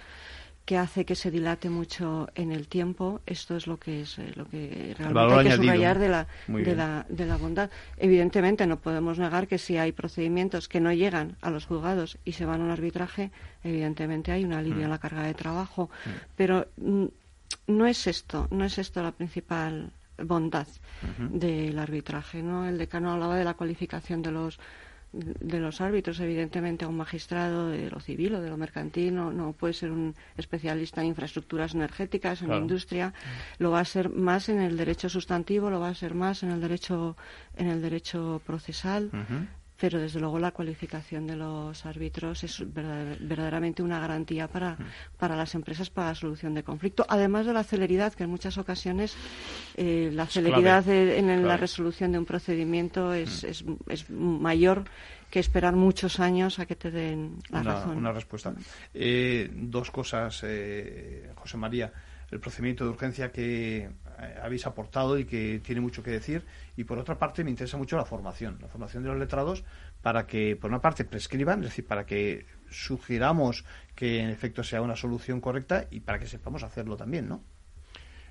que 0.66 0.80
hace 0.80 1.06
que 1.06 1.14
se 1.14 1.30
dilate 1.30 1.70
mucho 1.70 2.28
en 2.34 2.52
el 2.52 2.68
tiempo. 2.68 3.22
Esto 3.28 3.56
es 3.56 3.68
lo 3.68 3.78
que 3.78 4.02
es 4.02 4.18
eh, 4.18 4.32
lo 4.34 4.48
que 4.50 4.96
realmente 4.98 5.34
hay 5.36 5.46
que 5.46 5.56
subrayar 5.58 6.00
de 6.00 6.10
la, 6.10 6.28
de 6.48 6.76
la, 6.76 7.06
de 7.08 7.26
la 7.28 7.38
bondad. 7.38 7.70
Evidentemente 7.98 8.66
no 8.66 8.80
podemos 8.80 9.20
negar 9.20 9.48
que 9.48 9.60
si 9.60 9.78
hay 9.78 9.92
procedimientos 9.92 10.68
que 10.68 10.80
no 10.80 10.92
llegan 10.92 11.38
a 11.42 11.52
los 11.52 11.68
juzgados 11.68 12.18
y 12.26 12.32
se 12.32 12.46
van 12.46 12.62
a 12.62 12.64
un 12.64 12.72
arbitraje, 12.72 13.30
evidentemente 13.64 14.32
hay 14.32 14.44
un 14.44 14.54
alivio 14.54 14.82
mm. 14.82 14.86
en 14.86 14.90
la 14.90 14.98
carga 14.98 15.22
de 15.22 15.36
trabajo. 15.36 15.92
Mm. 16.04 16.10
Pero 16.36 16.66
mm, 16.78 17.06
no 17.68 17.86
es 17.86 18.08
esto, 18.08 18.48
no 18.50 18.66
es 18.66 18.80
esto 18.80 19.04
la 19.04 19.12
principal 19.12 19.92
bondad 20.18 20.68
del 21.30 21.78
arbitraje, 21.80 22.44
¿no? 22.44 22.68
El 22.68 22.78
decano 22.78 23.12
hablaba 23.12 23.36
de 23.38 23.44
la 23.44 23.56
cualificación 23.56 24.22
de 24.22 24.32
los 24.32 24.60
de 25.14 25.60
los 25.60 25.80
árbitros, 25.80 26.20
evidentemente, 26.20 26.86
a 26.86 26.88
un 26.88 26.98
magistrado 26.98 27.70
de 27.70 27.90
lo 27.90 28.00
civil 28.00 28.34
o 28.34 28.42
de 28.42 28.50
lo 28.50 28.58
mercantil 28.58 29.14
no, 29.14 29.32
no 29.32 29.54
puede 29.54 29.74
ser 29.74 29.92
un 29.92 30.16
especialista 30.38 31.02
en 31.02 31.08
infraestructuras 31.08 31.76
energéticas, 31.76 32.42
en 32.42 32.52
industria, 32.52 33.14
lo 33.60 33.70
va 33.70 33.82
a 33.82 33.86
ser 33.86 34.10
más 34.10 34.50
en 34.50 34.60
el 34.60 34.76
derecho 34.76 35.10
sustantivo, 35.10 35.70
lo 35.70 35.80
va 35.80 35.90
a 35.90 35.96
ser 35.96 36.16
más 36.16 36.42
en 36.42 36.50
el 36.50 36.60
derecho, 36.60 37.16
en 37.56 37.68
el 37.68 37.82
derecho 37.82 38.42
procesal, 38.44 39.12
pero 39.84 40.00
desde 40.00 40.22
luego 40.22 40.40
la 40.40 40.52
cualificación 40.52 41.28
de 41.28 41.36
los 41.36 41.86
árbitros 41.86 42.46
es 42.46 42.64
verdaderamente 42.74 43.84
una 43.84 44.00
garantía 44.00 44.48
para, 44.48 44.78
para 45.18 45.36
las 45.36 45.56
empresas 45.56 45.90
para 45.90 46.08
la 46.08 46.16
solución 46.16 46.54
de 46.54 46.64
conflicto, 46.64 47.06
además 47.10 47.46
de 47.46 47.52
la 47.52 47.66
celeridad, 47.66 48.14
que 48.14 48.24
en 48.24 48.30
muchas 48.30 48.58
ocasiones 48.58 49.14
eh, 49.76 50.10
la 50.14 50.26
celeridad 50.26 50.88
en 50.88 51.46
la 51.46 51.58
resolución 51.58 52.14
de 52.14 52.20
un 52.20 52.24
procedimiento 52.24 53.14
es, 53.14 53.44
es, 53.44 53.66
es, 53.90 54.10
mayor 54.10 54.86
que 55.30 55.42
esperar 55.42 55.76
muchos 55.76 56.22
años 56.22 56.60
a 56.60 56.66
que 56.66 56.78
te 56.78 56.90
den 56.90 57.40
la 57.50 57.64
razón. 57.64 57.98
Una 57.98 58.14
respuesta. 58.14 58.54
Eh, 58.94 59.52
dos 59.54 59.92
cosas, 59.92 60.46
eh, 60.46 61.30
José 61.36 61.58
María. 61.58 61.92
El 62.32 62.40
procedimiento 62.40 62.86
de 62.86 62.90
urgencia 62.90 63.34
que 63.34 63.90
habéis 64.42 64.66
aportado 64.66 65.18
y 65.18 65.26
que 65.26 65.62
tiene 65.64 65.82
mucho 65.82 66.04
que 66.04 66.12
decir. 66.12 66.44
Y 66.78 66.84
por 66.84 66.98
otra 66.98 67.18
parte, 67.18 67.44
me 67.44 67.50
interesa 67.50 67.78
mucho 67.78 67.98
la 67.98 68.06
formación, 68.06 68.58
la 68.62 68.68
formación 68.68 69.04
de 69.04 69.10
los 69.10 69.20
letrados 69.20 69.64
para 70.02 70.28
que, 70.28 70.56
por 70.56 70.70
una 70.70 70.82
parte, 70.82 71.06
prescriban, 71.06 71.60
es 71.60 71.70
decir, 71.70 71.86
para 71.86 72.06
que 72.06 72.46
sugiramos 72.70 73.66
que 73.96 74.20
en 74.20 74.30
efecto 74.30 74.64
sea 74.64 74.82
una 74.82 74.96
solución 74.96 75.40
correcta 75.40 75.88
y 75.92 76.00
para 76.00 76.20
que 76.20 76.28
sepamos 76.28 76.64
hacerlo 76.64 76.98
también, 76.98 77.30
¿no? 77.30 77.42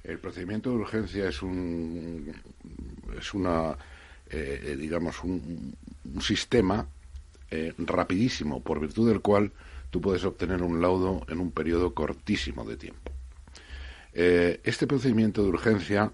El 0.05 0.19
procedimiento 0.19 0.71
de 0.71 0.77
urgencia 0.77 1.29
es 1.29 1.43
un 1.43 2.35
es 3.17 3.35
una 3.35 3.77
eh, 4.29 4.61
eh, 4.65 4.77
digamos 4.77 5.23
un, 5.23 5.77
sistema 6.21 6.87
rapidísimo 7.79 8.63
por 8.63 8.81
virtud 8.81 9.09
del 9.09 9.21
cual 9.21 9.53
tú 9.91 10.01
puedes 10.01 10.25
obtener 10.25 10.63
un 10.63 10.81
laudo 10.81 11.21
en 11.29 11.39
un 11.39 11.51
periodo 11.53 11.93
cortísimo 11.93 12.65
de 12.65 12.79
tiempo. 12.79 13.13
Eh, 14.15 14.61
este 14.65 14.87
procedimiento 14.87 15.43
de 15.43 15.49
urgencia 15.49 16.13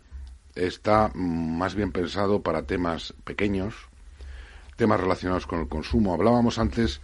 está 0.55 1.11
más 1.15 1.75
bien 1.75 1.93
pensado 1.93 2.43
para 2.43 2.63
temas 2.63 3.15
pequeños, 3.25 3.75
temas 4.77 5.01
relacionados 5.01 5.47
con 5.47 5.61
el 5.61 5.69
consumo. 5.69 6.15
Hablábamos 6.15 6.59
antes, 6.59 7.01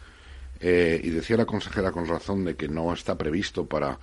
eh, 0.61 1.01
y 1.03 1.11
decía 1.11 1.37
la 1.37 1.47
consejera 1.47 1.93
con 1.93 2.07
razón, 2.07 2.45
de 2.45 2.57
que 2.57 2.69
no 2.69 2.93
está 2.93 3.17
previsto 3.17 3.67
para, 3.67 3.99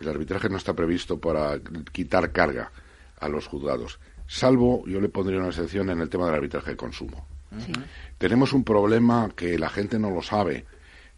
el 0.00 0.08
arbitraje 0.08 0.48
no 0.48 0.56
está 0.56 0.74
previsto 0.74 1.18
para 1.18 1.58
quitar 1.92 2.32
carga 2.32 2.70
a 3.20 3.28
los 3.28 3.46
juzgados, 3.46 3.98
salvo, 4.26 4.84
yo 4.86 5.00
le 5.00 5.08
pondría 5.08 5.38
una 5.38 5.48
excepción 5.48 5.90
en 5.90 6.00
el 6.00 6.08
tema 6.08 6.26
del 6.26 6.36
arbitraje 6.36 6.70
de 6.70 6.76
consumo. 6.76 7.26
Tenemos 8.18 8.52
un 8.52 8.62
problema 8.62 9.30
que 9.34 9.58
la 9.58 9.70
gente 9.70 9.98
no 9.98 10.10
lo 10.10 10.22
sabe, 10.22 10.66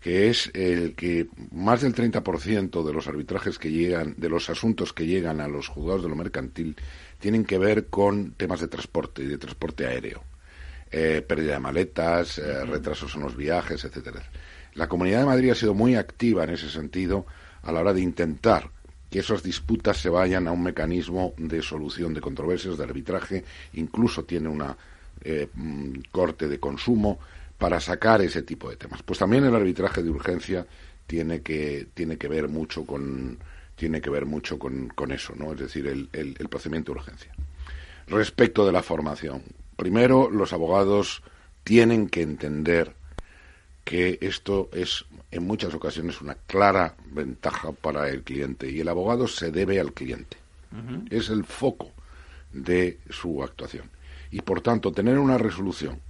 que 0.01 0.31
es 0.31 0.51
el 0.55 0.95
que 0.95 1.29
más 1.53 1.83
del 1.83 1.95
30% 1.95 2.85
de 2.85 2.93
los 2.93 3.07
arbitrajes 3.07 3.59
que 3.59 3.71
llegan, 3.71 4.15
de 4.17 4.29
los 4.31 4.49
asuntos 4.49 4.93
que 4.93 5.07
llegan 5.07 5.41
a 5.41 5.49
los 5.49 5.69
juzgados 5.69 6.03
de 6.03 6.09
lo 6.09 6.17
mercantil, 6.17 6.77
tienen 7.19 7.45
que 7.45 7.59
ver 7.59 7.89
con 7.89 8.33
temas 8.33 8.61
de 8.61 8.69
transporte 8.69 9.23
y 9.23 9.27
de 9.27 9.39
transporte 9.39 9.87
aéreo. 9.87 10.25
Eh, 10.91 11.23
pérdida 11.27 11.53
de 11.53 11.61
maletas, 11.61 12.39
eh, 12.39 12.65
retrasos 12.65 13.15
en 13.15 13.23
los 13.23 13.37
viajes, 13.37 13.85
etcétera. 13.85 14.23
La 14.75 14.89
Comunidad 14.89 15.21
de 15.21 15.27
Madrid 15.27 15.51
ha 15.51 15.55
sido 15.55 15.75
muy 15.75 15.95
activa 15.95 16.45
en 16.45 16.51
ese 16.51 16.69
sentido 16.69 17.27
a 17.63 17.71
la 17.71 17.81
hora 17.81 17.93
de 17.93 18.01
intentar 18.01 18.71
que 19.11 19.19
esas 19.19 19.43
disputas 19.43 19.99
se 19.99 20.09
vayan 20.09 20.49
a 20.49 20.53
un 20.53 20.63
mecanismo 20.63 21.35
de 21.37 21.63
solución 21.63 22.15
de 22.15 22.21
controversias, 22.21 22.79
de 22.79 22.85
arbitraje, 22.85 23.45
incluso 23.75 24.25
tiene 24.25 24.49
una 24.49 24.77
eh, 25.23 25.49
mm, 25.53 26.01
corte 26.11 26.49
de 26.49 26.59
consumo, 26.59 27.19
para 27.61 27.79
sacar 27.79 28.23
ese 28.23 28.43
tipo 28.43 28.71
de 28.71 28.77
temas. 28.77 29.03
Pues 29.03 29.19
también 29.19 29.45
el 29.45 29.55
arbitraje 29.55 30.03
de 30.03 30.11
urgencia 30.11 30.67
tiene 31.07 31.43
que, 31.43 31.89
tiene 31.93 32.17
que 32.17 32.27
ver 32.27 32.49
mucho 32.49 32.85
con 32.85 33.39
tiene 33.77 34.01
que 34.01 34.11
ver 34.11 34.27
mucho 34.27 34.59
con, 34.59 34.89
con 34.89 35.11
eso, 35.11 35.33
¿no? 35.37 35.53
Es 35.53 35.61
decir, 35.61 35.87
el, 35.87 36.11
el, 36.13 36.49
procedimiento 36.51 36.93
de 36.93 36.99
urgencia. 36.99 37.33
Respecto 38.09 38.67
de 38.67 38.73
la 38.73 38.83
formación, 38.83 39.43
primero 39.77 40.31
los 40.31 40.53
abogados 40.53 41.23
tienen 41.65 42.09
que 42.09 42.21
entender 42.21 42.95
que 43.85 44.19
esto 44.21 44.69
es 44.75 45.07
en 45.31 45.47
muchas 45.47 45.73
ocasiones 45.73 46.21
una 46.21 46.35
clara 46.35 46.95
ventaja 47.07 47.73
para 47.73 48.11
el 48.11 48.23
cliente 48.23 48.71
y 48.71 48.81
el 48.81 48.89
abogado 48.89 49.27
se 49.27 49.51
debe 49.51 49.81
al 49.81 49.95
cliente. 49.95 50.37
Es 51.09 51.31
el 51.31 51.45
foco 51.45 51.91
de 52.53 52.99
su 53.09 53.43
actuación. 53.43 53.89
Y 54.31 54.43
por 54.43 54.61
tanto, 54.61 54.93
tener 54.93 55.19
una 55.19 55.39
resolución 55.39 56.01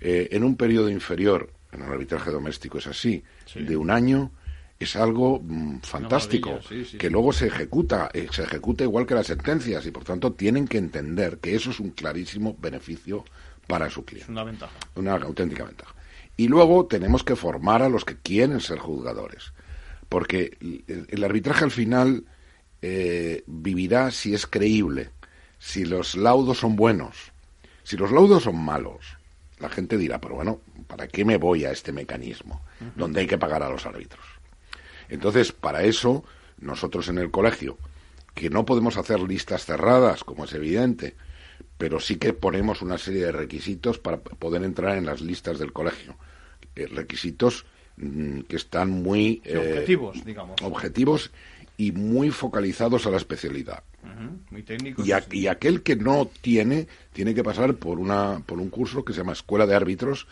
eh, 0.00 0.28
en 0.32 0.44
un 0.44 0.56
periodo 0.56 0.88
inferior, 0.88 1.52
en 1.72 1.82
el 1.82 1.90
arbitraje 1.90 2.30
doméstico 2.30 2.78
es 2.78 2.86
así, 2.86 3.22
de 3.54 3.76
un 3.76 3.90
año, 3.90 4.32
es 4.78 4.96
algo 4.96 5.40
mm, 5.42 5.80
fantástico, 5.80 6.58
que 6.98 7.10
luego 7.10 7.32
se 7.32 7.48
ejecuta, 7.48 8.10
eh, 8.14 8.28
se 8.32 8.42
ejecuta 8.42 8.82
igual 8.82 9.06
que 9.06 9.14
las 9.14 9.26
sentencias 9.26 9.84
y 9.84 9.90
por 9.90 10.04
tanto 10.04 10.32
tienen 10.32 10.66
que 10.66 10.78
entender 10.78 11.38
que 11.38 11.54
eso 11.54 11.70
es 11.70 11.80
un 11.80 11.90
clarísimo 11.90 12.56
beneficio 12.58 13.24
para 13.66 13.90
su 13.90 14.04
cliente. 14.04 14.24
Es 14.24 14.30
una 14.30 14.44
ventaja. 14.44 14.72
Una 14.96 15.16
auténtica 15.16 15.64
ventaja. 15.64 15.94
Y 16.36 16.48
luego 16.48 16.86
tenemos 16.86 17.22
que 17.22 17.36
formar 17.36 17.82
a 17.82 17.90
los 17.90 18.06
que 18.06 18.16
quieren 18.16 18.60
ser 18.60 18.78
juzgadores, 18.78 19.52
porque 20.08 20.56
el, 20.86 21.22
arbitraje 21.22 21.64
al 21.64 21.70
final 21.70 22.24
eh, 22.80 23.44
vivirá 23.46 24.10
si 24.10 24.32
es 24.32 24.46
creíble, 24.46 25.10
si 25.58 25.84
los 25.84 26.16
laudos 26.16 26.58
son 26.58 26.76
buenos, 26.76 27.32
si 27.82 27.98
los 27.98 28.10
laudos 28.10 28.44
son 28.44 28.56
malos, 28.56 29.19
la 29.60 29.68
gente 29.68 29.96
dirá, 29.96 30.20
pero 30.20 30.34
bueno, 30.34 30.60
¿para 30.86 31.06
qué 31.06 31.24
me 31.24 31.36
voy 31.36 31.64
a 31.64 31.70
este 31.70 31.92
mecanismo 31.92 32.62
donde 32.96 33.20
hay 33.20 33.26
que 33.26 33.38
pagar 33.38 33.62
a 33.62 33.70
los 33.70 33.86
árbitros? 33.86 34.24
Entonces, 35.08 35.52
para 35.52 35.82
eso, 35.82 36.24
nosotros 36.58 37.08
en 37.08 37.18
el 37.18 37.30
colegio, 37.30 37.78
que 38.34 38.50
no 38.50 38.64
podemos 38.64 38.96
hacer 38.96 39.20
listas 39.20 39.64
cerradas, 39.64 40.24
como 40.24 40.44
es 40.44 40.52
evidente, 40.54 41.14
pero 41.78 42.00
sí 42.00 42.16
que 42.16 42.32
ponemos 42.32 42.82
una 42.82 42.98
serie 42.98 43.26
de 43.26 43.32
requisitos 43.32 43.98
para 43.98 44.18
poder 44.18 44.62
entrar 44.64 44.96
en 44.96 45.06
las 45.06 45.20
listas 45.20 45.58
del 45.58 45.72
colegio. 45.72 46.16
Eh, 46.76 46.86
requisitos 46.86 47.66
mm, 47.96 48.40
que 48.40 48.56
están 48.56 48.90
muy 48.90 49.42
eh, 49.44 49.58
objetivos, 49.58 50.24
digamos. 50.24 50.60
Objetivos 50.62 51.30
y 51.76 51.92
muy 51.92 52.30
focalizados 52.30 53.06
a 53.06 53.10
la 53.10 53.16
especialidad. 53.16 53.82
Y, 55.32 55.46
aquel 55.46 55.82
que 55.82 55.96
no 55.96 56.30
tiene, 56.40 56.86
tiene 57.12 57.34
que 57.34 57.44
pasar 57.44 57.74
por, 57.74 57.98
una, 57.98 58.40
por 58.44 58.58
un 58.58 58.70
curso 58.70 59.04
que 59.04 59.12
se 59.12 59.18
llama 59.18 59.32
Escuela 59.32 59.66
de 59.66 59.74
Árbitros 59.74 60.26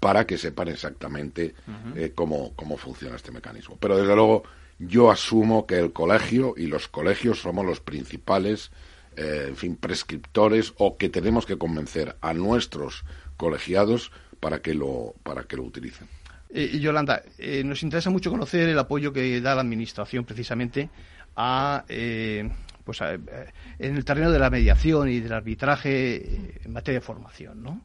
para 0.00 0.26
que 0.26 0.36
sepan 0.36 0.68
exactamente 0.68 1.54
eh, 1.96 2.12
cómo, 2.14 2.52
cómo 2.54 2.76
funciona 2.76 3.16
este 3.16 3.32
mecanismo. 3.32 3.76
Pero 3.80 3.96
desde 3.96 4.14
luego 4.14 4.44
yo 4.78 5.10
asumo 5.10 5.66
que 5.66 5.78
el 5.78 5.92
colegio 5.92 6.54
y 6.56 6.66
los 6.66 6.88
colegios 6.88 7.40
somos 7.40 7.64
los 7.64 7.80
principales, 7.80 8.70
eh, 9.16 9.46
en 9.48 9.56
fin, 9.56 9.76
prescriptores 9.76 10.74
o 10.76 10.96
que 10.96 11.08
tenemos 11.08 11.46
que 11.46 11.56
convencer 11.56 12.16
a 12.20 12.34
nuestros 12.34 13.04
colegiados 13.36 14.12
para 14.40 14.60
que 14.60 14.74
lo, 14.74 15.14
para 15.22 15.44
que 15.44 15.56
lo 15.56 15.62
utilicen. 15.62 16.08
Eh, 16.50 16.78
Yolanda, 16.78 17.22
eh, 17.36 17.64
nos 17.64 17.82
interesa 17.82 18.10
mucho 18.10 18.30
conocer 18.30 18.68
el 18.68 18.78
apoyo 18.78 19.12
que 19.12 19.40
da 19.40 19.56
la 19.56 19.62
Administración 19.62 20.24
precisamente 20.24 20.88
a, 21.34 21.84
eh, 21.88 22.48
pues 22.84 23.00
en 23.00 23.96
el 23.96 24.04
terreno 24.04 24.30
de 24.30 24.38
la 24.38 24.50
mediación 24.50 25.08
y 25.08 25.20
del 25.20 25.32
arbitraje 25.32 26.60
en 26.64 26.72
materia 26.72 27.00
de 27.00 27.04
formación, 27.04 27.62
¿no? 27.62 27.80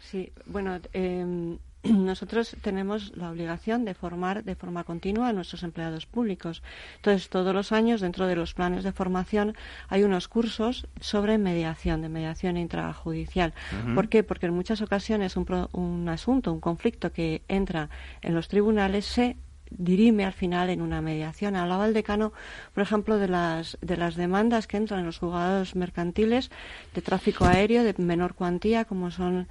Sí, 0.00 0.32
bueno, 0.46 0.78
em, 0.92 1.58
nosotros 1.82 2.56
tenemos 2.62 3.16
la 3.16 3.30
obligación 3.30 3.84
de 3.84 3.94
formar 3.94 4.44
de 4.44 4.54
forma 4.54 4.84
continua 4.84 5.28
a 5.28 5.32
nuestros 5.32 5.62
empleados 5.62 6.06
públicos. 6.06 6.62
Entonces, 6.96 7.28
todos 7.28 7.54
los 7.54 7.72
años, 7.72 8.00
dentro 8.00 8.26
de 8.26 8.36
los 8.36 8.54
planes 8.54 8.84
de 8.84 8.92
formación, 8.92 9.56
hay 9.88 10.04
unos 10.04 10.28
cursos 10.28 10.86
sobre 11.00 11.38
mediación, 11.38 12.02
de 12.02 12.08
mediación 12.08 12.56
intrajudicial. 12.56 13.52
¿Por 13.94 14.08
qué? 14.08 14.22
Porque 14.22 14.46
en 14.46 14.54
muchas 14.54 14.80
ocasiones 14.80 15.36
un, 15.36 15.68
un 15.72 16.08
asunto, 16.08 16.52
un 16.52 16.60
conflicto 16.60 17.12
que 17.12 17.42
entra 17.48 17.90
en 18.22 18.34
los 18.34 18.48
tribunales 18.48 19.04
se 19.04 19.36
dirime 19.70 20.24
al 20.24 20.32
final 20.32 20.70
en 20.70 20.80
una 20.80 21.00
mediación. 21.00 21.56
Hablaba 21.56 21.86
el 21.86 21.94
decano, 21.94 22.32
por 22.74 22.82
ejemplo, 22.82 23.18
de 23.18 23.28
las, 23.28 23.78
de 23.80 23.96
las 23.96 24.16
demandas 24.16 24.66
que 24.66 24.76
entran 24.76 25.00
en 25.00 25.06
los 25.06 25.18
juzgados 25.18 25.76
mercantiles 25.76 26.50
de 26.94 27.02
tráfico 27.02 27.44
aéreo 27.44 27.84
de 27.84 27.94
menor 27.98 28.34
cuantía, 28.34 28.84
como 28.84 29.10
son 29.10 29.48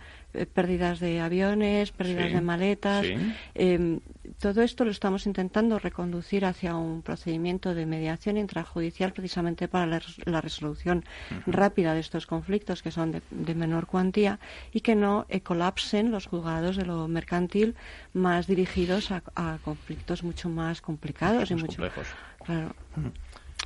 pérdidas 0.53 0.99
de 0.99 1.21
aviones, 1.21 1.91
pérdidas 1.91 2.31
de 2.31 2.41
maletas. 2.41 3.05
Em, 3.53 3.99
todo 4.39 4.61
esto 4.61 4.85
lo 4.85 4.91
estamos 4.91 5.25
intentando 5.25 5.79
reconducir 5.79 6.45
hacia 6.45 6.75
un 6.75 7.01
procedimiento 7.01 7.73
de 7.73 7.85
mediación 7.85 8.37
intrajudicial 8.37 9.13
precisamente 9.13 9.67
para 9.67 9.85
la, 10.25 10.41
resolución 10.41 11.05
rápida 11.45 11.93
de 11.93 12.01
estos 12.01 12.27
conflictos 12.27 12.81
que 12.81 12.91
son 12.91 13.21
de, 13.29 13.55
menor 13.55 13.87
cuantía 13.87 14.39
y 14.73 14.81
que 14.81 14.95
no 14.95 15.27
colapsen 15.43 16.11
los 16.11 16.27
juzgados 16.27 16.75
de 16.75 16.85
lo 16.85 17.07
mercantil 17.07 17.75
más 18.13 18.47
dirigidos 18.47 19.11
a, 19.11 19.59
conflictos 19.63 20.23
mucho 20.23 20.49
más 20.49 20.81
complicados 20.81 21.51
y 21.51 21.55
mucho 21.55 21.81
complejos. 21.81 22.07
Claro. 22.45 22.75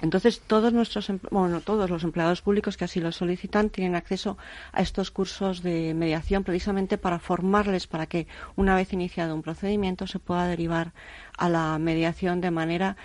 Entonces, 0.02 0.40
todos 0.40 0.72
nuestros, 0.72 1.12
bueno, 1.30 1.60
todos 1.60 1.90
los 1.90 2.04
empleados 2.04 2.42
públicos 2.42 2.78
que 2.78 2.86
así 2.86 3.02
lo 3.02 3.12
solicitan 3.12 3.70
tienen 3.70 3.96
acceso 3.96 4.38
a 4.72 4.82
estos 4.82 5.12
cursos 5.12 5.62
de 5.62 5.94
mediación 5.94 6.44
precisamente 6.44 6.98
para 6.98 7.20
formarles 7.20 7.88
para 7.88 8.06
que 8.06 8.28
una 8.56 8.76
vez 8.76 8.94
iniciado 8.94 9.36
un 9.36 9.42
procedimiento 9.42 10.08
se 10.08 10.20
pueda 10.20 10.48
derivar 10.48 10.94
a 11.40 11.50
la 11.50 11.80
mediación 11.80 12.42
de 12.42 12.52
manera 12.52 12.98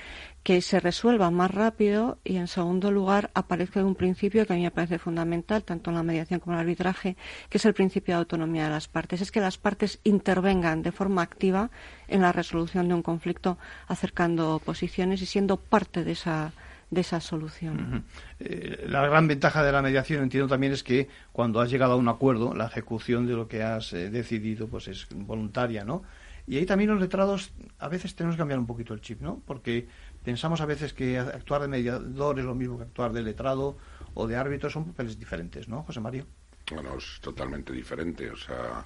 que 0.45 0.61
se 0.61 0.79
resuelva 0.79 1.31
más 1.31 1.51
rápido 1.51 2.19
y, 2.23 2.37
en 2.37 2.49
segundo 2.49 2.91
lugar, 2.91 3.31
aparezca 3.33 3.83
un 3.83 3.95
principio 3.95 4.47
que 4.47 4.53
a 4.53 4.57
mí 4.57 4.63
me 4.63 4.71
parece 4.71 4.99
fundamental, 4.99 5.65
tanto 5.65 5.89
en 5.91 5.97
la 5.97 6.03
mediación 6.03 6.39
como 6.39 6.53
en 6.53 6.61
el 6.61 6.67
arbitraje, 6.67 7.17
que 7.49 7.57
es 7.57 7.65
el 7.65 7.73
principio 7.73 8.15
de 8.15 8.19
autonomía 8.19 8.65
de 8.65 8.71
las 8.71 8.87
partes. 8.87 9.23
Es 9.23 9.33
que 9.33 9.41
las 9.41 9.57
partes 9.57 10.01
intervengan 10.05 10.83
de 10.83 10.93
forma 10.93 11.23
activa 11.23 11.71
en 12.09 12.21
la 12.21 12.31
resolución 12.31 12.89
de 12.89 12.95
un 12.95 13.03
conflicto, 13.03 13.57
acercando 13.89 14.61
posiciones 14.63 15.23
y 15.23 15.27
siendo 15.27 15.57
parte 15.57 16.05
de 16.05 16.13
esa 16.13 16.53
de 16.91 17.01
esa 17.01 17.19
solución. 17.19 18.05
Eh, 18.39 18.85
la 18.87 19.05
gran 19.07 19.27
ventaja 19.27 19.65
de 19.65 19.73
la 19.73 19.83
mediación, 19.83 20.23
entiendo 20.23 20.49
también, 20.49 20.73
es 20.73 20.85
que 20.85 21.09
cuando 21.33 21.61
has 21.61 21.71
llegado 21.71 21.95
a 21.95 21.97
un 21.97 22.09
acuerdo, 22.09 22.55
la 22.55 22.67
ejecución 22.67 23.27
de 23.27 23.33
lo 23.33 23.49
que 23.49 23.63
has 23.63 23.93
eh, 23.95 24.11
decidido 24.11 24.69
pues 24.69 24.87
es 24.89 25.09
voluntaria, 25.11 25.85
¿no? 25.85 26.03
Y 26.47 26.59
ahí 26.59 26.67
también 26.67 26.91
los 26.91 27.01
letrados 27.01 27.53
a 27.79 27.89
veces 27.89 28.15
tenemos 28.15 28.37
que 28.37 28.41
cambiar 28.41 28.59
un 28.59 28.67
poquito 28.67 28.93
el 28.93 29.01
chip, 29.01 29.21
¿no? 29.21 29.43
Porque 29.47 29.89
pensamos 30.23 30.61
a 30.61 30.67
veces 30.67 30.93
que 30.93 31.19
actuar 31.19 31.63
de 31.63 31.69
mediador 31.69 32.39
es 32.39 32.45
lo 32.45 32.55
mismo 32.55 32.77
que 32.77 32.85
actuar 32.85 33.13
de 33.13 33.23
letrado 33.23 33.79
o 34.15 34.27
de 34.27 34.37
árbitro, 34.37 34.69
son 34.69 34.85
papeles 34.87 35.19
diferentes, 35.19 35.69
¿no, 35.69 35.83
José 35.83 36.01
Mario? 36.01 36.27
Bueno, 36.71 36.97
es 36.99 37.19
totalmente 37.21 37.73
diferente. 37.73 38.31
O 38.31 38.37
sea, 38.37 38.85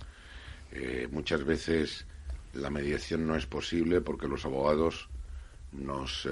eh, 0.72 1.08
muchas 1.10 1.44
veces 1.44 2.06
la 2.54 2.70
mediación 2.70 3.26
no 3.26 3.34
es 3.34 3.46
posible 3.46 4.00
porque 4.00 4.28
los 4.28 4.44
abogados 4.44 5.08
nos 5.72 6.26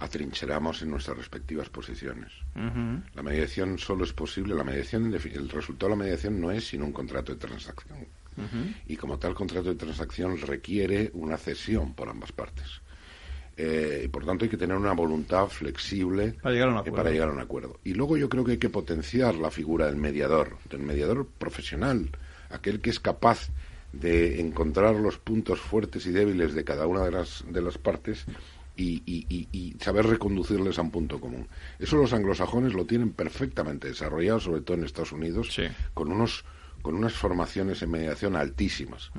atrincheramos 0.00 0.82
en 0.82 0.90
nuestras 0.90 1.16
respectivas 1.16 1.68
posiciones. 1.68 2.32
La 3.14 3.22
mediación 3.22 3.78
solo 3.78 4.04
es 4.04 4.12
posible, 4.12 4.54
la 4.54 4.64
mediación, 4.64 5.12
el 5.12 5.48
resultado 5.48 5.90
de 5.90 5.96
la 5.96 6.04
mediación 6.04 6.40
no 6.40 6.50
es 6.50 6.68
sino 6.68 6.86
un 6.86 6.92
contrato 6.92 7.32
de 7.32 7.38
transacción. 7.38 8.06
Y 8.86 8.96
como 8.96 9.18
tal 9.18 9.34
contrato 9.34 9.68
de 9.68 9.74
transacción 9.74 10.40
requiere 10.40 11.10
una 11.14 11.36
cesión 11.36 11.94
por 11.94 12.08
ambas 12.08 12.32
partes. 12.32 12.80
Eh, 13.56 14.02
y 14.04 14.08
por 14.08 14.24
tanto 14.24 14.44
hay 14.44 14.48
que 14.48 14.56
tener 14.56 14.76
una 14.76 14.92
voluntad 14.92 15.46
flexible 15.48 16.36
para 16.40 16.54
llegar, 16.54 16.68
a 16.68 16.80
un 16.80 16.94
para 16.94 17.10
llegar 17.10 17.28
a 17.28 17.32
un 17.32 17.40
acuerdo. 17.40 17.80
Y 17.82 17.94
luego 17.94 18.16
yo 18.16 18.28
creo 18.28 18.44
que 18.44 18.52
hay 18.52 18.58
que 18.58 18.70
potenciar 18.70 19.34
la 19.34 19.50
figura 19.50 19.86
del 19.86 19.96
mediador, 19.96 20.58
del 20.70 20.80
mediador 20.80 21.26
profesional, 21.26 22.08
aquel 22.50 22.80
que 22.80 22.90
es 22.90 23.00
capaz 23.00 23.48
de 23.92 24.40
encontrar 24.40 24.94
los 24.94 25.18
puntos 25.18 25.58
fuertes 25.58 26.06
y 26.06 26.12
débiles 26.12 26.54
de 26.54 26.62
cada 26.62 26.86
una 26.86 27.04
de 27.04 27.10
las, 27.10 27.44
de 27.50 27.60
las 27.60 27.78
partes 27.78 28.26
y, 28.76 29.74
saber 29.80 30.06
reconducirles 30.06 30.78
a 30.78 30.82
un 30.82 30.90
punto 30.90 31.20
común. 31.20 31.48
Eso 31.78 31.96
los 31.96 32.12
anglosajones 32.12 32.74
lo 32.74 32.86
tienen 32.86 33.10
perfectamente 33.10 33.88
desarrollado, 33.88 34.40
sobre 34.40 34.60
todo 34.60 34.76
en 34.76 34.84
Estados 34.84 35.12
Unidos, 35.12 35.60
con 35.94 36.12
unos 36.12 36.44
con 36.82 36.94
unas 36.94 37.14
formaciones 37.14 37.82
en 37.82 37.90
mediación 37.90 38.36
altísimas. 38.36 39.10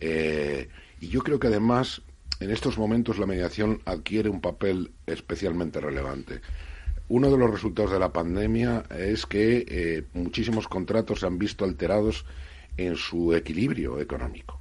Eh, 0.00 0.68
y 1.00 1.08
yo 1.08 1.20
creo 1.22 1.38
que 1.38 1.48
además 1.48 2.02
en 2.40 2.50
estos 2.50 2.78
momentos 2.78 3.18
la 3.18 3.26
mediación 3.26 3.80
adquiere 3.84 4.28
un 4.28 4.40
papel 4.40 4.92
especialmente 5.06 5.80
relevante. 5.80 6.40
Uno 7.08 7.30
de 7.30 7.38
los 7.38 7.50
resultados 7.50 7.92
de 7.92 7.98
la 7.98 8.12
pandemia 8.12 8.84
es 8.96 9.26
que 9.26 9.64
eh, 9.68 10.04
muchísimos 10.14 10.66
contratos 10.66 11.20
se 11.20 11.26
han 11.26 11.38
visto 11.38 11.64
alterados 11.64 12.24
en 12.76 12.96
su 12.96 13.34
equilibrio 13.34 14.00
económico. 14.00 14.60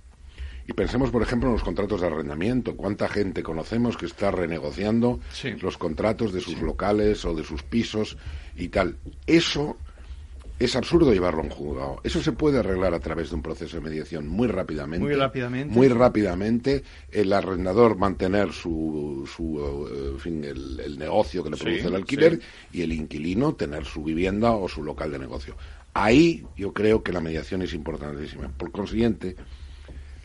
Y 0.68 0.74
pensemos, 0.74 1.10
por 1.10 1.22
ejemplo, 1.22 1.50
en 1.50 1.54
los 1.54 1.64
contratos 1.64 2.02
de 2.02 2.08
arrendamiento. 2.08 2.76
¿Cuánta 2.76 3.10
gente 3.10 3.42
conocemos 3.42 3.98
que 3.98 4.06
está 4.06 4.32
renegociando 4.32 5.20
los 5.62 5.78
contratos 5.78 6.34
de 6.34 6.42
sus 6.42 6.62
locales 6.62 7.26
o 7.26 7.34
de 7.34 7.44
sus 7.44 7.64
pisos 7.64 8.18
y 8.56 8.70
tal? 8.70 8.98
Eso 9.26 9.78
es 10.64 10.76
absurdo 10.76 11.12
llevarlo 11.12 11.42
a 11.42 11.46
un 11.46 11.50
juzgado. 11.50 12.02
Eso 12.04 12.22
se 12.22 12.34
puede 12.34 12.60
arreglar 12.60 12.94
a 12.94 13.00
través 13.00 13.30
de 13.30 13.36
un 13.36 13.42
proceso 13.42 13.78
de 13.78 13.84
mediación 13.84 14.28
muy 14.28 14.48
rápidamente. 14.48 15.04
Muy 15.04 15.16
rápidamente. 15.16 15.74
Muy 15.74 15.88
rápidamente. 15.88 16.84
El 17.10 17.34
arrendador 17.34 17.98
mantener 17.98 18.52
su, 18.52 19.28
su 19.34 19.88
eh, 19.92 20.20
fin, 20.20 20.44
el, 20.44 21.00
negocio 21.00 21.44
que 21.44 21.50
le 21.50 21.58
produce 21.58 21.88
el 21.88 21.96
alquiler 21.96 22.40
y 22.72 22.84
el 22.84 22.94
inquilino 22.94 23.56
tener 23.56 23.86
su 23.86 24.04
vivienda 24.04 24.52
o 24.52 24.70
su 24.70 24.84
local 24.84 25.12
de 25.12 25.18
negocio. 25.20 25.56
Ahí 25.96 26.46
yo 26.56 26.74
creo 26.74 27.02
que 27.02 27.12
la 27.12 27.22
mediación 27.22 27.64
es 27.64 27.74
importantísima. 27.74 28.50
Por 28.50 28.72
consiguiente, 28.72 29.36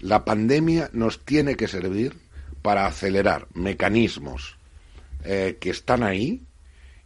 la 0.00 0.24
pandemia 0.26 0.90
nos 0.92 1.24
tiene 1.24 1.54
que 1.54 1.66
servir 1.66 2.14
para 2.60 2.86
acelerar 2.86 3.48
mecanismos 3.54 4.58
eh, 5.24 5.56
que 5.58 5.70
están 5.70 6.02
ahí 6.02 6.42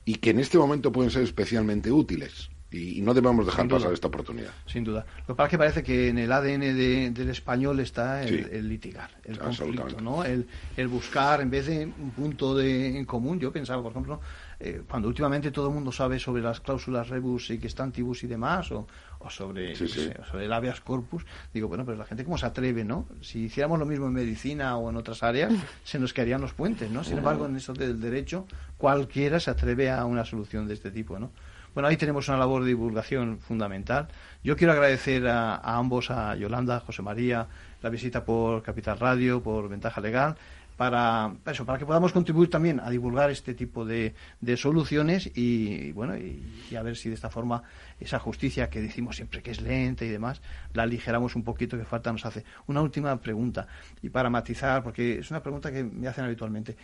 y 0.05 0.17
que 0.17 0.31
en 0.31 0.41
este 0.41 0.59
momento 0.59 0.91
pueden 0.91 1.13
ser 1.13 1.23
especialmente 1.23 1.93
útiles. 1.93 2.51
Y, 2.73 3.01
no 3.01 3.15
debemos 3.15 3.45
dejar 3.47 3.67
pasar 3.69 3.93
esta 3.93 4.09
oportunidad. 4.09 4.53
Sin 4.67 4.85
duda. 4.85 5.05
Lo 5.27 5.35
que 5.35 5.37
pasa 5.37 5.47
es 5.47 5.51
que 5.51 5.59
parece 5.59 5.83
que 5.83 6.09
en 6.09 6.19
el 6.19 6.31
ADN 6.31 7.15
del 7.15 7.31
español 7.31 7.81
está 7.81 8.23
el, 8.23 8.69
litigar, 8.69 9.11
el 9.25 9.39
conflicto, 9.39 10.01
¿no? 10.01 10.25
El, 10.25 10.47
el, 10.77 10.89
buscar, 10.89 11.41
en 11.41 11.51
vez 11.51 11.67
de 11.67 11.87
un 11.87 12.11
punto 12.11 12.55
de, 12.55 12.99
en 12.99 13.05
común, 13.05 13.41
yo 13.41 13.53
pensaba, 13.53 13.83
por 13.83 13.93
ejemplo, 13.93 14.21
eh, 14.63 14.83
cuando 14.87 15.09
últimamente 15.09 15.51
todo 15.51 15.69
el 15.69 15.75
mundo 15.75 15.91
sabe 15.91 16.19
sobre 16.19 16.43
las 16.43 16.61
cláusulas 16.61 17.09
rebus 17.09 17.49
y 17.49 17.59
que 17.59 17.67
están 17.67 17.93
tibus 17.93 18.25
y 18.25 18.27
demás, 18.27 18.71
o, 18.71 18.87
sobre, 19.31 19.75
sobre 19.75 20.45
el 20.45 20.53
habeas 20.53 20.83
corpus, 20.83 21.25
digo, 21.55 21.67
bueno, 21.67 21.87
pero 21.87 21.97
la 21.97 22.05
gente 22.05 22.25
cómo 22.25 22.37
se 22.37 22.45
atreve, 22.45 22.85
¿no? 22.85 23.07
Si 23.23 23.45
hiciéramos 23.45 23.79
lo 23.79 23.87
mismo 23.87 24.07
en 24.07 24.13
medicina 24.13 24.77
o 24.77 24.91
en 24.91 24.97
otras 24.97 25.23
áreas, 25.23 25.53
se 25.85 25.99
nos 25.99 26.13
quedarían 26.13 26.43
los 26.43 26.53
puentes, 26.53 26.91
¿no? 26.91 27.03
Sin 27.05 27.17
embargo, 27.17 27.47
en 27.47 27.57
eso 27.57 27.73
del 27.73 27.99
derecho, 27.99 28.47
cualquiera 28.77 29.41
se 29.41 29.51
atreve 29.51 29.91
a 29.91 30.05
una 30.05 30.27
solución 30.27 30.69
de 30.69 30.75
este 30.75 30.91
tipo, 30.91 31.19
¿no? 31.19 31.31
Bueno, 31.75 31.89
ahí 31.89 31.97
tenemos 31.97 32.29
una 32.29 32.39
labor 32.39 32.63
de 32.63 32.69
divulgación 32.69 33.39
fundamental. 33.39 34.09
Yo 34.43 34.57
quiero 34.57 34.73
agradecer 34.73 35.27
a, 35.29 35.55
a 35.57 35.77
ambos, 35.77 36.11
a 36.11 36.35
Yolanda, 36.35 36.81
José 36.81 37.03
María, 37.03 37.47
la 37.83 37.91
visita 37.91 38.25
por 38.25 38.63
Capital 38.63 38.99
Radio, 38.99 39.43
por 39.43 39.69
Ventaja 39.69 40.01
Legal 40.01 40.37
para 40.81 41.35
eso, 41.45 41.67
para 41.67 41.79
que 41.79 41.85
podamos 41.85 42.11
contribuir 42.11 42.49
también 42.49 42.81
a 42.81 42.89
divulgar 42.89 43.31
este 43.31 43.53
tipo 43.53 43.85
de, 43.85 44.15
de 44.41 44.57
soluciones 44.57 45.31
y, 45.35 45.93
bueno 45.93 46.17
y, 46.17 46.75
a 46.75 46.81
ver 46.81 46.97
si 46.97 47.11
de 47.11 47.17
esta 47.17 47.29
forma 47.29 47.63
esa 48.01 48.19
justicia 48.19 48.71
que 48.71 48.81
decimos 48.81 49.17
siempre 49.17 49.43
que 49.43 49.51
es 49.51 49.61
lenta 49.61 50.07
y 50.07 50.09
demás 50.09 50.41
la 50.73 50.85
aligeramos 50.85 51.37
un 51.37 51.45
poquito 51.45 51.77
que 51.77 51.85
falta 51.85 52.11
nos 52.11 52.25
hace. 52.25 52.47
Una 52.67 52.81
última 52.81 53.15
pregunta 53.21 53.67
y 54.01 54.09
para 54.09 54.31
matizar 54.31 54.83
porque 54.83 55.19
es 55.19 55.31
una 55.31 55.43
pregunta 55.43 55.71
que 55.71 55.85
me 55.85 56.09
hacen 56.09 56.25
habitualmente. 56.25 56.79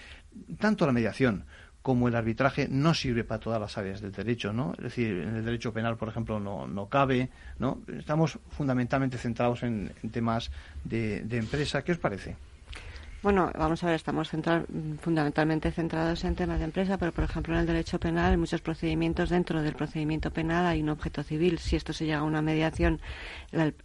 Tanto 0.59 0.84
la 0.84 0.93
mediación 0.93 1.47
como 1.87 2.09
el 2.09 2.16
arbitraje 2.16 2.66
no 2.68 2.95
sirve 2.95 3.22
para 3.22 3.39
todas 3.39 3.61
las 3.61 3.78
áreas 3.78 4.01
del 4.01 4.11
derecho, 4.11 4.53
¿no? 4.53 4.72
Es 4.76 4.82
decir, 4.82 5.18
en 5.18 5.37
el 5.37 5.45
derecho 5.45 5.72
penal, 5.72 5.97
por 5.97 6.09
ejemplo, 6.09 6.41
no, 6.41 6.66
no 6.66 6.89
cabe, 6.89 7.30
¿no? 7.61 7.78
Estamos 7.97 8.41
fundamentalmente 8.49 9.18
centrados 9.18 9.62
en, 9.62 9.93
temas 10.11 10.51
de, 10.82 11.22
de 11.22 11.37
empresa. 11.37 11.84
¿Qué 11.84 11.93
os 11.93 11.99
parece? 11.99 12.34
Bueno, 13.22 13.53
vamos 13.57 13.84
a 13.84 13.87
ver, 13.87 13.95
estamos 13.95 14.32
fundamentalmente 15.01 15.70
centrados 15.70 16.24
en 16.24 16.34
temas 16.34 16.59
de 16.59 16.64
empresa, 16.64 16.99
pero 16.99 17.12
por 17.12 17.22
ejemplo 17.22 17.55
en 17.55 17.61
el 17.61 17.66
derecho 17.66 18.01
penal, 18.01 18.32
en 18.32 18.41
muchos 18.41 18.62
procedimientos 18.62 19.30
dentro 19.30 19.62
del 19.62 19.74
procedimiento 19.74 20.32
penal 20.32 20.66
hay 20.66 20.82
un 20.82 20.89
objeto 20.89 21.22
civil. 21.22 21.61
Si 21.61 21.76
esto 21.76 21.93
se 21.93 22.05
llega 22.05 22.18
a 22.18 22.24
una 22.24 22.43
mediación, 22.43 23.01
el, 23.53 23.76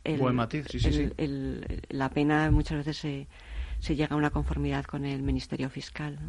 la 1.89 2.09
pena 2.09 2.49
muchas 2.49 2.79
veces 2.79 2.97
se, 2.97 3.27
se 3.81 3.95
llega 3.95 4.13
a 4.13 4.17
una 4.17 4.29
conformidad 4.29 4.85
con 4.85 5.05
el 5.05 5.23
Ministerio 5.23 5.67
Fiscal. 5.69 6.19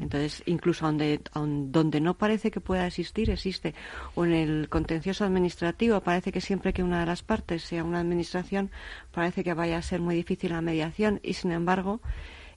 Entonces, 0.00 0.42
incluso 0.46 0.86
donde, 0.86 1.20
donde 1.34 2.00
no 2.00 2.14
parece 2.14 2.50
que 2.50 2.60
pueda 2.60 2.86
existir, 2.86 3.28
existe. 3.28 3.74
O 4.14 4.24
en 4.24 4.32
el 4.32 4.68
contencioso 4.70 5.24
administrativo, 5.26 6.00
parece 6.00 6.32
que 6.32 6.40
siempre 6.40 6.72
que 6.72 6.82
una 6.82 7.00
de 7.00 7.06
las 7.06 7.22
partes 7.22 7.62
sea 7.62 7.84
una 7.84 8.00
administración, 8.00 8.70
parece 9.12 9.44
que 9.44 9.52
vaya 9.52 9.76
a 9.76 9.82
ser 9.82 10.00
muy 10.00 10.14
difícil 10.16 10.52
la 10.52 10.62
mediación 10.62 11.20
y, 11.22 11.34
sin 11.34 11.52
embargo, 11.52 12.00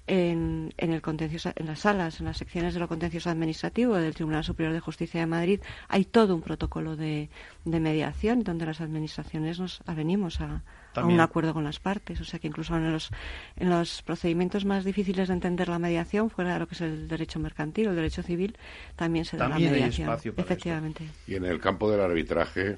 en, 0.08 0.74
en, 0.78 0.94
el 0.94 1.02
contencioso, 1.02 1.52
en 1.58 1.66
las 1.66 1.80
salas, 1.80 2.22
en 2.22 2.28
las 2.28 2.38
secciones 2.38 2.74
de 2.74 2.80
lo 2.80 2.88
contencioso 2.88 3.30
administrativo 3.30 3.96
del 3.96 4.16
Tribunal 4.16 4.46
Superior 4.46 4.74
de 4.74 4.80
Justicia 4.80 5.20
de 5.20 5.28
Madrid, 5.28 5.60
hay 5.90 6.06
todo 6.06 6.34
un 6.34 6.42
protocolo 6.42 6.96
de, 6.96 7.30
de 7.66 7.80
mediación 7.82 8.46
donde 8.46 8.66
las 8.66 8.80
administraciones 8.80 9.60
nos 9.60 9.82
avenimos 9.86 10.40
a, 10.40 10.64
un 11.04 11.20
acuerdo 11.20 11.54
con 11.54 11.64
las 11.64 11.80
partes. 11.80 12.20
O 12.22 12.26
sea 12.26 12.40
que 12.40 12.48
incluso 12.48 12.76
en 12.76 12.92
los, 12.92 13.10
en 13.56 13.70
los 13.70 14.02
procedimientos 14.02 14.66
más 14.66 14.84
difíciles 14.84 15.28
de 15.28 15.34
entender 15.34 15.70
la 15.70 15.80
mediación, 15.80 16.30
fuera 16.30 16.54
de 16.54 16.60
lo 16.60 16.68
que 16.68 16.76
es 16.76 16.82
el 16.82 17.08
derecho 17.08 17.40
mercantil 17.40 17.88
o 17.88 17.90
el 17.92 17.96
derecho 17.96 18.24
civil, 18.24 18.58
también 18.96 19.26
se 19.26 19.38
da 19.38 19.50
la 19.50 19.60
mediación. 19.60 20.10
Efectivamente. 20.38 21.06
Y 21.28 21.36
en 21.36 21.46
el 21.46 21.60
campo 21.60 21.90
del 21.92 22.02
arbitraje, 22.02 22.78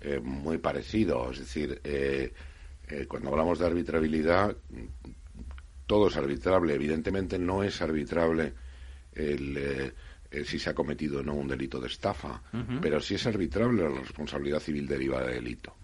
eh, 0.00 0.20
muy 0.22 0.58
parecido. 0.58 1.30
Es 1.30 1.38
decir, 1.40 1.80
eh, 1.84 2.32
eh, 2.88 3.06
cuando 3.08 3.30
hablamos 3.30 3.58
de 3.58 3.66
arbitrabilidad, 3.66 4.56
todo 5.86 6.08
es 6.08 6.16
arbitrable. 6.16 6.74
Evidentemente 6.74 7.38
no 7.38 7.62
es 7.62 7.80
arbitrable 7.82 8.52
el, 9.14 9.92
eh, 10.30 10.44
si 10.44 10.58
se 10.58 10.70
ha 10.70 10.74
cometido 10.74 11.20
o 11.20 11.22
no 11.22 11.34
un 11.34 11.48
delito 11.48 11.80
de 11.80 11.86
estafa, 11.86 12.42
pero 12.80 13.00
sí 13.00 13.14
es 13.14 13.26
arbitrable 13.26 13.88
la 13.88 14.00
responsabilidad 14.00 14.60
civil 14.60 14.86
derivada 14.86 15.28
de 15.28 15.34
delito. 15.34 15.76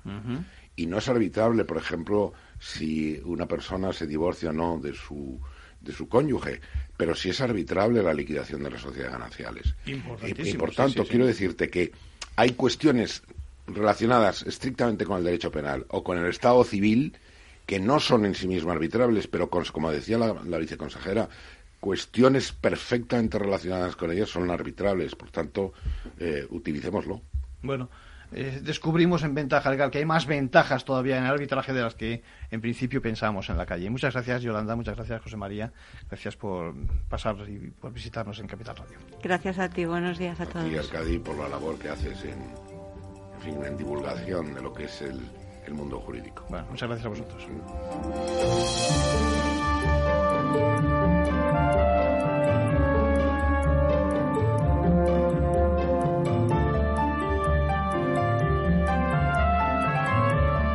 Y 0.83 0.87
no 0.87 0.99
es 0.99 1.09
arbitrable, 1.09 1.65
por 1.65 1.77
ejemplo, 1.77 2.33
si 2.59 3.21
una 3.25 3.47
persona 3.47 3.93
se 3.93 4.09
divorcia 4.09 4.51
o 4.51 4.53
no 4.53 4.79
de 4.79 4.95
su 4.95 5.41
de 5.81 5.93
su 5.93 6.09
cónyuge, 6.09 6.61
pero 6.97 7.15
sí 7.15 7.31
es 7.31 7.41
arbitrable 7.41 8.03
la 8.03 8.13
liquidación 8.13 8.65
de 8.65 8.71
las 8.71 8.81
sociedades 8.81 9.13
gananciales. 9.13 9.75
Y, 9.87 9.95
y, 10.49 10.55
por 10.55 10.73
tanto, 10.73 11.05
quiero 11.05 11.27
decirte 11.27 11.69
que 11.69 11.93
hay 12.37 12.51
cuestiones 12.53 13.23
relacionadas 13.67 14.43
estrictamente 14.43 15.05
con 15.05 15.19
el 15.19 15.25
derecho 15.25 15.53
penal 15.53 15.87
o 15.89 16.03
con 16.03 16.19
el 16.19 16.27
Estado 16.27 16.65
civil 16.65 17.17
que 17.67 17.79
no 17.79 18.01
son 18.01 18.27
en 18.27 18.35
sí 18.35 18.49
mismas 18.49 18.75
arbitrables, 18.75 19.29
pero 19.29 19.49
como 19.49 19.93
decía 19.93 20.19
la, 20.19 20.59
viceconsejera, 20.59 21.29
cuestiones 21.79 22.53
perfectamente 22.53 23.39
relacionadas 23.39 23.95
con 23.95 24.11
ellas 24.11 24.31
son 24.31 24.51
arbitrables. 24.51 25.15
Por 25.15 25.31
tanto, 25.31 25.73
eh, 26.19 26.45
utilicémoslo. 26.51 27.23
Bueno, 27.63 27.89
eh, 28.35 28.61
descubrimos 28.63 29.23
en 29.23 29.35
ventaja 29.35 29.71
legal 29.71 29.91
que 29.91 29.99
hay 29.99 30.05
más 30.05 30.27
ventajas 30.27 30.85
todavía 30.85 31.19
en 31.19 31.25
el 31.25 31.31
arbitraje 31.31 31.73
de 31.73 31.83
las 31.83 31.95
que 31.95 32.23
en 32.51 32.61
principio 32.61 33.03
pensábamos 33.03 33.49
en 33.51 33.59
la 33.59 33.67
calle. 33.67 33.89
Muchas 33.91 34.15
gracias, 34.15 34.43
Yolanda. 34.43 34.77
Muchas 34.77 34.97
gracias, 34.97 35.23
José 35.23 35.37
María. 35.37 35.73
Gracias 36.09 36.37
por 36.37 36.75
pasar 37.09 37.37
y 37.49 37.71
por 37.71 37.93
visitarnos 37.93 38.39
en 38.39 38.47
Capital 38.47 38.77
Radio. 38.77 38.99
Gracias 39.23 39.59
a 39.59 39.69
ti. 39.69 39.85
Buenos 39.85 40.19
días 40.19 40.41
a 40.41 40.47
todos. 40.47 40.71
Y 40.71 40.77
Arcadi 40.77 41.19
por 41.19 41.39
la 41.39 41.49
labor 41.49 41.79
que 41.79 41.89
haces 41.89 42.25
en 42.25 42.43
fin, 43.41 43.65
en 43.65 43.77
divulgación 43.77 44.55
de 44.55 44.63
lo 44.63 44.73
que 44.73 44.85
es 44.85 45.03
el, 45.03 45.21
el 45.67 45.75
mundo 45.75 46.01
jurídico. 46.01 46.47
Bueno, 46.49 46.67
muchas 46.71 46.89
gracias 46.89 47.07
a 47.07 47.11
vosotros. 47.11 47.47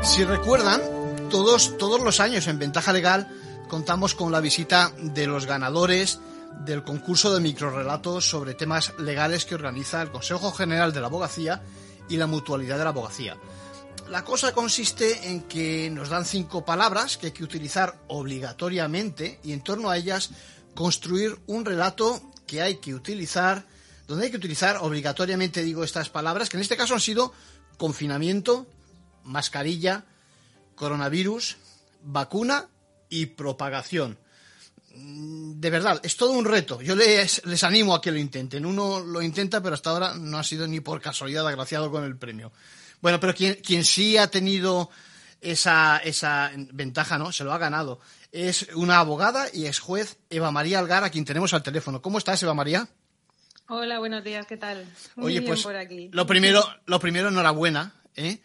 Si 0.08 0.24
recuerdan, 0.24 0.82
todos, 1.30 1.78
todos 1.78 2.02
los 2.02 2.20
años 2.20 2.48
en 2.48 2.58
Ventaja 2.58 2.94
Legal 2.94 3.28
contamos 3.68 4.16
con 4.16 4.32
la 4.32 4.40
visita 4.40 4.92
de 4.98 5.28
los 5.28 5.46
ganadores 5.46 6.20
del 6.66 6.84
concurso 6.84 7.34
de 7.34 7.42
microrelatos 7.42 8.28
sobre 8.28 8.56
temas 8.56 8.94
legales 8.98 9.46
que 9.46 9.54
organiza 9.54 10.02
el 10.02 10.10
Consejo 10.10 10.52
General 10.54 10.94
de 10.94 11.02
la 11.02 11.08
Abogacía 11.08 11.62
y 12.10 12.16
la 12.16 12.26
mutualidad 12.26 12.78
de 12.78 12.86
la 12.86 12.92
abogacía. 12.92 13.38
La 14.10 14.24
cosa 14.24 14.54
consiste 14.54 15.30
en 15.30 15.42
que 15.42 15.90
nos 15.92 16.10
dan 16.10 16.26
cinco 16.26 16.64
palabras 16.64 17.18
que 17.18 17.28
hay 17.28 17.34
que 17.34 17.44
utilizar 17.44 18.00
obligatoriamente 18.08 19.40
y 19.44 19.52
en 19.52 19.62
torno 19.62 19.90
a 19.90 19.98
ellas 19.98 20.32
construir 20.74 21.38
un 21.48 21.66
relato 21.66 22.22
que 22.48 22.62
hay 22.62 22.78
que 22.78 22.96
utilizar, 22.96 23.66
donde 24.08 24.26
hay 24.26 24.32
que 24.32 24.38
utilizar 24.38 24.78
obligatoriamente, 24.78 25.64
digo, 25.64 25.84
estas 25.84 26.10
palabras, 26.10 26.50
que 26.50 26.58
en 26.58 26.62
este 26.62 26.78
caso 26.78 26.94
han 26.94 27.02
sido 27.02 27.34
confinamiento, 27.78 28.66
mascarilla, 29.28 30.06
coronavirus, 30.76 31.58
vacuna 32.04 32.68
y 33.10 33.28
propagación. 33.28 34.18
Mm, 34.96 35.60
de 35.60 35.70
verdad, 35.70 36.00
es 36.04 36.18
todo 36.18 36.32
un 36.32 36.46
reto. 36.46 36.82
Yo 36.82 36.96
les, 36.96 37.46
les 37.46 37.64
animo 37.64 37.94
a 37.94 38.02
que 38.02 38.12
lo 38.12 38.18
intenten. 38.18 38.66
Uno 38.66 39.00
lo 39.00 39.22
intenta, 39.22 39.62
pero 39.62 39.76
hasta 39.76 39.92
ahora 39.92 40.14
no 40.16 40.38
ha 40.40 40.44
sido 40.44 40.68
ni 40.68 40.80
por 40.80 41.02
casualidad 41.02 41.48
agraciado 41.48 41.92
con 41.92 42.04
el 42.04 42.18
premio. 42.18 42.52
Bueno, 43.02 43.20
pero 43.20 43.36
quien, 43.36 43.56
quien 43.56 43.86
sí 43.86 44.18
ha 44.18 44.28
tenido 44.28 44.90
esa, 45.42 45.98
esa 45.98 46.52
ventaja, 46.72 47.18
¿no? 47.18 47.32
Se 47.32 47.44
lo 47.44 47.54
ha 47.54 47.58
ganado. 47.58 48.00
Es 48.32 48.68
una 48.76 49.00
abogada 49.00 49.48
y 49.54 49.68
ex 49.68 49.80
juez 49.80 50.18
Eva 50.30 50.52
María 50.52 50.80
Algar, 50.80 51.04
a 51.04 51.10
quien 51.10 51.26
tenemos 51.26 51.54
al 51.54 51.64
teléfono. 51.64 52.02
¿Cómo 52.02 52.18
estás, 52.18 52.42
Eva 52.44 52.54
María? 52.54 52.88
Hola, 53.70 54.00
buenos 54.00 54.24
días, 54.24 54.48
¿qué 54.48 54.56
tal? 54.58 54.86
Muy 55.16 55.34
bien 55.34 55.46
pues 55.46 55.62
por 55.62 55.76
aquí. 55.76 56.10
Lo 56.14 56.26
primero, 56.26 56.64
lo 56.86 57.00
primero 57.00 57.28
enhorabuena. 57.28 57.94
¿eh? 58.16 58.40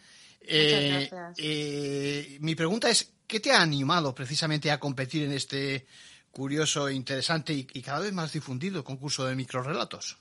Eh. 0.44 1.10
Eh, 1.38 2.38
mi 2.40 2.54
pregunta 2.54 2.90
es, 2.90 3.12
¿qué 3.26 3.40
te 3.40 3.52
ha 3.52 3.62
animado 3.62 4.14
precisamente 4.14 4.70
a 4.70 4.80
competir 4.80 5.24
en 5.24 5.32
este 5.32 5.86
curioso, 6.32 6.90
interesante 6.90 7.52
y, 7.52 7.64
cada 7.82 8.00
vez 8.00 8.12
más 8.12 8.32
difundido 8.32 8.82
concurso 8.82 9.26
de 9.26 9.36
microrelatos. 9.36 10.18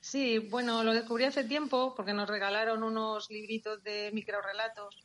Sí, 0.00 0.38
bueno, 0.38 0.82
lo 0.82 0.94
descubrí 0.94 1.24
hace 1.24 1.44
tiempo 1.44 1.94
porque 1.94 2.12
nos 2.12 2.28
regalaron 2.28 2.82
unos 2.82 3.30
libritos 3.30 3.84
de 3.84 4.10
microrelatos 4.12 5.04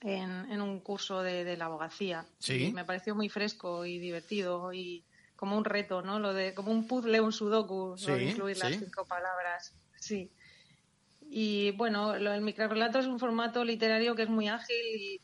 en, 0.00 0.50
en 0.50 0.60
un 0.60 0.80
curso 0.80 1.22
de, 1.22 1.56
la 1.56 1.66
abogacía. 1.66 2.26
Sí. 2.38 2.72
me 2.74 2.84
pareció 2.84 3.14
muy 3.14 3.28
fresco 3.28 3.84
y 3.84 3.98
divertido 3.98 4.72
y 4.72 5.04
como 5.36 5.56
un 5.56 5.64
reto, 5.64 6.02
¿no? 6.02 6.18
Lo 6.18 6.32
de 6.32 6.54
como 6.54 6.72
un 6.72 6.88
puzzle, 6.88 7.20
un 7.20 7.32
sudoku, 7.32 7.94
incluir 8.18 8.56
las 8.56 8.76
cinco 8.78 9.04
palabras. 9.04 9.74
Sí. 10.00 10.30
Y 11.30 11.72
bueno, 11.72 12.16
lo 12.18 12.30
del 12.30 12.40
microrelato 12.40 12.98
es 12.98 13.06
un 13.06 13.18
formato 13.18 13.64
literario 13.64 14.14
que 14.14 14.22
es 14.22 14.28
muy 14.28 14.48
ágil 14.48 14.76
y 14.96 15.20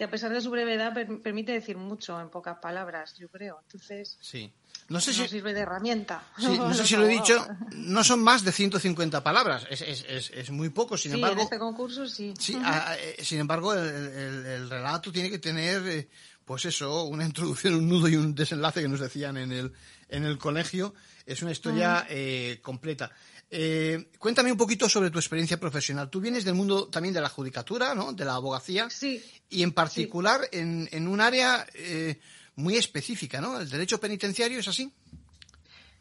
que 0.00 0.04
a 0.04 0.10
pesar 0.10 0.32
de 0.32 0.40
su 0.40 0.48
brevedad 0.48 0.94
permite 1.22 1.52
decir 1.52 1.76
mucho 1.76 2.18
en 2.18 2.30
pocas 2.30 2.56
palabras, 2.58 3.14
yo 3.18 3.28
creo. 3.28 3.60
Entonces, 3.66 4.16
sí. 4.22 4.50
no 4.88 4.98
sé 4.98 5.12
si 5.12 5.28
sirve 5.28 5.52
de 5.52 5.60
herramienta. 5.60 6.22
no 6.38 6.72
sé 6.74 6.86
si 6.86 6.96
lo 6.96 7.04
he 7.04 7.08
dicho, 7.08 7.46
no 7.72 8.02
son 8.02 8.24
más 8.24 8.42
de 8.42 8.50
150 8.50 9.22
palabras, 9.22 9.66
es, 9.68 9.82
es, 9.82 10.30
es, 10.30 10.50
muy 10.50 10.70
poco, 10.70 10.96
sin 10.96 11.12
embargo. 11.12 11.40
en 11.40 11.44
este 11.44 11.58
concurso 11.58 12.06
sí. 12.06 12.32
sí 12.38 12.56
eh, 12.56 13.22
sin 13.22 13.40
embargo, 13.40 13.74
el, 13.74 14.70
relato 14.70 15.12
tiene 15.12 15.28
que 15.28 15.38
tener, 15.38 15.86
eh, 15.86 16.08
pues 16.46 16.64
eso, 16.64 17.04
una 17.04 17.26
introducción, 17.26 17.74
un 17.74 17.86
nudo 17.86 18.08
y 18.08 18.16
un 18.16 18.34
desenlace 18.34 18.80
que 18.80 18.88
nos 18.88 19.00
decían 19.00 19.36
en 19.36 19.52
el, 19.52 19.70
en 20.08 20.24
el 20.24 20.38
colegio. 20.38 20.94
Es 21.26 21.42
una 21.42 21.52
historia 21.52 22.06
eh, 22.08 22.58
completa. 22.62 23.12
Eh, 23.52 24.10
cuéntame 24.18 24.52
un 24.52 24.58
poquito 24.58 24.88
sobre 24.88 25.10
tu 25.10 25.18
experiencia 25.18 25.58
profesional. 25.58 26.08
Tú 26.08 26.20
vienes 26.20 26.44
del 26.44 26.54
mundo 26.54 26.86
también 26.88 27.12
de 27.12 27.20
la 27.20 27.28
judicatura, 27.28 27.94
¿no? 27.94 28.12
De 28.12 28.24
la 28.24 28.34
abogacía. 28.34 28.88
Sí. 28.90 29.22
Y 29.48 29.64
en 29.64 29.72
particular 29.72 30.42
en, 30.52 30.88
en, 30.92 31.08
un 31.08 31.20
área 31.20 31.66
eh, 31.74 32.20
muy 32.54 32.76
específica, 32.76 33.40
¿no? 33.40 33.60
El 33.60 33.68
derecho 33.68 33.98
penitenciario, 33.98 34.60
¿es 34.60 34.68
así? 34.68 34.92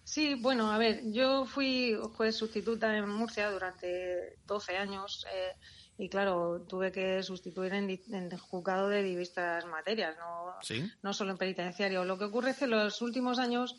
Sí, 0.03 0.35
bueno, 0.35 0.71
a 0.71 0.77
ver, 0.77 1.01
yo 1.11 1.45
fui 1.45 1.95
juez 2.15 2.35
sustituta 2.35 2.95
en 2.95 3.09
Murcia 3.09 3.51
durante 3.51 4.37
12 4.47 4.77
años 4.77 5.25
eh, 5.31 5.55
y 5.99 6.09
claro, 6.09 6.65
tuve 6.67 6.91
que 6.91 7.21
sustituir 7.23 7.73
en, 7.73 7.89
en 7.89 8.37
juzgado 8.37 8.89
de 8.89 9.03
diversas 9.03 9.65
materias, 9.65 10.15
no, 10.17 10.55
no 11.01 11.13
solo 11.13 11.31
en 11.31 11.37
penitenciario. 11.37 12.05
Lo 12.05 12.17
que 12.17 12.25
ocurre 12.25 12.51
es 12.51 12.57
que 12.57 12.65
en 12.65 12.71
los 12.71 13.01
últimos 13.01 13.37
años 13.37 13.75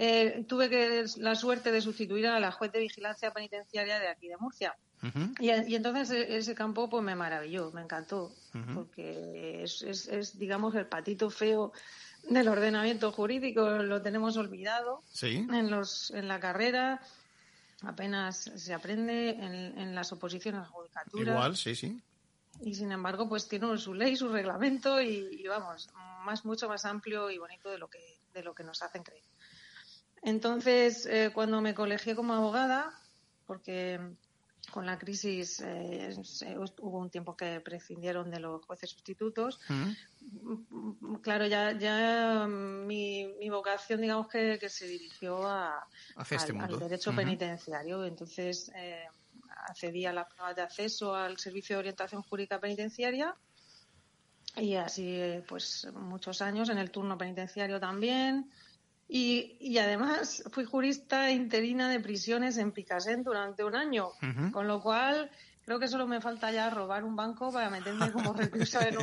eh, 0.00 0.44
tuve 0.46 0.70
que, 0.70 1.06
la 1.16 1.34
suerte 1.34 1.72
de 1.72 1.80
sustituir 1.80 2.28
a 2.28 2.38
la 2.38 2.52
juez 2.52 2.70
de 2.70 2.78
vigilancia 2.78 3.32
penitenciaria 3.32 3.98
de 3.98 4.06
aquí 4.06 4.28
de 4.28 4.36
Murcia. 4.36 4.76
y, 5.40 5.50
entonces 5.50 6.10
e, 6.12 6.36
ese 6.38 6.54
campo 6.54 6.88
pues 6.88 7.02
me 7.02 7.16
maravilló, 7.16 7.72
me 7.72 7.82
encantó, 7.82 8.32
porque 8.74 9.64
es, 9.64 9.82
es, 9.82 10.38
digamos, 10.38 10.76
el 10.76 10.86
patito 10.86 11.30
feo 11.30 11.72
del 12.30 12.46
ordenamiento 12.46 13.10
jurídico, 13.10 13.68
lo 13.68 14.00
tenemos 14.00 14.36
olvidado 14.36 15.02
en, 15.20 15.68
los, 15.68 16.12
en 16.12 16.28
la 16.28 16.38
carrera, 16.38 17.00
apenas 17.82 18.52
se 18.54 18.72
aprende 18.72 19.30
en, 19.30 19.94
las 19.96 20.12
oposiciones 20.12 20.60
a 20.60 20.62
la 20.62 20.68
judicatura. 20.68 21.32
Igual, 21.32 21.56
sí, 21.56 21.74
sí. 21.74 22.00
Y 22.60 22.74
sin 22.74 22.92
embargo, 22.92 23.28
pues 23.28 23.48
tiene 23.48 23.76
su 23.78 23.94
ley, 23.94 24.14
su 24.14 24.28
reglamento 24.28 25.02
y, 25.02 25.40
y, 25.40 25.46
vamos, 25.48 25.88
más 26.24 26.44
mucho 26.44 26.68
más 26.68 26.84
amplio 26.84 27.30
y 27.30 27.38
bonito 27.38 27.68
de 27.68 27.78
lo 27.78 27.88
que 27.88 28.18
de 28.38 28.42
lo 28.42 28.54
que 28.54 28.64
nos 28.64 28.82
hacen 28.82 29.02
creer. 29.02 29.24
Entonces, 30.22 31.06
eh, 31.06 31.30
cuando 31.32 31.60
me 31.60 31.74
colegié 31.74 32.14
como 32.14 32.34
abogada, 32.34 32.92
porque 33.46 34.00
con 34.70 34.84
la 34.84 34.98
crisis 34.98 35.60
eh, 35.64 36.14
hubo 36.80 36.98
un 36.98 37.10
tiempo 37.10 37.36
que 37.36 37.60
prescindieron 37.60 38.30
de 38.30 38.40
los 38.40 38.64
jueces 38.64 38.90
sustitutos. 38.90 39.60
Mm. 39.68 41.16
Claro, 41.22 41.46
ya, 41.46 41.72
ya 41.72 42.46
mi, 42.46 43.48
vocación, 43.48 44.00
digamos 44.00 44.28
que, 44.28 44.68
se 44.68 44.86
dirigió 44.86 45.46
a, 45.46 45.86
este 46.30 46.58
al, 46.58 46.78
derecho 46.78 47.14
penitenciario. 47.14 48.04
Entonces, 48.04 48.70
eh, 48.74 49.06
accedí 49.68 50.04
a 50.04 50.12
las 50.12 50.26
pruebas 50.26 50.56
de 50.56 50.62
acceso 50.62 51.14
al 51.14 51.38
Servicio 51.38 51.76
de 51.76 51.80
Orientación 51.80 52.22
Jurídica 52.22 52.60
Penitenciaria 52.60 53.34
y 54.56 54.74
así, 54.74 55.42
pues, 55.48 55.88
muchos 55.94 56.42
años 56.42 56.68
en 56.68 56.78
el 56.78 56.90
turno 56.90 57.16
penitenciario 57.16 57.78
también. 57.78 58.50
Y, 59.08 59.56
y, 59.58 59.78
además 59.78 60.44
fui 60.52 60.64
jurista 60.64 61.30
interina 61.30 61.88
de 61.88 61.98
prisiones 61.98 62.58
en 62.58 62.72
Picasen 62.72 63.22
durante 63.22 63.64
un 63.64 63.74
año, 63.74 64.10
con 64.52 64.68
lo 64.68 64.82
cual 64.82 65.30
creo 65.68 65.78
que 65.78 65.86
solo 65.86 66.06
me 66.06 66.22
falta 66.22 66.50
ya 66.50 66.70
robar 66.70 67.04
un 67.04 67.14
banco 67.14 67.52
para 67.52 67.68
meterme 67.68 68.10
como 68.12 68.32
reclusa 68.32 68.88
en, 68.88 68.96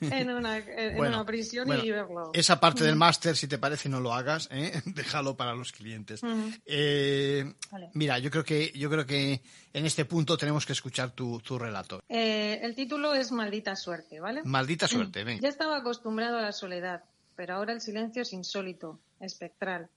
en, 0.00 0.30
una, 0.30 0.58
en 0.58 0.98
una, 0.98 1.24
prisión 1.24 1.68
y 1.80 1.92
verlo. 1.92 2.32
Esa 2.34 2.58
parte 2.58 2.82
del 2.82 2.96
máster, 2.96 3.36
si 3.36 3.46
te 3.46 3.56
parece, 3.56 3.88
no 3.88 4.00
lo 4.00 4.12
hagas, 4.12 4.48
¿eh? 4.50 4.82
déjalo 4.86 5.36
para 5.36 5.54
los 5.54 5.70
clientes. 5.70 6.20
Eh, 6.64 7.54
mira, 7.94 8.18
yo 8.18 8.32
creo 8.32 8.42
que 8.42 8.72
yo 8.74 8.90
creo 8.90 9.06
que 9.06 9.40
en 9.72 9.86
este 9.86 10.04
punto 10.04 10.36
tenemos 10.36 10.66
que 10.66 10.72
escuchar 10.72 11.12
tu, 11.12 11.38
tu 11.38 11.56
relato. 11.56 12.02
Eh, 12.08 12.58
el 12.62 12.74
título 12.74 13.14
es 13.14 13.30
Maldita 13.30 13.76
suerte, 13.76 14.18
¿vale? 14.18 14.42
Maldita 14.44 14.88
suerte, 14.88 15.22
ven. 15.22 15.38
Ya 15.40 15.48
estaba 15.48 15.76
acostumbrado 15.76 16.38
a 16.38 16.42
la 16.42 16.52
soledad, 16.52 17.04
pero 17.36 17.54
ahora 17.54 17.72
el 17.72 17.80
silencio 17.80 18.22
es 18.22 18.32
insólito 18.32 18.98
espectral. 19.20 19.88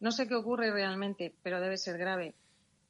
No 0.00 0.10
sé 0.10 0.26
qué 0.26 0.34
ocurre 0.34 0.70
realmente, 0.70 1.34
pero 1.42 1.60
debe 1.60 1.76
ser 1.76 1.98
grave. 1.98 2.34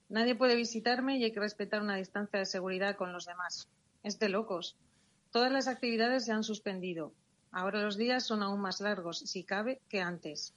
Nadie 0.09 0.35
puede 0.35 0.55
visitarme 0.55 1.19
y 1.19 1.25
hay 1.25 1.33
que 1.33 1.41
respetar 1.41 1.83
una 1.83 1.97
distancia 1.97 2.39
de 2.39 2.47
seguridad 2.47 2.97
con 2.97 3.13
los 3.13 3.27
demás. 3.27 3.69
Es 4.03 4.19
de 4.19 4.29
locos. 4.29 4.77
Todas 5.33 5.51
las 5.51 5.69
actividades 5.69 6.25
se 6.25 6.33
han 6.33 6.45
suspendido. 6.45 7.13
Ahora 7.51 7.83
los 7.83 7.97
días 7.97 8.25
son 8.25 8.43
aún 8.43 8.61
más 8.61 8.81
largos, 8.81 9.19
si 9.19 9.43
cabe, 9.43 9.81
que 9.89 10.01
antes. 10.01 10.55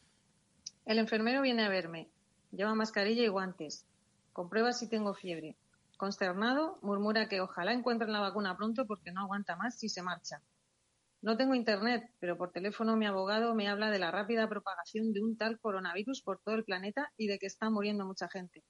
El 0.85 0.99
enfermero 0.99 1.41
viene 1.41 1.65
a 1.65 1.69
verme. 1.69 2.09
Lleva 2.51 2.75
mascarilla 2.75 3.23
y 3.23 3.27
guantes. 3.27 3.85
Comprueba 4.33 4.73
si 4.73 4.87
tengo 4.87 5.13
fiebre. 5.13 5.55
Consternado, 5.97 6.77
murmura 6.81 7.27
que 7.27 7.41
ojalá 7.41 7.73
encuentren 7.73 8.11
la 8.11 8.21
vacuna 8.21 8.55
pronto 8.55 8.85
porque 8.85 9.11
no 9.11 9.21
aguanta 9.21 9.55
más 9.55 9.77
si 9.77 9.89
se 9.89 10.01
marcha. 10.01 10.41
No 11.22 11.36
tengo 11.36 11.53
internet, 11.53 12.09
pero 12.20 12.38
por 12.38 12.51
teléfono 12.51 12.95
mi 12.95 13.05
abogado 13.05 13.53
me 13.53 13.67
habla 13.67 13.91
de 13.91 13.99
la 13.99 14.09
rápida 14.09 14.47
propagación 14.47 15.11
de 15.11 15.22
un 15.22 15.36
tal 15.36 15.59
coronavirus 15.59 16.22
por 16.22 16.39
todo 16.41 16.55
el 16.55 16.63
planeta 16.63 17.11
y 17.17 17.28
de 17.28 17.38
que 17.38 17.47
está 17.47 17.70
muriendo 17.70 18.05
mucha 18.05 18.30
gente. 18.30 18.63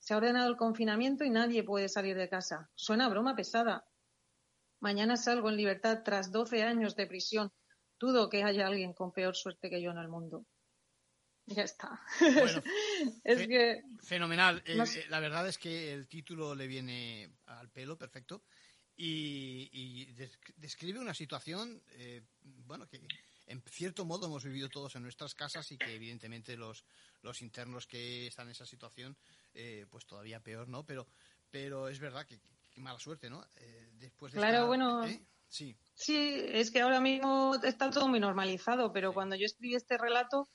Se 0.00 0.12
ha 0.12 0.16
ordenado 0.16 0.48
el 0.50 0.56
confinamiento 0.56 1.24
y 1.24 1.30
nadie 1.30 1.62
puede 1.62 1.88
salir 1.88 2.16
de 2.16 2.28
casa. 2.28 2.68
Suena 2.74 3.08
broma 3.08 3.36
pesada. 3.36 3.84
Mañana 4.80 5.16
salgo 5.16 5.50
en 5.50 5.56
libertad 5.56 6.02
tras 6.04 6.32
12 6.32 6.64
años 6.64 6.96
de 6.96 7.06
prisión. 7.06 7.52
Dudo 8.00 8.28
que 8.28 8.42
haya 8.42 8.66
alguien 8.66 8.92
con 8.92 9.12
peor 9.12 9.36
suerte 9.36 9.70
que 9.70 9.80
yo 9.80 9.92
en 9.92 9.98
el 9.98 10.08
mundo. 10.08 10.46
Ya 11.46 11.62
está. 11.62 12.00
es 13.24 13.46
que... 13.46 13.82
Fenomenal. 14.02 14.62
Eh, 14.66 14.78
eh, 14.78 15.06
la 15.08 15.20
verdad 15.20 15.46
es 15.46 15.58
que 15.58 15.92
el 15.92 16.08
título 16.08 16.54
le 16.54 16.66
viene 16.66 17.32
al 17.46 17.70
pelo, 17.70 17.96
perfecto 17.96 18.42
y, 19.00 20.06
describe 20.56 20.98
una 20.98 21.14
situación, 21.14 21.80
eh, 21.92 22.22
bueno, 22.42 22.88
que 22.88 23.00
en 23.46 23.62
cierto 23.62 24.04
modo 24.04 24.26
hemos 24.26 24.44
vivido 24.44 24.68
todos 24.68 24.96
en 24.96 25.02
nuestras 25.02 25.34
casas 25.34 25.70
y 25.70 25.78
que 25.78 25.94
evidentemente 25.94 26.56
los, 26.56 26.84
los 27.22 27.40
internos 27.40 27.86
que 27.86 28.26
están 28.26 28.48
en 28.48 28.52
esa 28.52 28.66
situación, 28.66 29.16
eh, 29.54 29.86
pues 29.88 30.04
todavía 30.04 30.40
peor, 30.40 30.68
¿no? 30.68 30.84
Pero, 30.84 31.06
pero 31.50 31.88
es 31.88 32.00
verdad 32.00 32.26
que, 32.26 32.40
mala 32.76 32.98
suerte, 32.98 33.30
¿no? 33.30 33.46
Eh, 33.56 33.90
después 33.94 34.32
de 34.32 34.38
claro, 34.38 34.66
bueno. 34.66 35.06
Sí. 35.48 35.74
Sí, 35.94 36.44
es 36.46 36.70
que 36.70 36.82
ahora 36.82 37.00
mismo 37.00 37.54
está 37.62 37.88
todo 37.90 38.06
muy 38.06 38.20
normalizado, 38.20 38.92
pero 38.92 39.14
cuando 39.14 39.34
yo 39.34 39.46
escribí 39.46 39.74
este 39.74 39.96
relato, 39.96 40.46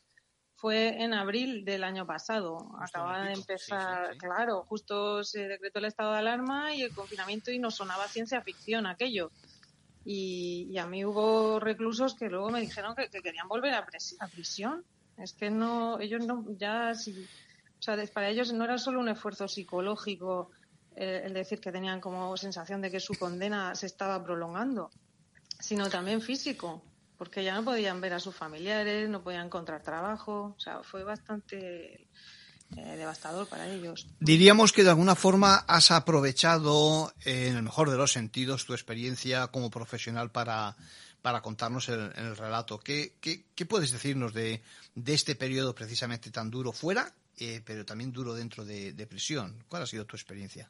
fue 0.55 1.03
en 1.03 1.13
abril 1.13 1.65
del 1.65 1.83
año 1.83 2.05
pasado. 2.05 2.57
Acababa 2.79 3.25
de 3.25 3.33
empezar, 3.33 4.15
claro, 4.17 4.63
justo 4.63 5.23
se 5.23 5.47
decretó 5.47 5.79
el 5.79 5.85
estado 5.85 6.13
de 6.13 6.19
alarma 6.19 6.73
y 6.73 6.83
el 6.83 6.93
confinamiento 6.93 7.51
y 7.51 7.59
nos 7.59 7.75
sonaba 7.75 8.07
ciencia 8.07 8.41
ficción 8.41 8.85
aquello. 8.85 9.31
Y, 10.05 10.77
a 10.77 10.85
mí 10.85 11.05
hubo 11.05 11.59
reclusos 11.59 12.15
que 12.15 12.29
luego 12.29 12.49
me 12.49 12.61
dijeron 12.61 12.95
que, 12.95 13.09
querían 13.09 13.47
volver 13.47 13.73
a, 13.73 13.85
prisión. 14.31 14.83
Es 15.17 15.33
que 15.33 15.49
no, 15.49 15.99
ellos 15.99 16.25
no, 16.25 16.45
ya, 16.57 16.93
si, 16.95 17.11
o 17.13 17.81
sea, 17.81 17.97
para 18.13 18.29
ellos 18.29 18.51
no 18.51 18.63
era 18.63 18.77
solo 18.77 18.99
un 18.99 19.09
esfuerzo 19.09 19.47
psicológico 19.47 20.49
eh, 20.95 21.23
el 21.25 21.33
decir 21.33 21.59
que 21.59 21.71
tenían 21.71 22.01
como 22.01 22.35
sensación 22.37 22.81
de 22.81 22.91
que 22.91 22.99
su 22.99 23.13
condena 23.13 23.75
se 23.75 23.85
estaba 23.85 24.23
prolongando, 24.23 24.91
sino 25.59 25.89
también 25.89 26.21
físico 26.21 26.83
porque 27.17 27.43
ya 27.43 27.55
no 27.55 27.63
podían 27.63 28.01
ver 28.01 28.13
a 28.13 28.19
sus 28.19 28.35
familiares, 28.35 29.09
no 29.09 29.23
podían 29.23 29.47
encontrar 29.47 29.81
trabajo, 29.81 30.55
o 30.57 30.59
sea, 30.59 30.81
fue 30.83 31.03
bastante 31.03 32.07
eh, 32.77 32.95
devastador 32.97 33.47
para 33.47 33.67
ellos. 33.67 34.07
Diríamos 34.19 34.71
que 34.71 34.83
de 34.83 34.89
alguna 34.89 35.15
forma 35.15 35.57
has 35.67 35.91
aprovechado, 35.91 37.13
eh, 37.23 37.47
en 37.49 37.57
el 37.57 37.63
mejor 37.63 37.89
de 37.89 37.97
los 37.97 38.11
sentidos, 38.11 38.65
tu 38.65 38.73
experiencia 38.73 39.47
como 39.47 39.69
profesional 39.69 40.31
para, 40.31 40.75
para 41.21 41.41
contarnos 41.41 41.89
el, 41.89 42.11
el 42.15 42.35
relato. 42.35 42.79
¿Qué, 42.79 43.13
¿Qué, 43.21 43.45
qué, 43.55 43.65
puedes 43.65 43.91
decirnos 43.91 44.33
de, 44.33 44.61
de, 44.95 45.13
este 45.13 45.35
periodo 45.35 45.75
precisamente 45.75 46.31
tan 46.31 46.49
duro 46.49 46.71
fuera, 46.71 47.13
eh, 47.37 47.61
pero 47.63 47.85
también 47.85 48.11
duro 48.11 48.33
dentro 48.33 48.65
de, 48.65 48.93
de 48.93 49.07
prisión? 49.07 49.63
¿Cuál 49.69 49.83
ha 49.83 49.87
sido 49.87 50.05
tu 50.05 50.15
experiencia? 50.15 50.69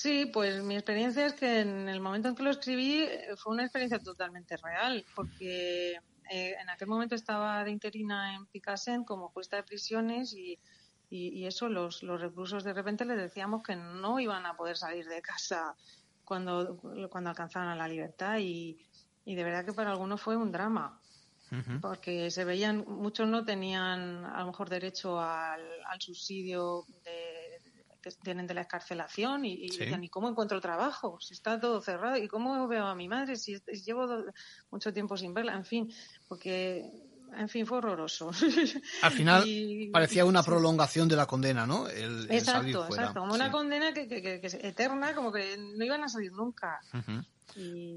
Sí, 0.00 0.26
pues 0.26 0.62
mi 0.62 0.76
experiencia 0.76 1.26
es 1.26 1.32
que 1.32 1.58
en 1.58 1.88
el 1.88 2.00
momento 2.00 2.28
en 2.28 2.36
que 2.36 2.44
lo 2.44 2.50
escribí 2.50 3.02
eh, 3.02 3.34
fue 3.36 3.52
una 3.52 3.64
experiencia 3.64 3.98
totalmente 3.98 4.56
real, 4.56 5.04
porque 5.16 5.94
eh, 6.30 6.54
en 6.56 6.70
aquel 6.70 6.86
momento 6.86 7.16
estaba 7.16 7.64
de 7.64 7.72
interina 7.72 8.36
en 8.36 8.46
Picasen 8.46 9.02
como 9.02 9.30
jueza 9.30 9.56
de 9.56 9.64
prisiones 9.64 10.34
y, 10.34 10.56
y, 11.10 11.44
eso, 11.46 11.68
los, 11.68 12.04
los 12.04 12.20
reclusos 12.20 12.62
de 12.62 12.74
repente 12.74 13.04
les 13.06 13.16
decíamos 13.16 13.64
que 13.64 13.74
no 13.74 14.20
iban 14.20 14.46
a 14.46 14.56
poder 14.56 14.76
salir 14.76 15.04
de 15.04 15.20
casa 15.20 15.74
cuando, 16.24 16.76
cuando 17.10 17.30
alcanzaran 17.30 17.76
la 17.76 17.88
libertad 17.88 18.38
y, 18.38 18.78
y 19.24 19.34
de 19.34 19.42
verdad 19.42 19.64
que 19.64 19.72
para 19.72 19.90
algunos 19.90 20.22
fue 20.22 20.36
un 20.36 20.52
drama. 20.52 21.00
Porque 21.80 22.30
se 22.30 22.44
veían, 22.44 22.84
muchos 22.86 23.26
no 23.26 23.42
tenían 23.42 24.26
a 24.26 24.40
lo 24.40 24.48
mejor 24.48 24.68
derecho 24.68 25.18
al, 25.18 25.62
al 25.86 26.00
subsidio 26.00 26.84
de, 27.04 27.27
que 28.16 28.22
tienen 28.22 28.46
de 28.46 28.54
la 28.54 28.62
escarcelación 28.62 29.44
y, 29.44 29.66
y 29.66 30.08
cómo 30.08 30.28
encuentro 30.28 30.60
trabajo? 30.60 31.18
Si 31.20 31.34
está 31.34 31.58
todo 31.60 31.80
cerrado, 31.80 32.16
¿y 32.16 32.28
cómo 32.28 32.66
veo 32.68 32.86
a 32.86 32.94
mi 32.94 33.08
madre? 33.08 33.36
Si 33.36 33.58
llevo 33.84 34.24
mucho 34.70 34.92
tiempo 34.92 35.16
sin 35.16 35.34
verla, 35.34 35.54
en 35.54 35.64
fin, 35.64 35.92
porque 36.28 37.07
en 37.36 37.48
fin, 37.48 37.66
fue 37.66 37.78
horroroso. 37.78 38.30
Al 39.02 39.12
final 39.12 39.44
parecía 39.92 40.24
una 40.24 40.42
prolongación 40.42 41.08
de 41.08 41.16
la 41.16 41.26
condena, 41.26 41.66
¿no? 41.66 41.88
El, 41.88 42.26
exacto, 42.30 42.86
exacto. 42.86 43.20
Como 43.20 43.34
una 43.34 43.50
condena 43.50 43.92
que, 43.92 44.08
que, 44.08 44.40
es 44.42 44.54
eterna, 44.54 45.14
como 45.14 45.32
que 45.32 45.56
no 45.58 45.84
iban 45.84 46.02
a 46.04 46.08
salir 46.08 46.32
nunca. 46.32 46.80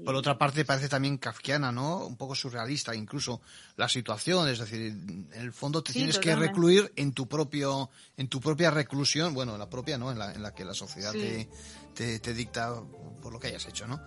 Por 0.04 0.14
otra 0.14 0.38
parte, 0.38 0.64
parece 0.64 0.88
también 0.88 1.18
kafkiana, 1.18 1.70
¿no? 1.70 2.06
Un 2.06 2.16
poco 2.16 2.34
surrealista, 2.34 2.94
incluso 2.94 3.40
la 3.76 3.88
situación. 3.88 4.48
Es 4.48 4.58
decir, 4.58 4.80
en 4.80 5.28
el 5.34 5.52
fondo 5.52 5.82
te 5.82 5.92
tienes 5.92 6.18
que 6.18 6.34
recluir 6.34 6.92
en 6.96 7.12
tu 7.12 7.28
propio, 7.28 7.90
en 8.16 8.28
tu 8.28 8.40
propia 8.40 8.70
reclusión, 8.70 9.34
bueno, 9.34 9.56
la 9.58 9.68
propia, 9.68 9.98
¿no? 9.98 10.10
En 10.10 10.18
la, 10.18 10.32
en 10.32 10.42
la 10.42 10.54
que 10.54 10.64
la 10.64 10.74
sociedad 10.74 11.12
te, 11.12 12.18
te, 12.18 12.34
dicta 12.34 12.74
por 13.20 13.32
lo 13.32 13.38
que 13.38 13.48
hayas 13.48 13.66
hecho, 13.66 13.86
¿no? 13.86 14.00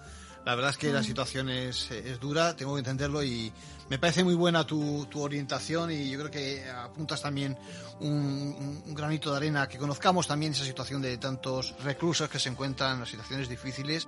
La 0.45 0.53
verdad 0.53 0.71
es 0.71 0.77
que 0.77 0.93
la 0.93 1.01
situación 1.01 1.49
es, 1.49 1.89
es, 1.89 2.19
dura, 2.19 2.55
tengo 2.55 2.75
que 2.75 2.79
entenderlo 2.79 3.23
y 3.23 3.51
me 3.89 3.97
parece 3.97 4.23
muy 4.23 4.35
buena 4.35 4.63
tu, 4.63 5.07
tu 5.07 5.21
orientación 5.21 5.91
y 5.91 6.07
yo 6.11 6.19
creo 6.19 6.29
que 6.29 6.69
apuntas 6.69 7.23
también 7.23 7.57
un, 7.99 8.83
un, 8.85 8.93
granito 8.93 9.31
de 9.31 9.37
arena, 9.37 9.67
que 9.67 9.79
conozcamos 9.79 10.27
también 10.27 10.51
esa 10.51 10.63
situación 10.63 11.01
de 11.01 11.17
tantos 11.17 11.73
reclusos 11.83 12.29
que 12.29 12.37
se 12.37 12.49
encuentran 12.49 12.99
en 12.99 13.05
situaciones 13.07 13.49
difíciles. 13.49 14.07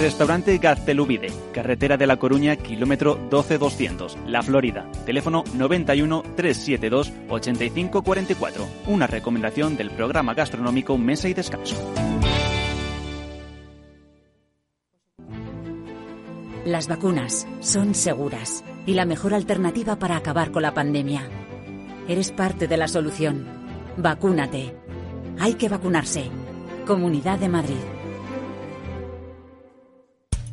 Restaurante 0.00 0.56
Gaztelubide, 0.56 1.30
carretera 1.52 1.98
de 1.98 2.06
La 2.06 2.16
Coruña, 2.16 2.56
kilómetro 2.56 3.16
12200, 3.28 4.16
La 4.26 4.42
Florida. 4.42 4.90
Teléfono 5.04 5.44
91 5.54 6.22
372 6.36 7.12
8544. 7.28 8.66
Una 8.86 9.06
recomendación 9.06 9.76
del 9.76 9.90
programa 9.90 10.32
gastronómico 10.32 10.96
Mesa 10.96 11.28
y 11.28 11.34
Descanso. 11.34 11.76
Las 16.64 16.88
vacunas 16.88 17.46
son 17.60 17.94
seguras 17.94 18.64
y 18.86 18.94
la 18.94 19.04
mejor 19.04 19.34
alternativa 19.34 19.98
para 19.98 20.16
acabar 20.16 20.50
con 20.50 20.62
la 20.62 20.72
pandemia. 20.72 21.28
Eres 22.08 22.32
parte 22.32 22.68
de 22.68 22.78
la 22.78 22.88
solución. 22.88 23.44
Vacúnate. 23.98 24.74
Hay 25.38 25.54
que 25.54 25.68
vacunarse. 25.68 26.30
Comunidad 26.86 27.38
de 27.38 27.50
Madrid. 27.50 27.99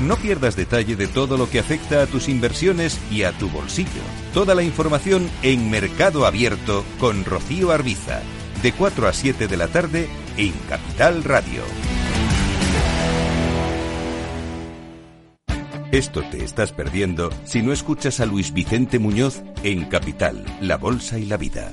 No 0.00 0.16
pierdas 0.16 0.56
detalle 0.56 0.96
de 0.96 1.08
todo 1.08 1.36
lo 1.36 1.50
que 1.50 1.58
afecta 1.58 2.02
a 2.02 2.06
tus 2.06 2.28
inversiones 2.28 2.98
y 3.10 3.24
a 3.24 3.32
tu 3.32 3.50
bolsillo. 3.50 4.00
Toda 4.32 4.54
la 4.54 4.62
información 4.62 5.28
en 5.42 5.70
Mercado 5.70 6.24
Abierto 6.24 6.84
con 6.98 7.24
Rocío 7.24 7.70
Arbiza, 7.70 8.20
de 8.62 8.72
4 8.72 9.08
a 9.08 9.12
7 9.12 9.46
de 9.46 9.56
la 9.58 9.68
tarde 9.68 10.08
en 10.38 10.52
Capital 10.68 11.22
Radio. 11.22 11.62
Esto 15.92 16.22
te 16.30 16.44
estás 16.44 16.72
perdiendo 16.72 17.30
si 17.44 17.62
no 17.62 17.72
escuchas 17.72 18.20
a 18.20 18.26
Luis 18.26 18.54
Vicente 18.54 18.98
Muñoz 18.98 19.42
en 19.64 19.84
Capital, 19.86 20.44
La 20.60 20.76
Bolsa 20.76 21.18
y 21.18 21.26
la 21.26 21.36
Vida. 21.36 21.72